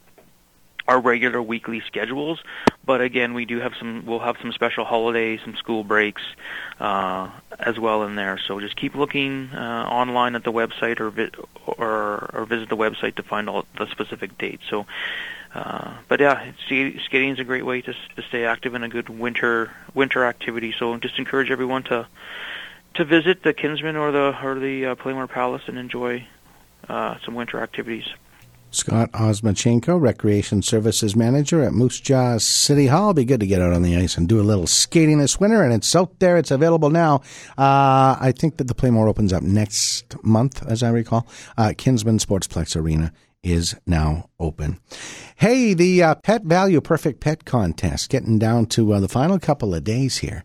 our 0.88 0.99
regular 0.99 1.41
weekly 1.41 1.82
schedules, 1.88 2.39
but 2.86 3.01
again, 3.01 3.33
we 3.33 3.45
do 3.45 3.59
have 3.59 3.73
some. 3.79 4.05
We'll 4.05 4.19
have 4.19 4.38
some 4.41 4.51
special 4.51 4.86
holidays, 4.86 5.39
some 5.43 5.55
school 5.55 5.83
breaks, 5.83 6.21
uh, 6.79 7.29
as 7.59 7.79
well 7.79 8.03
in 8.03 8.15
there. 8.15 8.38
So 8.38 8.59
just 8.59 8.75
keep 8.75 8.95
looking 8.95 9.49
uh, 9.53 9.88
online 9.89 10.36
at 10.36 10.43
the 10.43 10.51
website 10.51 10.99
or, 10.99 11.09
vi- 11.09 11.31
or 11.65 12.29
or 12.33 12.45
visit 12.45 12.69
the 12.69 12.77
website 12.77 13.15
to 13.15 13.23
find 13.23 13.49
all 13.49 13.65
the 13.77 13.88
specific 13.88 14.38
dates. 14.38 14.63
So. 14.69 14.86
Uh, 15.53 15.93
but 16.09 16.19
yeah, 16.19 16.51
skating 16.65 17.29
is 17.29 17.39
a 17.39 17.45
great 17.45 17.65
way 17.65 17.79
to, 17.81 17.93
to 17.93 18.21
stay 18.27 18.43
active 18.43 18.75
in 18.75 18.83
a 18.83 18.89
good 18.89 19.07
winter 19.07 19.71
winter 19.93 20.25
activity. 20.25 20.75
So 20.77 20.97
just 20.97 21.17
encourage 21.17 21.49
everyone 21.49 21.83
to 21.83 22.05
to 22.95 23.05
visit 23.05 23.41
the 23.41 23.53
Kinsman 23.53 23.95
or 23.95 24.11
the 24.11 24.38
or 24.43 24.59
the 24.59 24.88
uh, 24.88 24.95
Playmore 24.95 25.27
Palace 25.27 25.61
and 25.67 25.77
enjoy 25.77 26.27
uh, 26.89 27.15
some 27.23 27.36
winter 27.36 27.61
activities. 27.61 28.05
Scott 28.76 29.11
Osmachenko, 29.13 29.99
Recreation 29.99 30.61
Services 30.61 31.15
Manager 31.15 31.63
at 31.63 31.73
Moose 31.73 31.99
Jaw 31.99 32.38
City 32.38 32.88
Hall. 32.88 33.13
Be 33.13 33.26
good 33.26 33.39
to 33.39 33.47
get 33.47 33.61
out 33.61 33.73
on 33.73 33.82
the 33.82 33.95
ice 33.95 34.17
and 34.17 34.28
do 34.28 34.39
a 34.39 34.43
little 34.43 34.67
skating 34.67 35.17
this 35.19 35.39
winter, 35.39 35.63
and 35.63 35.73
it's 35.73 35.95
out 35.95 36.19
there. 36.19 36.38
It's 36.38 36.51
available 36.51 36.89
now. 36.89 37.21
Uh, 37.57 38.17
I 38.19 38.34
think 38.38 38.57
that 38.57 38.67
the 38.67 38.76
Playmore 38.76 39.07
opens 39.07 39.34
up 39.34 39.43
next 39.43 40.21
month, 40.23 40.65
as 40.67 40.84
I 40.84 40.89
recall. 40.89 41.28
Uh, 41.57 41.73
Kinsmen 41.78 42.19
Sportsplex 42.19 42.76
Arena 42.76 43.11
is 43.41 43.76
now 43.86 44.30
open. 44.39 44.80
Hey, 45.36 45.73
the 45.73 46.03
uh, 46.03 46.15
Pet 46.15 46.43
Valu 46.43 46.84
Perfect 46.84 47.19
Pet 47.21 47.45
Contest 47.45 48.09
getting 48.09 48.39
down 48.39 48.65
to 48.67 48.93
uh, 48.93 48.99
the 48.99 49.07
final 49.07 49.39
couple 49.39 49.73
of 49.73 49.84
days 49.84 50.17
here. 50.17 50.43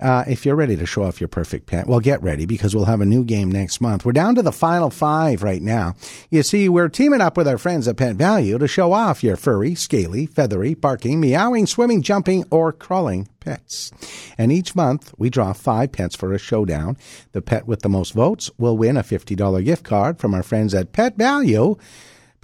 Uh, 0.00 0.24
if 0.28 0.46
you're 0.46 0.54
ready 0.54 0.76
to 0.76 0.86
show 0.86 1.02
off 1.02 1.20
your 1.20 1.28
perfect 1.28 1.66
pet, 1.66 1.86
well, 1.88 1.98
get 1.98 2.22
ready 2.22 2.46
because 2.46 2.74
we'll 2.74 2.84
have 2.84 3.00
a 3.00 3.06
new 3.06 3.24
game 3.24 3.50
next 3.50 3.80
month. 3.80 4.04
We're 4.04 4.12
down 4.12 4.36
to 4.36 4.42
the 4.42 4.52
final 4.52 4.90
five 4.90 5.42
right 5.42 5.60
now. 5.60 5.94
You 6.30 6.44
see, 6.44 6.68
we're 6.68 6.88
teaming 6.88 7.20
up 7.20 7.36
with 7.36 7.48
our 7.48 7.58
friends 7.58 7.88
at 7.88 7.96
Pet 7.96 8.16
Valu 8.16 8.60
to 8.60 8.68
show 8.68 8.92
off 8.92 9.24
your 9.24 9.36
furry, 9.36 9.74
scaly, 9.74 10.26
feathery, 10.26 10.74
barking, 10.74 11.20
meowing, 11.20 11.66
swimming, 11.66 12.02
jumping, 12.02 12.44
or 12.50 12.72
crawling 12.72 13.28
pets. 13.40 13.90
And 14.36 14.52
each 14.52 14.76
month, 14.76 15.12
we 15.18 15.30
draw 15.30 15.52
five 15.52 15.90
pets 15.90 16.14
for 16.14 16.32
a 16.32 16.38
showdown. 16.38 16.96
The 17.32 17.42
pet 17.42 17.66
with 17.66 17.82
the 17.82 17.88
most 17.88 18.12
votes 18.12 18.50
will 18.56 18.76
win 18.76 18.96
a 18.96 19.02
$50 19.02 19.64
gift 19.64 19.84
card 19.84 20.20
from 20.20 20.32
our 20.32 20.44
friends 20.44 20.74
at 20.74 20.92
Pet 20.92 21.18
Valu. 21.18 21.78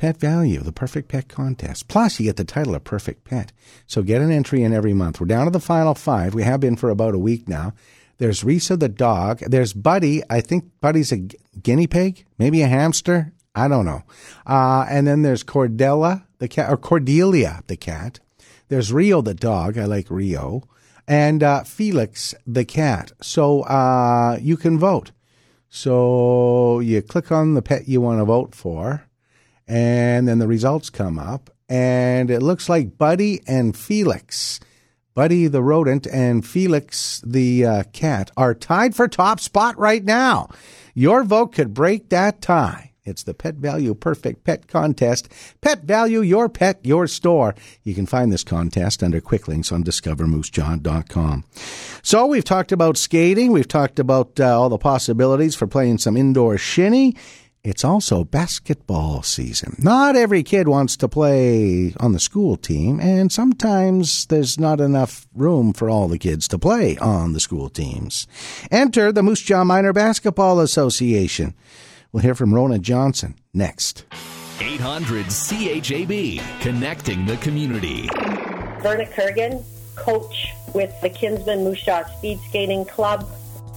Pet 0.05 0.19
Valu, 0.19 0.63
the 0.63 0.71
Perfect 0.71 1.09
Pet 1.09 1.29
Contest. 1.29 1.89
Plus, 1.89 2.21
you 2.21 2.27
get 2.27 2.37
the 2.37 2.45
title 2.45 2.75
of 2.75 2.85
Perfect 2.85 3.25
Pet. 3.25 3.53
So 3.87 4.03
get 4.03 4.21
an 4.21 4.31
entry 4.31 4.63
in 4.63 4.75
every 4.75 4.93
month. 4.93 5.19
We're 5.19 5.27
down 5.27 5.47
to 5.47 5.51
the 5.51 5.59
final 5.59 5.95
five. 5.95 6.35
We 6.35 6.43
have 6.43 6.61
been 6.61 6.77
for 6.77 6.91
about 6.91 7.15
a 7.15 7.19
week 7.19 7.49
now. 7.49 7.73
There's 8.19 8.43
Risa 8.43 8.79
the 8.79 8.91
dog. 8.91 9.39
There's 9.39 9.73
Buddy. 9.73 10.23
I 10.29 10.43
think 10.43 10.67
Buddy's 10.83 11.11
a 11.11 11.27
guinea 11.63 11.87
pig, 11.87 12.27
maybe 12.37 12.61
a 12.61 12.67
hamster. 12.67 13.33
I 13.55 13.67
don't 13.67 13.87
know. 13.87 14.03
Uh, 14.47 14.85
and 14.91 15.07
then 15.07 15.23
there's 15.23 15.43
Cordella 15.43 16.27
the 16.37 16.49
cat, 16.49 16.71
or 16.71 16.77
Cordelia 16.77 17.63
the 17.67 17.79
cat. 17.79 18.21
There's 18.69 18.93
Rio 18.93 19.23
the 19.23 19.33
dog. 19.33 19.79
I 19.79 19.87
like 19.87 20.11
Rio. 20.11 20.65
And 21.09 21.43
uh, 21.43 21.65
Felix 21.65 22.35
the 22.47 22.67
cat. 22.67 23.13
So 23.23 23.63
uh, 23.63 24.37
you 24.39 24.59
can 24.59 24.79
vote. 24.79 25.13
So 25.71 26.81
you 26.81 27.01
click 27.01 27.33
on 27.33 27.55
the 27.55 27.63
pet 27.63 27.89
you 27.89 28.03
want 28.03 28.21
to 28.21 28.27
vote 28.27 28.55
for 28.55 29.07
and 29.67 30.29
then 30.29 30.39
the 30.39 30.47
results 30.47 30.91
come 30.91 31.19
up, 31.19 31.51
and 31.69 32.31
it 32.31 32.41
looks 32.43 32.69
like 32.69 32.99
Buddy 32.99 33.41
and 33.47 33.77
Felix, 33.77 34.61
Buddy 35.15 35.47
the 35.47 35.63
rodent 35.63 36.07
and 36.07 36.47
Felix 36.47 37.23
the 37.25 37.65
uh, 37.65 37.83
cat, 37.93 38.31
are 38.37 38.55
tied 38.55 38.95
for 38.95 39.09
top 39.09 39.41
spot 39.41 39.79
right 39.79 40.05
now. 40.05 40.49
Your 40.95 41.25
vote 41.25 41.53
could 41.53 41.73
break 41.75 42.11
that 42.11 42.41
tie. 42.41 42.95
It's 43.05 43.23
the 43.23 43.35
Pet 43.35 43.61
Valu 43.61 43.99
Perfect 43.99 44.45
Pet 44.45 44.67
Contest. 44.67 45.29
Pet 45.61 45.87
Valu, 45.87 46.27
your 46.27 46.49
pet, 46.49 46.81
your 46.83 47.07
store. 47.07 47.55
You 47.83 47.95
can 47.95 48.07
find 48.07 48.33
this 48.33 48.45
contest 48.45 49.03
under 49.03 49.21
quick 49.21 49.47
links 49.47 49.71
on 49.71 49.85
discovermoosejaw.com. 49.85 51.45
So 52.03 52.27
we've 52.27 52.45
talked 52.45 52.73
about 52.73 52.97
skating. 52.97 53.53
We've 53.53 53.69
talked 53.69 53.99
about 53.99 54.41
uh, 54.41 54.59
all 54.59 54.71
the 54.71 54.79
possibilities 54.79 55.55
for 55.55 55.67
playing 55.67 55.99
some 55.99 56.17
indoor 56.17 56.57
shinny. 56.57 57.15
It's 57.65 57.83
also 57.83 58.25
basketball 58.25 59.23
season. 59.23 59.77
Not 59.79 60.17
every 60.17 60.43
kid 60.43 60.69
wants 60.69 60.99
to 60.99 61.09
play 61.09 61.95
on 61.99 62.13
the 62.13 62.21
school 62.21 62.59
team, 62.59 63.01
and 63.01 63.33
sometimes 63.33 64.27
there's 64.27 64.61
not 64.61 64.83
enough 64.83 65.27
room 65.35 65.73
for 65.73 65.89
all 65.89 66.07
the 66.07 66.19
kids 66.19 66.47
to 66.49 66.59
play 66.59 66.99
on 66.99 67.33
the 67.33 67.41
school 67.41 67.71
teams. 67.71 68.27
Enter 68.71 69.13
the 69.13 69.23
Moose 69.23 69.41
Jaw 69.41 69.65
Minor 69.65 69.95
Basketball 69.95 70.61
Association. 70.61 71.55
We'll 72.13 72.23
hear 72.23 72.35
from 72.35 72.53
Rona 72.53 72.79
Johnson 72.79 73.35
next. 73.55 74.05
800 74.61 75.25
CHAB, 75.31 76.43
connecting 76.61 77.25
the 77.25 77.39
community. 77.39 78.11
Verna 78.83 79.07
Kurgan, 79.07 79.65
coach 79.97 80.53
with 80.75 80.93
the 81.01 81.09
Kinsman 81.09 81.65
Moose 81.65 81.83
Jaw 81.83 82.05
Speed 82.19 82.41
Skating 82.47 82.85
Club 82.85 83.27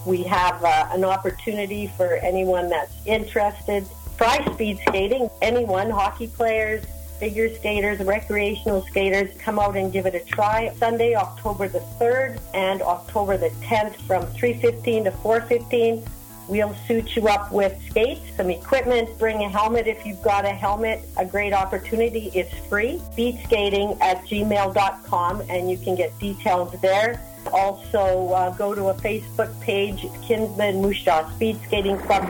we 0.08 0.22
have 0.22 0.64
uh, 0.64 0.88
an 0.90 1.04
opportunity 1.04 1.86
for 1.86 2.14
anyone 2.14 2.70
that's 2.70 2.94
interested. 3.06 3.86
Try 4.16 4.42
speed 4.54 4.80
skating. 4.88 5.28
Anyone, 5.42 5.90
hockey 5.90 6.28
players, 6.28 6.82
figure 7.20 7.54
skaters, 7.54 8.00
recreational 8.00 8.82
skaters, 8.86 9.30
come 9.38 9.58
out 9.58 9.76
and 9.76 9.92
give 9.92 10.06
it 10.06 10.14
a 10.14 10.20
try. 10.20 10.72
Sunday, 10.78 11.14
October 11.14 11.68
the 11.68 11.80
3rd 12.00 12.40
and 12.54 12.80
October 12.80 13.36
the 13.36 13.50
10th 13.60 13.96
from 14.06 14.24
3.15 14.28 15.04
to 15.04 15.10
4.15. 15.10 16.08
We'll 16.48 16.74
suit 16.86 17.14
you 17.14 17.28
up 17.28 17.52
with 17.52 17.78
skates, 17.90 18.22
some 18.34 18.48
equipment, 18.48 19.18
bring 19.18 19.42
a 19.42 19.50
helmet 19.50 19.86
if 19.86 20.06
you've 20.06 20.22
got 20.22 20.46
a 20.46 20.52
helmet. 20.52 21.02
A 21.18 21.26
great 21.26 21.52
opportunity. 21.52 22.30
It's 22.34 22.54
free. 22.68 23.02
Speedskating 23.12 24.00
at 24.00 24.24
gmail.com 24.24 25.42
and 25.50 25.70
you 25.70 25.76
can 25.76 25.94
get 25.94 26.18
details 26.18 26.74
there. 26.80 27.20
Also, 27.52 28.32
uh, 28.32 28.50
go 28.56 28.74
to 28.74 28.88
a 28.88 28.94
Facebook 28.94 29.58
page, 29.60 30.04
Kinsman 30.22 30.82
Moose 30.82 31.02
Jaw 31.02 31.28
Speed 31.30 31.60
Skating 31.66 31.98
Club. 31.98 32.24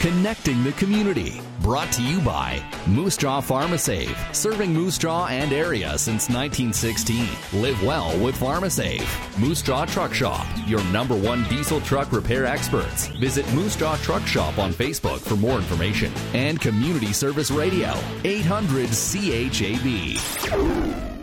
Connecting 0.00 0.62
the 0.62 0.72
community. 0.72 1.40
Brought 1.62 1.90
to 1.92 2.02
you 2.02 2.20
by 2.20 2.62
Moose 2.86 3.16
Jaw 3.16 3.40
PharmaSave, 3.40 4.14
serving 4.34 4.70
Moose 4.70 4.98
Jaw 4.98 5.28
and 5.28 5.50
area 5.50 5.96
since 5.96 6.28
1916. 6.28 7.26
Live 7.54 7.82
well 7.82 8.10
with 8.22 8.38
PharmaSave. 8.38 9.08
Moose 9.38 9.62
Jaw 9.62 9.86
Truck 9.86 10.12
Shop, 10.12 10.46
your 10.66 10.84
number 10.92 11.16
one 11.16 11.44
diesel 11.44 11.80
truck 11.80 12.12
repair 12.12 12.44
experts. 12.44 13.06
Visit 13.06 13.50
Moose 13.54 13.76
Jaw 13.76 13.96
Truck 13.96 14.26
Shop 14.26 14.58
on 14.58 14.74
Facebook 14.74 15.20
for 15.20 15.36
more 15.36 15.56
information. 15.56 16.12
And 16.34 16.60
Community 16.60 17.14
Service 17.14 17.50
Radio, 17.50 17.94
800 18.24 18.90
CHAB. 18.90 21.13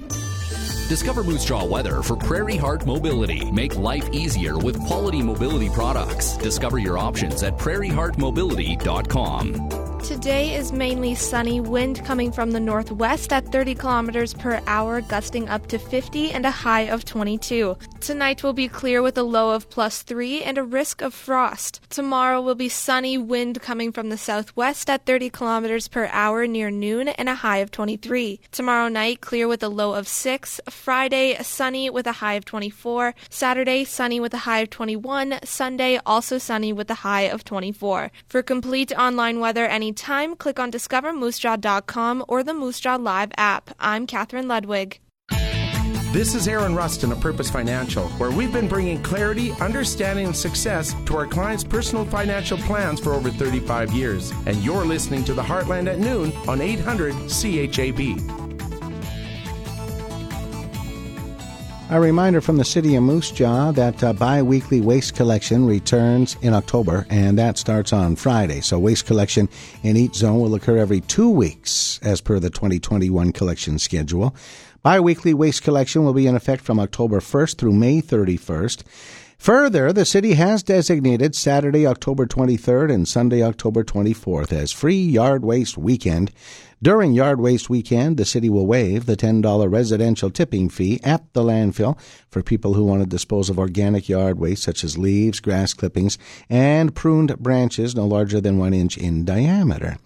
Discover 0.92 1.24
Moose 1.24 1.46
Jaw 1.46 1.64
weather 1.64 2.04
for 2.04 2.18
Prairie 2.18 2.58
Heart 2.58 2.86
Mobility. 2.86 3.50
Make 3.50 3.78
life 3.78 4.10
easier 4.12 4.58
with 4.58 4.78
quality 4.88 5.22
mobility 5.22 5.70
products. 5.70 6.36
Discover 6.36 6.80
your 6.80 6.98
options 6.98 7.44
at 7.44 7.58
prairieheartmobility.com. 7.58 9.81
Today 10.04 10.56
is 10.56 10.72
mainly 10.72 11.14
sunny, 11.14 11.62
wind 11.62 12.04
coming 12.04 12.32
from 12.32 12.52
the 12.52 12.60
northwest 12.60 13.32
at 13.32 13.52
30 13.52 13.76
kilometers 13.76 14.34
per 14.34 14.60
hour, 14.66 15.00
gusting 15.00 15.48
up 15.48 15.68
to 15.68 15.78
50 15.78 16.32
and 16.32 16.44
a 16.44 16.52
high 16.52 16.82
of 16.82 17.06
22. 17.06 17.78
Tonight 18.00 18.44
will 18.44 18.54
be 18.54 18.68
clear 18.68 19.04
with 19.04 19.16
a 19.18 19.24
low 19.24 19.52
of 19.52 19.70
plus 19.70 20.02
3 20.02 20.42
and 20.42 20.58
a 20.58 20.64
risk 20.64 21.02
of 21.02 21.14
frost. 21.14 21.82
Tomorrow 21.92 22.42
will 22.42 22.56
be 22.56 22.68
sunny, 22.68 23.18
wind 23.18 23.62
coming 23.62 23.92
from 23.92 24.10
the 24.10 24.18
southwest 24.18 24.90
at 24.90 25.06
30 25.06 25.30
kilometers 25.30 25.88
per 25.88 26.08
hour 26.12 26.48
near 26.48 26.72
noon 26.72 27.08
and 27.10 27.30
a 27.30 27.36
high 27.36 27.58
of 27.58 27.70
23. 27.70 28.40
Tomorrow 28.52 28.88
night, 28.88 29.22
clear 29.22 29.48
with 29.48 29.62
a 29.62 29.70
low 29.70 29.94
of 29.94 30.08
6. 30.08 30.60
Friday, 30.68 31.38
sunny 31.44 31.92
with 31.92 32.08
a 32.08 32.14
high 32.14 32.34
of 32.34 32.46
24. 32.46 33.14
Saturday, 33.30 33.84
sunny 33.84 34.20
with 34.20 34.34
a 34.34 34.40
high 34.40 34.60
of 34.60 34.72
21. 34.72 35.40
Sunday, 35.44 36.00
also 36.06 36.40
sunny 36.40 36.74
with 36.74 36.90
a 36.90 36.96
high 36.96 37.30
of 37.30 37.44
24. 37.44 38.12
For 38.28 38.42
complete 38.42 38.92
online 38.98 39.40
weather 39.40 39.66
any 39.66 39.91
anytime, 39.92 40.36
click 40.38 40.58
on 40.58 40.72
discovermoosejaw.com 40.72 42.24
or 42.30 42.44
the 42.44 42.54
Moose 42.54 42.80
Jaw 42.80 42.96
Live 42.96 43.32
app. 43.38 43.72
I'm 43.78 44.08
Catherine 44.08 44.48
Ludwig. 44.48 45.00
This 46.14 46.34
is 46.36 46.48
Aaron 46.48 46.76
Rustin 46.76 47.12
of 47.12 47.20
Purpose 47.22 47.50
Financial, 47.50 48.08
where 48.12 48.32
we've 48.32 48.52
been 48.52 48.68
bringing 48.68 49.02
clarity, 49.02 49.52
understanding, 49.62 50.28
and 50.28 50.36
success 50.36 50.94
to 51.06 51.16
our 51.18 51.28
clients' 51.28 51.64
personal 51.64 52.06
financial 52.06 52.58
plans 52.58 53.00
for 53.02 53.14
over 53.14 53.30
35 53.30 53.92
years. 53.92 54.32
And 54.46 54.58
you're 54.58 54.86
listening 54.86 55.24
to 55.26 55.34
the 55.34 55.42
Heartland 55.42 55.88
at 55.88 56.00
noon 56.00 56.32
on 56.48 56.62
800 56.62 57.14
CHAB. 57.30 58.51
A 61.92 62.00
reminder 62.00 62.40
from 62.40 62.56
the 62.56 62.64
city 62.64 62.96
of 62.96 63.04
Moose 63.04 63.32
Jaw 63.32 63.74
that 63.74 64.02
uh, 64.02 64.14
bi 64.14 64.42
weekly 64.42 64.80
waste 64.80 65.14
collection 65.14 65.66
returns 65.66 66.38
in 66.42 66.54
October, 66.54 67.06
and 67.10 67.38
that 67.38 67.58
starts 67.58 67.92
on 67.92 68.16
Friday. 68.16 68.62
So, 68.62 68.80
waste 68.80 69.06
collection 69.06 69.50
in 69.84 69.98
each 69.98 70.16
zone 70.16 70.40
will 70.40 70.56
occur 70.56 70.78
every 70.78 71.02
two 71.02 71.30
weeks 71.30 72.00
as 72.02 72.22
per 72.22 72.40
the 72.40 72.50
2021 72.50 73.34
collection 73.34 73.78
schedule. 73.78 74.34
Bi 74.84 75.02
weekly 75.02 75.34
waste 75.34 75.64
collection 75.64 76.06
will 76.06 76.14
be 76.14 76.28
in 76.28 76.36
effect 76.38 76.64
from 76.64 76.80
October 76.80 77.20
1st 77.20 77.58
through 77.58 77.74
May 77.74 78.02
31st. 78.02 78.84
Further, 79.42 79.92
the 79.92 80.06
city 80.06 80.34
has 80.34 80.62
designated 80.62 81.34
Saturday, 81.34 81.88
October 81.88 82.28
23rd 82.28 82.94
and 82.94 83.08
Sunday, 83.08 83.42
October 83.42 83.84
24th 83.84 84.54
as 84.54 84.72
Free 84.72 85.02
Yard 85.02 85.44
Waste 85.44 85.80
Weekend. 85.80 86.30
During 86.80 87.14
Yard 87.14 87.42
Waste 87.42 87.68
Weekend, 87.68 88.18
the 88.18 88.24
city 88.24 88.52
will 88.52 88.68
waive 88.68 89.08
the 89.08 89.18
$10 89.18 89.72
residential 89.72 90.30
tipping 90.30 90.70
fee 90.70 91.00
at 91.04 91.34
the 91.34 91.42
landfill 91.42 92.00
for 92.30 92.44
people 92.44 92.76
who 92.76 92.86
want 92.86 93.02
to 93.02 93.10
dispose 93.10 93.50
of 93.50 93.58
organic 93.58 94.08
yard 94.08 94.38
waste 94.38 94.62
such 94.62 94.84
as 94.84 95.00
leaves, 95.00 95.40
grass 95.40 95.74
clippings, 95.74 96.20
and 96.48 96.94
pruned 96.94 97.36
branches 97.40 97.96
no 97.96 98.06
larger 98.06 98.42
than 98.42 98.60
one 98.60 98.76
inch 98.76 98.96
in 98.96 99.26
diameter. 99.26 99.98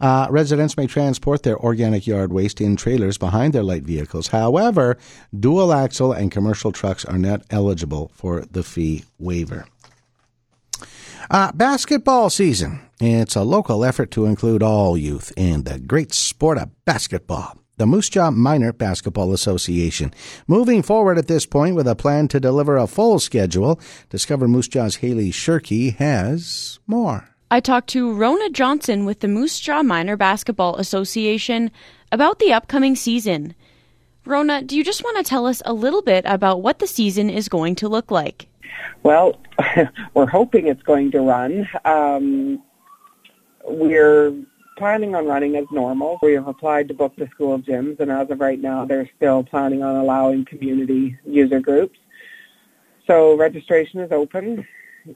Uh, 0.00 0.26
residents 0.30 0.76
may 0.76 0.86
transport 0.86 1.42
their 1.42 1.58
organic 1.58 2.06
yard 2.06 2.32
waste 2.32 2.60
in 2.60 2.76
trailers 2.76 3.18
behind 3.18 3.52
their 3.52 3.62
light 3.62 3.82
vehicles. 3.82 4.28
However, 4.28 4.96
dual 5.38 5.72
axle 5.72 6.12
and 6.12 6.30
commercial 6.30 6.72
trucks 6.72 7.04
are 7.04 7.18
not 7.18 7.42
eligible 7.50 8.10
for 8.14 8.44
the 8.50 8.62
fee 8.62 9.04
waiver. 9.18 9.66
Uh, 11.30 11.52
basketball 11.52 12.30
season. 12.30 12.80
It's 13.00 13.36
a 13.36 13.42
local 13.42 13.84
effort 13.84 14.10
to 14.12 14.24
include 14.24 14.62
all 14.62 14.96
youth 14.96 15.32
in 15.36 15.64
the 15.64 15.78
great 15.78 16.14
sport 16.14 16.58
of 16.58 16.70
basketball. 16.84 17.58
The 17.76 17.86
Moose 17.86 18.08
Jaw 18.08 18.32
Minor 18.32 18.72
Basketball 18.72 19.32
Association. 19.32 20.12
Moving 20.48 20.82
forward 20.82 21.16
at 21.16 21.28
this 21.28 21.46
point 21.46 21.76
with 21.76 21.86
a 21.86 21.94
plan 21.94 22.26
to 22.28 22.40
deliver 22.40 22.76
a 22.76 22.88
full 22.88 23.20
schedule, 23.20 23.78
Discover 24.10 24.48
Moose 24.48 24.66
Jaw's 24.66 24.96
Haley 24.96 25.30
Shirky 25.30 25.94
has 25.96 26.80
more. 26.88 27.28
I 27.50 27.60
talked 27.60 27.88
to 27.90 28.12
Rona 28.12 28.50
Johnson 28.50 29.06
with 29.06 29.20
the 29.20 29.28
Moose 29.28 29.58
Jaw 29.58 29.82
Minor 29.82 30.18
Basketball 30.18 30.76
Association 30.76 31.70
about 32.12 32.40
the 32.40 32.52
upcoming 32.52 32.94
season. 32.94 33.54
Rona, 34.26 34.62
do 34.62 34.76
you 34.76 34.84
just 34.84 35.02
want 35.02 35.16
to 35.16 35.22
tell 35.22 35.46
us 35.46 35.62
a 35.64 35.72
little 35.72 36.02
bit 36.02 36.24
about 36.26 36.60
what 36.60 36.78
the 36.78 36.86
season 36.86 37.30
is 37.30 37.48
going 37.48 37.74
to 37.76 37.88
look 37.88 38.10
like? 38.10 38.48
Well, 39.02 39.40
we're 40.14 40.26
hoping 40.26 40.66
it's 40.66 40.82
going 40.82 41.10
to 41.12 41.20
run. 41.20 41.66
Um, 41.86 42.62
we're 43.64 44.34
planning 44.76 45.14
on 45.14 45.24
running 45.24 45.56
as 45.56 45.64
normal. 45.72 46.18
We 46.22 46.34
have 46.34 46.48
applied 46.48 46.88
to 46.88 46.94
book 46.94 47.14
the 47.16 47.28
school 47.28 47.58
gyms, 47.58 47.98
and 47.98 48.10
as 48.10 48.28
of 48.28 48.40
right 48.40 48.60
now, 48.60 48.84
they're 48.84 49.08
still 49.16 49.42
planning 49.42 49.82
on 49.82 49.96
allowing 49.96 50.44
community 50.44 51.16
user 51.24 51.60
groups. 51.60 51.98
So 53.06 53.38
registration 53.38 54.00
is 54.00 54.12
open. 54.12 54.66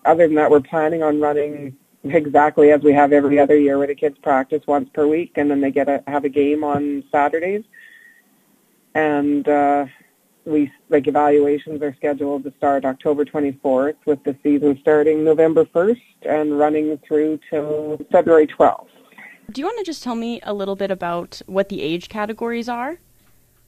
Other 0.06 0.26
than 0.26 0.36
that, 0.36 0.50
we're 0.50 0.60
planning 0.60 1.02
on 1.02 1.20
running 1.20 1.76
exactly 2.04 2.72
as 2.72 2.82
we 2.82 2.92
have 2.92 3.12
every 3.12 3.38
other 3.38 3.56
year 3.56 3.78
where 3.78 3.86
the 3.86 3.94
kids 3.94 4.16
practice 4.22 4.62
once 4.66 4.88
per 4.92 5.06
week 5.06 5.32
and 5.36 5.50
then 5.50 5.60
they 5.60 5.70
get 5.70 5.88
a 5.88 6.02
have 6.06 6.24
a 6.24 6.28
game 6.28 6.64
on 6.64 7.04
Saturdays. 7.10 7.64
And 8.94 9.48
uh 9.48 9.86
we 10.44 10.70
like 10.88 11.06
evaluations 11.06 11.82
are 11.82 11.94
scheduled 11.94 12.44
to 12.44 12.52
start 12.56 12.84
October 12.84 13.24
24th 13.24 13.94
with 14.06 14.22
the 14.24 14.36
season 14.42 14.76
starting 14.80 15.24
November 15.24 15.64
1st 15.64 16.00
and 16.22 16.58
running 16.58 16.98
through 17.06 17.38
till 17.48 17.98
February 18.10 18.46
12th. 18.46 18.88
Do 19.50 19.60
you 19.60 19.66
want 19.66 19.78
to 19.78 19.84
just 19.84 20.02
tell 20.02 20.14
me 20.14 20.40
a 20.42 20.52
little 20.52 20.76
bit 20.76 20.90
about 20.90 21.42
what 21.46 21.68
the 21.68 21.82
age 21.82 22.08
categories 22.08 22.68
are? 22.68 22.98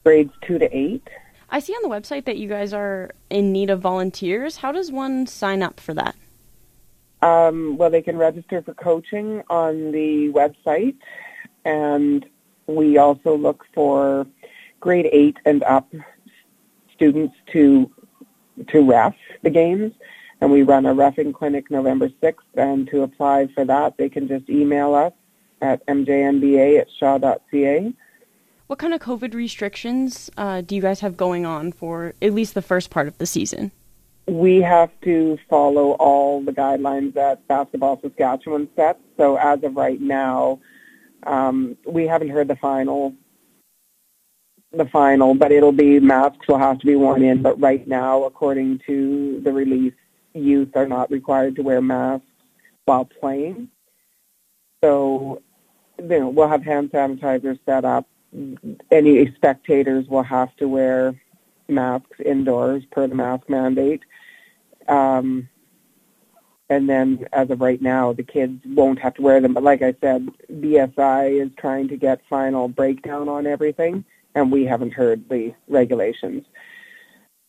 Grades 0.02 0.32
2 0.42 0.58
to 0.58 0.76
8. 0.76 1.08
I 1.50 1.60
see 1.60 1.72
on 1.74 1.88
the 1.88 1.94
website 1.94 2.24
that 2.24 2.36
you 2.36 2.48
guys 2.48 2.72
are 2.72 3.10
in 3.30 3.52
need 3.52 3.70
of 3.70 3.80
volunteers. 3.80 4.56
How 4.56 4.72
does 4.72 4.90
one 4.90 5.26
sign 5.26 5.62
up 5.62 5.78
for 5.78 5.94
that? 5.94 6.16
Um, 7.22 7.76
well, 7.76 7.90
they 7.90 8.02
can 8.02 8.18
register 8.18 8.62
for 8.62 8.74
coaching 8.74 9.42
on 9.48 9.92
the 9.92 10.30
website, 10.32 10.96
and 11.64 12.26
we 12.66 12.98
also 12.98 13.36
look 13.36 13.64
for 13.74 14.26
grade 14.80 15.08
eight 15.10 15.38
and 15.44 15.62
up 15.64 15.90
students 16.94 17.34
to 17.52 17.90
to 18.68 18.88
ref 18.88 19.14
the 19.42 19.50
games, 19.50 19.92
and 20.40 20.50
we 20.50 20.62
run 20.62 20.86
a 20.86 20.94
refing 20.94 21.34
clinic 21.34 21.70
November 21.70 22.08
6th. 22.22 22.34
And 22.54 22.88
to 22.88 23.02
apply 23.02 23.48
for 23.54 23.64
that, 23.64 23.96
they 23.96 24.08
can 24.08 24.28
just 24.28 24.48
email 24.48 24.94
us 24.94 25.12
at 25.60 25.84
mjmba 25.86 26.80
at 26.80 26.88
shaw.ca. 26.98 27.92
What 28.66 28.78
kind 28.78 28.94
of 28.94 29.00
COVID 29.00 29.34
restrictions 29.34 30.30
uh, 30.36 30.60
do 30.60 30.74
you 30.74 30.82
guys 30.82 31.00
have 31.00 31.16
going 31.16 31.44
on 31.44 31.72
for 31.72 32.14
at 32.22 32.32
least 32.32 32.54
the 32.54 32.62
first 32.62 32.90
part 32.90 33.08
of 33.08 33.18
the 33.18 33.26
season? 33.26 33.72
We 34.26 34.60
have 34.62 34.90
to 35.02 35.38
follow 35.48 35.92
all 35.92 36.42
the 36.42 36.52
guidelines 36.52 37.14
that 37.14 37.46
Basketball 37.46 38.00
Saskatchewan 38.00 38.68
sets. 38.74 39.00
So 39.16 39.36
as 39.36 39.62
of 39.62 39.76
right 39.76 40.00
now, 40.00 40.60
um, 41.24 41.76
we 41.86 42.06
haven't 42.06 42.30
heard 42.30 42.48
the 42.48 42.56
final, 42.56 43.14
the 44.72 44.86
final, 44.86 45.34
but 45.34 45.52
it'll 45.52 45.72
be 45.72 46.00
masks 46.00 46.48
will 46.48 46.58
have 46.58 46.78
to 46.78 46.86
be 46.86 46.96
worn 46.96 47.22
in. 47.22 47.42
But 47.42 47.60
right 47.60 47.86
now, 47.86 48.24
according 48.24 48.80
to 48.86 49.40
the 49.44 49.52
release, 49.52 49.94
youth 50.32 50.74
are 50.74 50.88
not 50.88 51.10
required 51.10 51.56
to 51.56 51.62
wear 51.62 51.80
masks 51.80 52.26
while 52.86 53.04
playing. 53.04 53.68
So, 54.82 55.42
you 55.98 56.08
know, 56.08 56.28
we'll 56.28 56.48
have 56.48 56.62
hand 56.62 56.90
sanitizers 56.90 57.58
set 57.64 57.84
up. 57.84 58.06
Any 58.90 59.32
spectators 59.34 60.08
will 60.08 60.22
have 60.22 60.54
to 60.56 60.66
wear 60.66 61.14
masks 61.68 62.20
indoors 62.24 62.84
per 62.90 63.06
the 63.06 63.14
mask 63.14 63.48
mandate. 63.48 64.02
Um, 64.88 65.48
and 66.70 66.88
then 66.88 67.26
as 67.32 67.50
of 67.50 67.60
right 67.60 67.80
now, 67.80 68.12
the 68.12 68.22
kids 68.22 68.60
won't 68.66 68.98
have 68.98 69.14
to 69.14 69.22
wear 69.22 69.40
them. 69.40 69.54
But 69.54 69.62
like 69.62 69.82
I 69.82 69.94
said, 70.00 70.28
BSI 70.50 71.44
is 71.44 71.50
trying 71.58 71.88
to 71.88 71.96
get 71.96 72.20
final 72.28 72.68
breakdown 72.68 73.28
on 73.28 73.46
everything, 73.46 74.04
and 74.34 74.50
we 74.50 74.64
haven't 74.64 74.92
heard 74.92 75.28
the 75.28 75.54
regulations. 75.68 76.44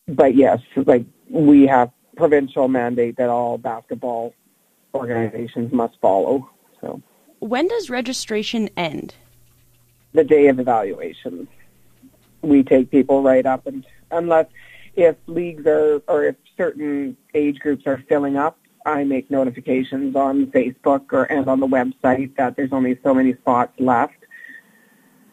But 0.07 0.35
yes, 0.35 0.59
like 0.75 1.05
we 1.29 1.65
have 1.67 1.91
provincial 2.15 2.67
mandate 2.67 3.17
that 3.17 3.29
all 3.29 3.57
basketball 3.57 4.33
organizations 4.93 5.73
must 5.73 5.99
follow. 5.99 6.49
So 6.81 7.01
when 7.39 7.67
does 7.67 7.89
registration 7.89 8.69
end? 8.77 9.15
The 10.13 10.23
day 10.23 10.47
of 10.47 10.59
evaluation. 10.59 11.47
We 12.41 12.63
take 12.63 12.91
people 12.91 13.23
right 13.23 13.45
up 13.45 13.65
and 13.65 13.85
unless 14.11 14.47
if 14.95 15.15
leagues 15.27 15.65
are 15.65 16.01
or 16.07 16.23
if 16.23 16.35
certain 16.57 17.17
age 17.33 17.59
groups 17.59 17.85
are 17.85 18.03
filling 18.09 18.37
up, 18.37 18.57
I 18.85 19.03
make 19.03 19.31
notifications 19.31 20.15
on 20.15 20.47
Facebook 20.47 21.11
or 21.11 21.23
and 21.25 21.47
on 21.47 21.59
the 21.59 21.67
website 21.67 22.35
that 22.37 22.55
there's 22.55 22.71
only 22.71 22.97
so 23.03 23.13
many 23.13 23.33
spots 23.35 23.73
left. 23.79 24.13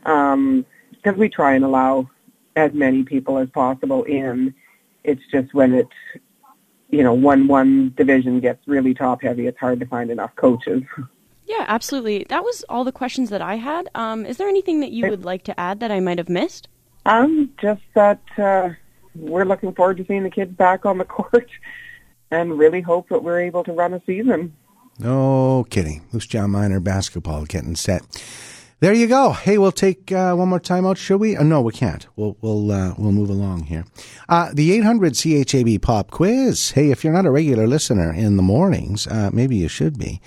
Um, 0.04 0.64
because 0.90 1.18
we 1.18 1.28
try 1.28 1.54
and 1.54 1.64
allow 1.64 2.08
as 2.56 2.72
many 2.72 3.02
people 3.02 3.38
as 3.38 3.48
possible 3.50 4.04
in. 4.04 4.54
It's 5.04 5.22
just 5.30 5.52
when 5.54 5.74
it's 5.74 5.90
you 6.90 7.02
know 7.02 7.12
one 7.12 7.46
one 7.46 7.92
division 7.96 8.40
gets 8.40 8.66
really 8.66 8.94
top 8.94 9.22
heavy, 9.22 9.46
it's 9.46 9.58
hard 9.58 9.80
to 9.80 9.86
find 9.86 10.10
enough 10.10 10.34
coaches. 10.36 10.82
Yeah, 11.44 11.64
absolutely. 11.66 12.24
That 12.28 12.44
was 12.44 12.64
all 12.68 12.84
the 12.84 12.92
questions 12.92 13.30
that 13.30 13.42
I 13.42 13.56
had. 13.56 13.88
Um, 13.94 14.24
is 14.24 14.36
there 14.36 14.48
anything 14.48 14.80
that 14.80 14.92
you 14.92 15.08
would 15.08 15.24
like 15.24 15.42
to 15.44 15.58
add 15.58 15.80
that 15.80 15.90
I 15.90 15.98
might 15.98 16.18
have 16.18 16.28
missed? 16.28 16.68
Um, 17.04 17.50
just 17.60 17.82
that 17.94 18.20
uh, 18.38 18.70
we're 19.14 19.44
looking 19.44 19.74
forward 19.74 19.96
to 19.98 20.06
seeing 20.06 20.22
the 20.22 20.30
kids 20.30 20.52
back 20.52 20.86
on 20.86 20.98
the 20.98 21.04
court 21.06 21.50
and 22.30 22.58
really 22.58 22.80
hope 22.80 23.08
that 23.10 23.22
we're 23.22 23.40
able 23.40 23.64
to 23.64 23.72
run 23.72 23.94
a 23.94 24.02
season. 24.06 24.56
No 24.98 25.66
kidding. 25.70 26.02
Moose 26.12 26.26
Jaw 26.26 26.46
Minor 26.46 26.80
basketball 26.80 27.44
getting 27.44 27.76
set. 27.76 28.02
There 28.82 28.92
you 28.92 29.06
go. 29.06 29.30
Hey, 29.30 29.58
we'll 29.58 29.70
take 29.70 30.10
uh, 30.10 30.34
one 30.34 30.48
more 30.48 30.58
time 30.58 30.84
out, 30.84 30.98
should 30.98 31.20
we? 31.20 31.36
Uh, 31.36 31.44
no, 31.44 31.60
we 31.60 31.70
can't. 31.70 32.04
We'll 32.16 32.36
we'll 32.40 32.72
uh, 32.72 32.94
we'll 32.98 33.12
move 33.12 33.30
along 33.30 33.66
here. 33.66 33.84
Uh, 34.28 34.50
the 34.52 34.72
800 34.72 35.14
CHAB 35.14 35.80
pop 35.80 36.10
quiz. 36.10 36.72
Hey, 36.72 36.90
if 36.90 37.04
you're 37.04 37.12
not 37.12 37.24
a 37.24 37.30
regular 37.30 37.68
listener 37.68 38.12
in 38.12 38.36
the 38.36 38.42
mornings, 38.42 39.06
uh, 39.06 39.30
maybe 39.32 39.54
you 39.54 39.68
should 39.68 40.00
be. 40.00 40.20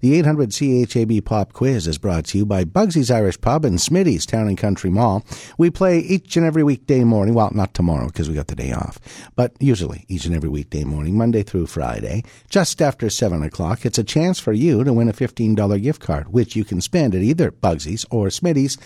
The 0.00 0.12
800 0.18 0.50
CHAB 0.50 1.24
pop 1.24 1.54
quiz 1.54 1.86
is 1.86 1.96
brought 1.96 2.26
to 2.26 2.36
you 2.36 2.44
by 2.44 2.64
Bugsy's 2.64 3.10
Irish 3.10 3.40
Pub 3.40 3.64
and 3.64 3.78
Smitty's 3.78 4.26
Town 4.26 4.46
and 4.46 4.58
Country 4.58 4.90
Mall. 4.90 5.24
We 5.56 5.70
play 5.70 6.00
each 6.00 6.36
and 6.36 6.44
every 6.44 6.62
weekday 6.62 7.04
morning. 7.04 7.32
Well, 7.32 7.50
not 7.54 7.72
tomorrow 7.72 8.08
because 8.08 8.28
we 8.28 8.34
got 8.34 8.48
the 8.48 8.54
day 8.54 8.72
off, 8.72 9.00
but 9.36 9.54
usually 9.58 10.04
each 10.08 10.26
and 10.26 10.34
every 10.34 10.50
weekday 10.50 10.84
morning, 10.84 11.16
Monday 11.16 11.44
through 11.44 11.64
Friday, 11.64 12.24
just 12.50 12.82
after 12.82 13.08
seven 13.08 13.42
o'clock. 13.42 13.86
It's 13.86 13.96
a 13.96 14.04
chance 14.04 14.38
for 14.38 14.52
you 14.52 14.84
to 14.84 14.92
win 14.92 15.08
a 15.08 15.14
$15 15.14 15.82
gift 15.82 16.02
card, 16.02 16.28
which 16.28 16.54
you 16.54 16.66
can 16.66 16.82
spend 16.82 17.14
at 17.14 17.22
either 17.22 17.50
Bugsy's 17.50 18.01
or 18.10 18.28
Smitty's. 18.28 18.78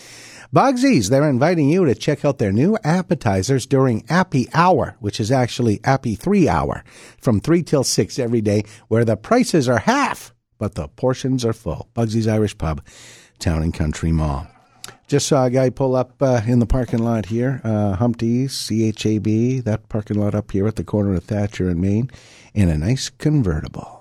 Bugsy's, 0.53 1.09
they're 1.09 1.29
inviting 1.29 1.69
you 1.69 1.85
to 1.85 1.95
check 1.95 2.25
out 2.25 2.39
their 2.39 2.53
new 2.53 2.79
appetizers 2.85 3.67
during 3.67 4.05
Appy 4.09 4.49
Hour, 4.55 4.97
which 5.01 5.19
is 5.19 5.31
actually 5.33 5.81
Appy 5.85 6.15
3 6.15 6.49
Hour, 6.49 6.85
from 7.21 7.41
3 7.41 7.63
till 7.63 7.85
6 7.85 8.19
every 8.19 8.41
day, 8.41 8.65
where 8.89 9.05
the 9.05 9.17
prices 9.17 9.69
are 9.69 9.79
half, 9.79 10.33
but 10.59 10.75
the 10.75 10.89
portions 10.89 11.45
are 11.45 11.53
full. 11.53 11.89
Bugsy's 11.95 12.29
Irish 12.29 12.57
Pub, 12.57 12.85
Town 13.39 13.63
and 13.63 13.75
Country 13.75 14.13
Mall. 14.13 14.47
Just 15.09 15.29
saw 15.29 15.45
a 15.45 15.51
guy 15.51 15.71
pull 15.71 15.95
up 15.95 16.21
uh, 16.21 16.41
in 16.47 16.59
the 16.59 16.67
parking 16.67 16.99
lot 16.99 17.27
here, 17.27 17.61
uh, 17.63 17.95
Humpty's, 17.95 18.53
CHAB, 18.53 19.63
that 19.65 19.89
parking 19.89 20.19
lot 20.19 20.35
up 20.35 20.51
here 20.51 20.67
at 20.67 20.77
the 20.77 20.85
corner 20.85 21.15
of 21.15 21.25
Thatcher 21.25 21.69
and 21.69 21.81
Main, 21.81 22.11
in 22.55 22.69
a 22.69 22.77
nice 22.77 23.09
convertible. 23.09 23.96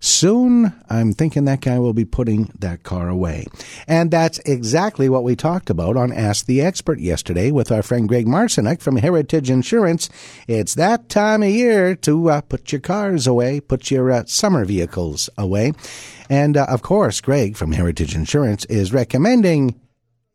Soon, 0.00 0.72
I'm 0.88 1.12
thinking 1.12 1.44
that 1.44 1.60
guy 1.60 1.78
will 1.78 1.92
be 1.92 2.04
putting 2.04 2.52
that 2.58 2.82
car 2.82 3.08
away. 3.08 3.46
And 3.86 4.10
that's 4.10 4.38
exactly 4.40 5.08
what 5.08 5.24
we 5.24 5.36
talked 5.36 5.70
about 5.70 5.96
on 5.96 6.12
Ask 6.12 6.46
the 6.46 6.60
Expert 6.60 7.00
yesterday 7.00 7.50
with 7.50 7.70
our 7.70 7.82
friend 7.82 8.08
Greg 8.08 8.26
Marcinek 8.26 8.80
from 8.80 8.96
Heritage 8.96 9.50
Insurance. 9.50 10.08
It's 10.48 10.74
that 10.74 11.08
time 11.08 11.42
of 11.42 11.50
year 11.50 11.94
to 11.96 12.30
uh, 12.30 12.40
put 12.42 12.72
your 12.72 12.80
cars 12.80 13.26
away, 13.26 13.60
put 13.60 13.90
your 13.90 14.10
uh, 14.10 14.24
summer 14.26 14.64
vehicles 14.64 15.28
away. 15.36 15.72
And 16.28 16.56
uh, 16.56 16.66
of 16.68 16.82
course, 16.82 17.20
Greg 17.20 17.56
from 17.56 17.72
Heritage 17.72 18.14
Insurance 18.14 18.64
is 18.66 18.92
recommending 18.92 19.80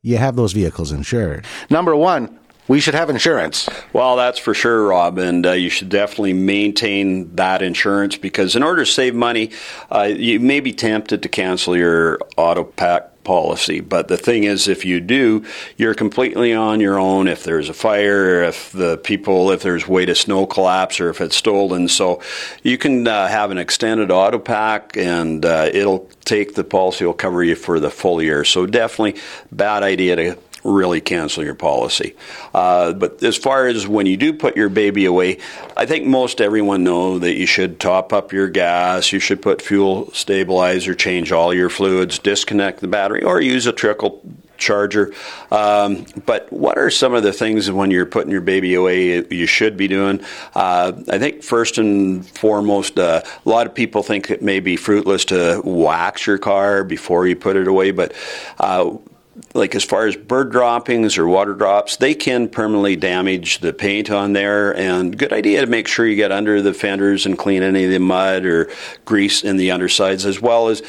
you 0.02 0.18
have 0.18 0.36
those 0.36 0.54
vehicles 0.54 0.92
insured. 0.92 1.46
Number 1.70 1.96
one, 1.96 2.40
we 2.68 2.80
should 2.80 2.96
have 2.96 3.10
insurance. 3.10 3.70
Well, 3.94 4.16
that's 4.16 4.40
for 4.40 4.54
sure, 4.54 4.88
Rob, 4.88 5.18
and 5.18 5.46
uh, 5.46 5.52
you 5.52 5.70
should 5.70 5.90
definitely 5.90 6.34
maintain 6.34 7.36
that 7.36 7.62
insurance 7.62 8.18
because 8.18 8.56
in 8.56 8.64
order 8.64 8.86
to 8.86 8.92
save 8.92 9.16
money, 9.16 9.52
uh, 9.92 10.04
you 10.04 10.40
may 10.40 10.60
be 10.60 10.74
tempted 10.74 11.24
to 11.24 11.30
cancel 11.30 11.78
your 11.78 12.20
auto 12.38 12.64
pack 12.64 13.16
policy. 13.26 13.82
But 13.82 14.08
the 14.08 14.18
thing 14.18 14.46
is, 14.46 14.70
if 14.70 14.86
you 14.86 15.02
do, 15.02 15.44
you're 15.76 15.96
completely 15.96 16.54
on 16.54 16.80
your 16.80 16.98
own. 16.98 17.28
If 17.28 17.44
there's 17.44 17.68
a 17.68 17.74
fire, 17.74 18.44
if 18.44 18.72
the 18.72 18.98
people, 18.98 19.52
if 19.52 19.62
there's 19.62 19.86
weight 19.86 20.08
of 20.08 20.18
snow 20.18 20.46
collapse, 20.46 21.02
or 21.02 21.10
if 21.10 21.20
it's 21.20 21.36
stolen, 21.36 21.90
so 21.90 22.22
you 22.64 22.78
can 22.78 23.06
uh, 23.06 23.28
have 23.28 23.52
an 23.52 23.58
extended 23.58 24.12
auto 24.12 24.40
pack, 24.40 24.96
and 24.96 25.46
uh, 25.46 25.70
it'll 25.74 26.10
take 26.24 26.56
the 26.56 26.64
policy 26.64 27.06
will 27.06 27.14
cover 27.14 27.44
you 27.44 27.56
for 27.56 27.80
the 27.80 27.90
full 27.90 28.22
year. 28.22 28.46
So 28.46 28.66
definitely, 28.66 29.22
bad 29.52 29.84
idea 29.84 30.16
to 30.16 30.36
really 30.66 31.00
cancel 31.00 31.44
your 31.44 31.56
policy. 31.56 32.16
Uh, 32.54 32.94
but 32.94 33.24
as 33.24 33.38
far 33.38 33.68
as 33.68 33.88
when 33.88 34.06
you 34.06 34.18
do 34.18 34.34
put 34.34 34.58
your 34.58 34.70
baby 34.70 35.06
away, 35.06 35.38
I 35.78 35.86
think 35.86 36.06
most 36.06 36.42
everyone 36.42 36.84
know 36.84 37.20
that 37.20 37.36
you 37.36 37.46
should 37.46 37.80
top 37.80 38.12
up 38.12 38.34
your 38.34 38.50
gas, 38.50 39.12
you 39.12 39.20
should 39.20 39.42
put 39.42 39.62
fuel 39.62 40.12
stabilizer, 40.12 40.96
change 40.96 41.32
all 41.32 41.54
your 41.54 41.70
fluids, 41.70 42.20
disconnect 42.20 42.80
the 42.80 42.88
battery, 42.88 43.24
or 43.24 43.40
use 43.40 43.68
a 43.68 43.72
trickle 43.72 44.22
charger. 44.58 45.14
Um, 45.52 46.06
but 46.26 46.52
what 46.52 46.78
are 46.78 46.90
some 46.90 47.14
of 47.14 47.24
the 47.24 47.34
things 47.34 47.70
when 47.70 47.92
you're 47.92 48.06
putting 48.06 48.32
your 48.32 48.42
baby 48.42 48.74
away 48.74 49.26
you 49.30 49.46
should 49.46 49.78
be 49.78 49.88
doing? 49.88 50.24
Uh, 50.54 50.94
I 51.10 51.20
think 51.20 51.44
first 51.44 51.78
and 51.78 52.26
foremost, 52.26 52.98
uh, 52.98 53.22
a 53.46 53.50
lot 53.50 53.68
of 53.68 53.76
people 53.76 54.04
think 54.04 54.32
it 54.32 54.42
may 54.42 54.60
be 54.60 54.76
fruitless 54.76 55.26
to 55.26 55.62
wax 55.64 56.26
your 56.26 56.38
car 56.38 56.84
before 56.84 57.28
you 57.28 57.36
put 57.36 57.56
it 57.56 57.68
away, 57.68 57.92
but 57.92 58.14
uh, 58.60 58.96
like 59.54 59.76
as 59.76 59.84
far 59.84 60.08
as 60.08 60.16
bird 60.16 60.52
droppings 60.52 61.18
or 61.18 61.28
water 61.28 61.54
drops, 61.54 61.98
they 61.98 62.14
can 62.14 62.48
permanently 62.48 62.96
damage 62.96 63.60
the 63.60 63.74
paint 63.74 64.10
on 64.10 64.34
there. 64.34 64.76
And 64.76 65.18
good 65.18 65.34
idea 65.34 65.62
to 65.62 65.68
make 65.68 65.88
sure 65.88 66.06
you 66.06 66.16
get 66.16 66.32
under 66.32 66.62
the 66.62 66.74
fenders 66.74 67.26
and 67.26 67.38
clean 67.38 67.64
any 67.64 67.86
of 67.86 67.92
the 67.92 68.00
mud 68.00 68.46
or 68.46 68.70
grease 69.04 69.44
in 69.44 69.58
the 69.58 69.72
undersides, 69.72 70.26
as 70.26 70.42
well 70.42 70.70
as 70.70 70.82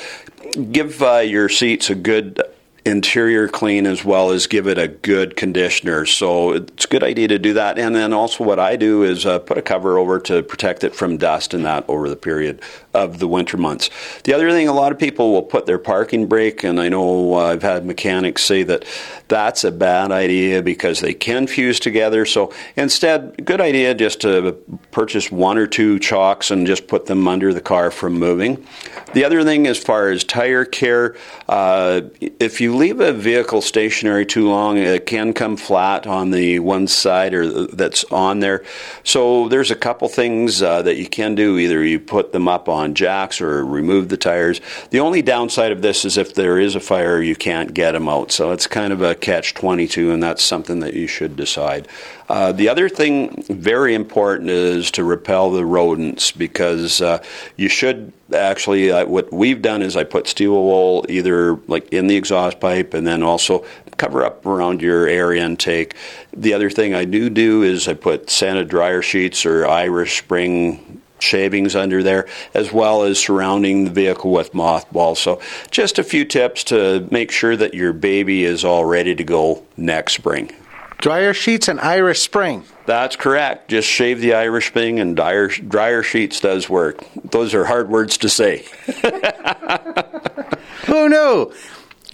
give 0.70 1.02
uh, 1.02 1.18
your 1.18 1.48
seats 1.48 1.90
a 1.90 1.94
good 1.94 2.40
interior 2.86 3.48
clean 3.48 3.86
as 3.86 4.04
well 4.04 4.30
as 4.30 4.46
give 4.46 4.66
it 4.68 4.78
a 4.78 4.88
good 4.88 5.36
conditioner. 5.36 6.06
So 6.06 6.52
it's 6.52 6.84
a 6.84 6.88
good 6.88 7.02
idea 7.02 7.28
to 7.28 7.38
do 7.38 7.54
that. 7.54 7.78
And 7.78 7.94
then 7.94 8.12
also 8.12 8.44
what 8.44 8.60
I 8.60 8.76
do 8.76 9.02
is 9.02 9.26
uh, 9.26 9.40
put 9.40 9.58
a 9.58 9.62
cover 9.62 9.98
over 9.98 10.20
to 10.20 10.42
protect 10.42 10.84
it 10.84 10.94
from 10.94 11.16
dust 11.16 11.52
and 11.52 11.64
that 11.64 11.84
over 11.88 12.08
the 12.08 12.16
period 12.16 12.62
of 12.94 13.18
the 13.18 13.28
winter 13.28 13.56
months. 13.56 13.90
The 14.24 14.32
other 14.32 14.50
thing, 14.50 14.68
a 14.68 14.72
lot 14.72 14.92
of 14.92 14.98
people 14.98 15.32
will 15.32 15.42
put 15.42 15.66
their 15.66 15.78
parking 15.78 16.26
brake, 16.26 16.64
and 16.64 16.80
I 16.80 16.88
know 16.88 17.34
uh, 17.34 17.52
I've 17.52 17.62
had 17.62 17.84
mechanics 17.84 18.42
say 18.42 18.62
that 18.62 18.84
that's 19.28 19.64
a 19.64 19.70
bad 19.70 20.12
idea 20.12 20.62
because 20.62 21.00
they 21.00 21.12
can 21.12 21.46
fuse 21.46 21.78
together. 21.78 22.24
So 22.24 22.54
instead, 22.76 23.44
good 23.44 23.60
idea 23.60 23.94
just 23.94 24.20
to 24.22 24.52
purchase 24.92 25.30
one 25.30 25.58
or 25.58 25.66
two 25.66 25.98
chocks 25.98 26.50
and 26.50 26.66
just 26.66 26.86
put 26.86 27.06
them 27.06 27.26
under 27.28 27.52
the 27.52 27.60
car 27.60 27.90
from 27.90 28.14
moving. 28.14 28.66
The 29.12 29.24
other 29.24 29.44
thing, 29.44 29.66
as 29.66 29.78
far 29.78 30.08
as 30.08 30.24
tire 30.24 30.64
care, 30.64 31.16
uh, 31.48 32.02
if 32.20 32.60
you 32.60 32.75
leave 32.76 33.00
a 33.00 33.12
vehicle 33.12 33.60
stationary 33.60 34.26
too 34.26 34.48
long, 34.48 34.78
it 34.78 35.06
can 35.06 35.32
come 35.32 35.56
flat 35.56 36.06
on 36.06 36.30
the 36.30 36.58
one 36.60 36.86
side 36.86 37.34
or 37.34 37.66
that's 37.66 38.04
on 38.04 38.40
there. 38.40 38.64
So 39.04 39.48
there's 39.48 39.70
a 39.70 39.76
couple 39.76 40.08
things 40.08 40.62
uh, 40.62 40.82
that 40.82 40.96
you 40.96 41.08
can 41.08 41.34
do. 41.34 41.58
Either 41.58 41.82
you 41.84 41.98
put 41.98 42.32
them 42.32 42.48
up 42.48 42.68
on 42.68 42.94
jacks 42.94 43.40
or 43.40 43.64
remove 43.64 44.08
the 44.08 44.16
tires. 44.16 44.60
The 44.90 45.00
only 45.00 45.22
downside 45.22 45.72
of 45.72 45.82
this 45.82 46.04
is 46.04 46.16
if 46.16 46.34
there 46.34 46.58
is 46.58 46.74
a 46.74 46.80
fire, 46.80 47.20
you 47.20 47.36
can't 47.36 47.74
get 47.74 47.92
them 47.92 48.08
out. 48.08 48.32
So 48.32 48.52
it's 48.52 48.66
kind 48.66 48.92
of 48.92 49.02
a 49.02 49.14
catch 49.14 49.54
22, 49.54 50.12
and 50.12 50.22
that's 50.22 50.42
something 50.42 50.80
that 50.80 50.94
you 50.94 51.06
should 51.06 51.36
decide. 51.36 51.88
Uh, 52.28 52.52
the 52.52 52.68
other 52.68 52.88
thing, 52.88 53.44
very 53.48 53.94
important, 53.94 54.50
is 54.50 54.90
to 54.92 55.04
repel 55.04 55.50
the 55.50 55.64
rodents 55.64 56.32
because 56.32 57.00
uh, 57.00 57.22
you 57.56 57.68
should 57.68 58.12
actually. 58.34 58.90
Uh, 58.90 59.06
what 59.06 59.32
we've 59.32 59.62
done 59.62 59.82
is 59.82 59.96
I 59.96 60.04
put 60.04 60.26
steel 60.26 60.52
wool 60.52 61.06
either 61.08 61.54
like 61.68 61.88
in 61.92 62.08
the 62.08 62.16
exhaust 62.16 62.58
pipe 62.58 62.94
and 62.94 63.06
then 63.06 63.22
also 63.22 63.64
cover 63.96 64.24
up 64.24 64.44
around 64.44 64.82
your 64.82 65.06
air 65.06 65.32
intake. 65.32 65.94
The 66.32 66.52
other 66.52 66.68
thing 66.68 66.94
I 66.94 67.04
do 67.04 67.30
do 67.30 67.62
is 67.62 67.86
I 67.86 67.94
put 67.94 68.28
scented 68.28 68.68
dryer 68.68 69.02
sheets 69.02 69.46
or 69.46 69.66
Irish 69.66 70.18
Spring 70.18 71.02
shavings 71.18 71.74
under 71.74 72.02
there, 72.02 72.28
as 72.54 72.72
well 72.72 73.04
as 73.04 73.18
surrounding 73.18 73.84
the 73.84 73.90
vehicle 73.90 74.32
with 74.32 74.52
mothballs. 74.52 75.18
So, 75.18 75.40
just 75.70 75.98
a 75.98 76.04
few 76.04 76.24
tips 76.24 76.64
to 76.64 77.06
make 77.10 77.30
sure 77.30 77.56
that 77.56 77.72
your 77.72 77.92
baby 77.92 78.44
is 78.44 78.64
all 78.64 78.84
ready 78.84 79.14
to 79.14 79.24
go 79.24 79.62
next 79.76 80.14
spring. 80.14 80.50
Dryer 80.98 81.34
sheets 81.34 81.68
and 81.68 81.80
Irish 81.80 82.20
Spring. 82.20 82.64
That's 82.86 83.16
correct. 83.16 83.68
Just 83.68 83.88
shave 83.88 84.20
the 84.20 84.34
Irish 84.34 84.68
Spring 84.68 85.00
and 85.00 85.16
dryer, 85.16 85.48
dryer 85.48 86.02
sheets 86.02 86.40
does 86.40 86.68
work. 86.68 87.04
Those 87.30 87.54
are 87.54 87.64
hard 87.64 87.88
words 87.88 88.18
to 88.18 88.28
say. 88.28 88.64
Who 90.86 91.08
knew? 91.08 91.52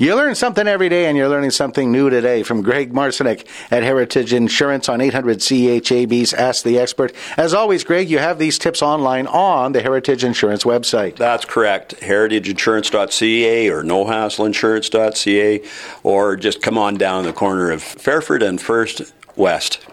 You 0.02 0.16
learn 0.16 0.34
something 0.34 0.66
every 0.66 0.88
day, 0.88 1.06
and 1.06 1.16
you're 1.16 1.28
learning 1.28 1.52
something 1.52 1.92
new 1.92 2.10
today 2.10 2.42
from 2.42 2.60
Greg 2.60 2.92
Marcinek 2.92 3.46
at 3.70 3.84
Heritage 3.84 4.32
Insurance 4.32 4.88
on 4.88 5.00
800 5.00 5.38
CHAB's 5.38 6.34
Ask 6.34 6.64
the 6.64 6.76
Expert. 6.76 7.14
As 7.36 7.54
always, 7.54 7.84
Greg, 7.84 8.10
you 8.10 8.18
have 8.18 8.40
these 8.40 8.58
tips 8.58 8.82
online 8.82 9.28
on 9.28 9.70
the 9.70 9.80
Heritage 9.80 10.24
Insurance 10.24 10.64
website. 10.64 11.14
That's 11.14 11.44
correct. 11.44 11.94
HeritageInsurance.ca 12.00 13.70
or 13.70 13.84
NoHassleInsurance.ca, 13.84 15.62
or 16.02 16.34
just 16.34 16.62
come 16.62 16.76
on 16.76 16.96
down 16.96 17.22
the 17.22 17.32
corner 17.32 17.70
of 17.70 17.80
Fairford 17.80 18.42
and 18.42 18.60
First 18.60 19.02
West. 19.36 19.86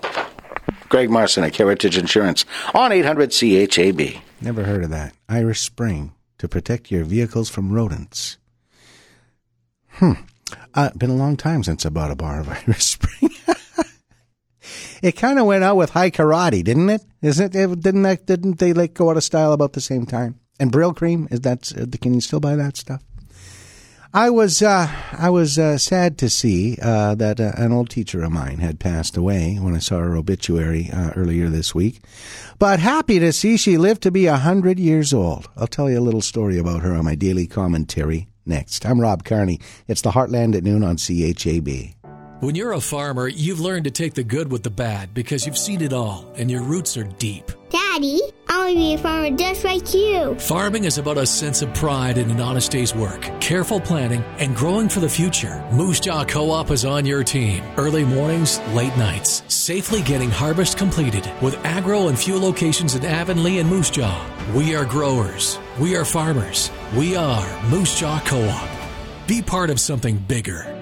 Greg 0.90 1.10
Marcinek, 1.10 1.56
Heritage 1.56 2.00
Insurance 2.00 2.46
on 2.74 2.92
800 2.92 3.30
CHAB. 3.30 4.24
Never 4.42 4.64
heard 4.64 4.84
of 4.84 4.90
that. 4.90 5.14
Irish 5.30 5.62
Spring 5.62 6.14
to 6.40 6.48
protect 6.48 6.90
your 6.90 7.04
vehicles 7.04 7.52
from 7.52 7.72
rodents. 7.72 8.39
Hmm. 10.00 10.14
Uh, 10.74 10.92
been 10.98 11.10
a 11.10 11.16
long 11.16 11.36
time 11.36 11.62
since 11.62 11.86
I 11.86 11.90
bought 11.90 12.10
a 12.10 12.16
bar 12.16 12.40
of 12.40 12.48
Irish 12.68 12.86
Spring. 12.86 13.32
it 15.02 15.18
kind 15.18 15.38
of 15.38 15.46
went 15.46 15.66
out 15.66 15.76
with 15.76 15.90
Hai 15.90 16.10
Karate, 16.10 16.64
didn't 16.64 16.90
it? 16.90 17.02
Isn't 17.22 17.54
it? 17.54 17.82
Didn't 17.82 18.04
that? 18.04 18.26
Didn't 18.26 18.60
they 18.60 18.72
like 18.72 18.94
go 18.94 19.10
out 19.10 19.18
of 19.18 19.26
style 19.26 19.52
about 19.52 19.74
the 19.74 19.82
same 19.82 20.06
time? 20.06 20.40
And 20.58 20.72
Brylcreem 20.72 21.30
is 21.34 21.42
that? 21.42 21.74
Uh, 21.78 21.86
can 22.02 22.14
you 22.14 22.22
still 22.22 22.40
buy 22.40 22.56
that 22.56 22.78
stuff? 22.78 23.04
I 24.14 24.30
was 24.30 24.62
uh, 24.62 24.90
I 25.12 25.30
was 25.30 25.60
uh, 25.60 25.78
sad 25.78 26.18
to 26.20 26.30
see 26.30 26.78
uh, 26.82 27.14
that 27.16 27.42
uh, 27.42 27.52
an 27.58 27.74
old 27.74 27.90
teacher 27.90 28.24
of 28.24 28.32
mine 28.32 28.60
had 28.60 28.80
passed 28.80 29.18
away 29.18 29.58
when 29.58 29.76
I 29.76 29.80
saw 29.80 30.00
her 30.00 30.16
obituary 30.16 30.90
uh, 30.94 31.12
earlier 31.18 31.50
this 31.50 31.76
week, 31.76 32.02
but 32.58 32.80
happy 32.80 33.20
to 33.20 33.34
see 33.34 33.58
she 33.58 33.78
lived 33.78 34.02
to 34.04 34.12
be 34.12 34.28
a 34.28 34.38
hundred 34.38 34.80
years 34.80 35.14
old. 35.14 35.50
I'll 35.58 35.68
tell 35.68 35.90
you 35.90 36.00
a 36.00 36.08
little 36.08 36.22
story 36.22 36.58
about 36.58 36.84
her 36.84 36.96
on 36.96 37.04
my 37.04 37.16
daily 37.16 37.48
commentary 37.48 38.30
next. 38.50 38.86
I'm 38.86 39.00
Rob 39.00 39.24
Carney. 39.24 39.60
It's 39.88 40.02
the 40.02 40.12
Heartland 40.12 40.56
at 40.56 40.64
noon 40.64 40.84
on 40.84 40.98
CHAB. 40.98 41.99
When 42.40 42.56
you're 42.56 42.72
a 42.72 42.80
farmer, 42.80 43.28
you've 43.28 43.60
learned 43.60 43.84
to 43.84 43.92
take 43.92 44.14
the 44.14 44.24
good 44.24 44.50
with 44.50 44.64
the 44.64 44.70
bad 44.70 45.14
because 45.14 45.46
you've 45.46 45.58
seen 45.58 45.82
it 45.82 45.92
all 45.92 46.32
and 46.38 46.50
your 46.50 46.62
roots 46.62 46.96
are 46.96 47.04
deep. 47.04 47.52
Daddy, 47.70 48.22
I 48.48 48.58
want 48.60 48.70
to 48.70 48.76
be 48.78 48.94
a 48.94 48.98
farmer 48.98 49.36
just 49.36 49.66
like 49.66 49.94
you. 49.94 50.36
Farming 50.36 50.86
is 50.86 50.98
about 50.98 51.18
a 51.18 51.26
sense 51.26 51.62
of 51.62 51.74
pride 51.74 52.18
in 52.18 52.32
an 52.32 52.40
honest 52.40 52.72
day's 52.72 52.96
work, 52.96 53.30
careful 53.42 53.82
planning, 53.82 54.24
and 54.38 54.56
growing 54.56 54.88
for 54.88 55.02
the 55.02 55.10
future. 55.10 55.68
Moose 55.74 56.00
Jaw 56.00 56.24
Co 56.24 56.50
op 56.52 56.72
is 56.72 56.86
on 56.86 57.06
your 57.06 57.26
team. 57.26 57.62
Early 57.76 58.06
mornings, 58.06 58.62
late 58.70 58.96
nights, 58.96 59.44
safely 59.54 60.02
getting 60.02 60.32
harvest 60.32 60.78
completed 60.78 61.30
with 61.42 61.60
agro 61.66 62.08
and 62.08 62.18
fuel 62.18 62.40
locations 62.40 62.96
in 62.96 63.04
Avonlea 63.04 63.60
and 63.60 63.70
Moose 63.70 63.90
Jaw. 63.90 64.26
We 64.56 64.76
are 64.76 64.86
growers. 64.86 65.60
We 65.78 65.98
are 65.98 66.06
farmers. 66.06 66.72
We 66.96 67.18
are 67.18 67.70
Moose 67.70 68.00
Jaw 68.00 68.22
Co 68.22 68.42
op. 68.48 68.70
Be 69.28 69.42
part 69.42 69.70
of 69.70 69.78
something 69.82 70.18
bigger. 70.20 70.79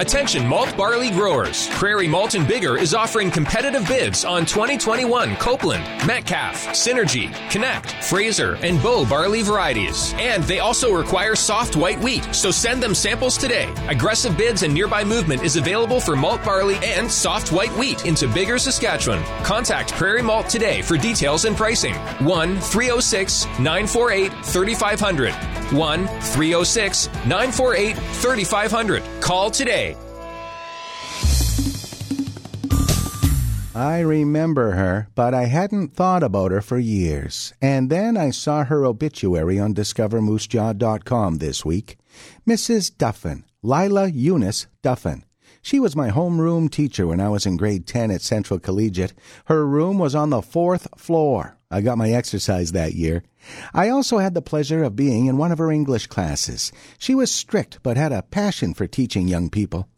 Attention 0.00 0.46
malt 0.46 0.74
barley 0.78 1.10
growers. 1.10 1.68
Prairie 1.72 2.08
Malt 2.08 2.34
and 2.34 2.46
Biggar 2.46 2.80
is 2.80 2.94
offering 2.94 3.30
competitive 3.30 3.86
bids 3.86 4.24
on 4.24 4.46
2021 4.46 5.36
Copeland, 5.36 5.84
Metcalfe, 6.06 6.68
Synergy, 6.68 7.30
Connect, 7.50 7.92
Fraser, 8.04 8.54
and 8.62 8.82
Bow 8.82 9.04
barley 9.04 9.42
varieties. 9.42 10.14
And 10.16 10.42
they 10.44 10.60
also 10.60 10.94
require 10.94 11.36
soft 11.36 11.76
white 11.76 12.00
wheat, 12.00 12.24
so 12.34 12.50
send 12.50 12.82
them 12.82 12.94
samples 12.94 13.36
today. 13.36 13.70
Aggressive 13.88 14.38
bids 14.38 14.62
and 14.62 14.72
nearby 14.72 15.04
movement 15.04 15.42
is 15.42 15.56
available 15.56 16.00
for 16.00 16.16
malt 16.16 16.42
barley 16.46 16.78
and 16.82 17.12
soft 17.12 17.52
white 17.52 17.76
wheat 17.76 18.06
into 18.06 18.26
Biggar, 18.26 18.58
Saskatchewan. 18.58 19.22
Contact 19.44 19.92
Prairie 19.92 20.22
Malt 20.22 20.48
today 20.48 20.80
for 20.80 20.96
details 20.96 21.44
and 21.44 21.54
pricing. 21.54 21.94
1 22.24 22.58
306 22.58 23.44
948 23.58 24.32
3500. 24.46 25.34
1 25.72 26.06
306 26.06 27.06
948 27.26 27.96
3500. 27.96 29.02
Call 29.20 29.50
today. 29.50 29.89
I 33.80 34.00
remember 34.00 34.72
her, 34.72 35.08
but 35.14 35.32
I 35.32 35.46
hadn't 35.46 35.94
thought 35.94 36.22
about 36.22 36.50
her 36.50 36.60
for 36.60 36.78
years. 36.78 37.54
And 37.62 37.88
then 37.88 38.14
I 38.14 38.28
saw 38.28 38.62
her 38.64 38.84
obituary 38.84 39.58
on 39.58 39.72
discovermoosejaw.com 39.72 41.38
this 41.38 41.64
week. 41.64 41.96
Mrs. 42.46 42.94
Duffin, 42.94 43.44
Lila 43.62 44.08
Eunice 44.08 44.66
Duffin. 44.82 45.22
She 45.62 45.80
was 45.80 45.96
my 45.96 46.10
homeroom 46.10 46.70
teacher 46.70 47.06
when 47.06 47.20
I 47.20 47.30
was 47.30 47.46
in 47.46 47.56
grade 47.56 47.86
10 47.86 48.10
at 48.10 48.20
Central 48.20 48.58
Collegiate. 48.58 49.14
Her 49.46 49.66
room 49.66 49.98
was 49.98 50.14
on 50.14 50.28
the 50.28 50.42
fourth 50.42 50.86
floor. 50.98 51.56
I 51.70 51.80
got 51.80 51.96
my 51.96 52.10
exercise 52.10 52.72
that 52.72 52.92
year. 52.92 53.22
I 53.72 53.88
also 53.88 54.18
had 54.18 54.34
the 54.34 54.42
pleasure 54.42 54.82
of 54.82 54.94
being 54.94 55.24
in 55.24 55.38
one 55.38 55.52
of 55.52 55.58
her 55.58 55.72
English 55.72 56.08
classes. 56.08 56.70
She 56.98 57.14
was 57.14 57.32
strict 57.32 57.78
but 57.82 57.96
had 57.96 58.12
a 58.12 58.24
passion 58.24 58.74
for 58.74 58.86
teaching 58.86 59.26
young 59.26 59.48
people. 59.48 59.88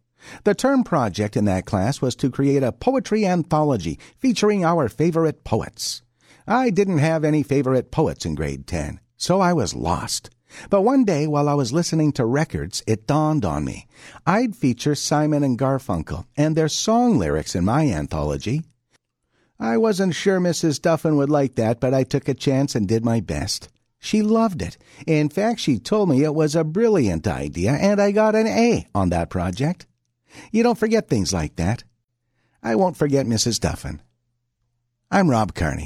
The 0.44 0.54
term 0.54 0.84
project 0.84 1.36
in 1.36 1.44
that 1.46 1.66
class 1.66 2.00
was 2.00 2.14
to 2.16 2.30
create 2.30 2.62
a 2.62 2.72
poetry 2.72 3.26
anthology 3.26 3.98
featuring 4.18 4.64
our 4.64 4.88
favorite 4.88 5.44
poets. 5.44 6.02
I 6.46 6.70
didn't 6.70 6.98
have 6.98 7.24
any 7.24 7.42
favorite 7.42 7.90
poets 7.90 8.24
in 8.24 8.34
grade 8.34 8.66
10, 8.66 9.00
so 9.16 9.40
I 9.40 9.52
was 9.52 9.74
lost. 9.74 10.30
But 10.68 10.82
one 10.82 11.04
day 11.04 11.26
while 11.26 11.48
I 11.48 11.54
was 11.54 11.72
listening 11.72 12.12
to 12.12 12.26
records, 12.26 12.82
it 12.86 13.06
dawned 13.06 13.44
on 13.44 13.64
me. 13.64 13.86
I'd 14.26 14.54
feature 14.54 14.94
Simon 14.94 15.42
and 15.42 15.58
Garfunkel 15.58 16.26
and 16.36 16.54
their 16.54 16.68
song 16.68 17.18
lyrics 17.18 17.54
in 17.54 17.64
my 17.64 17.88
anthology. 17.88 18.62
I 19.58 19.76
wasn't 19.76 20.14
sure 20.14 20.40
Mrs. 20.40 20.80
Duffin 20.80 21.16
would 21.16 21.30
like 21.30 21.54
that, 21.54 21.80
but 21.80 21.94
I 21.94 22.04
took 22.04 22.28
a 22.28 22.34
chance 22.34 22.74
and 22.74 22.88
did 22.88 23.04
my 23.04 23.20
best. 23.20 23.68
She 23.98 24.20
loved 24.20 24.60
it. 24.60 24.76
In 25.06 25.28
fact, 25.28 25.60
she 25.60 25.78
told 25.78 26.08
me 26.08 26.24
it 26.24 26.34
was 26.34 26.56
a 26.56 26.64
brilliant 26.64 27.28
idea, 27.28 27.72
and 27.72 28.00
I 28.00 28.10
got 28.10 28.34
an 28.34 28.48
A 28.48 28.88
on 28.94 29.10
that 29.10 29.30
project. 29.30 29.86
You 30.50 30.62
don't 30.62 30.78
forget 30.78 31.08
things 31.08 31.32
like 31.32 31.56
that. 31.56 31.84
I 32.62 32.74
won't 32.76 32.96
forget 32.96 33.26
Mrs. 33.26 33.58
Duffin. 33.58 34.00
I'm 35.10 35.28
Rob 35.28 35.54
Carney. 35.54 35.80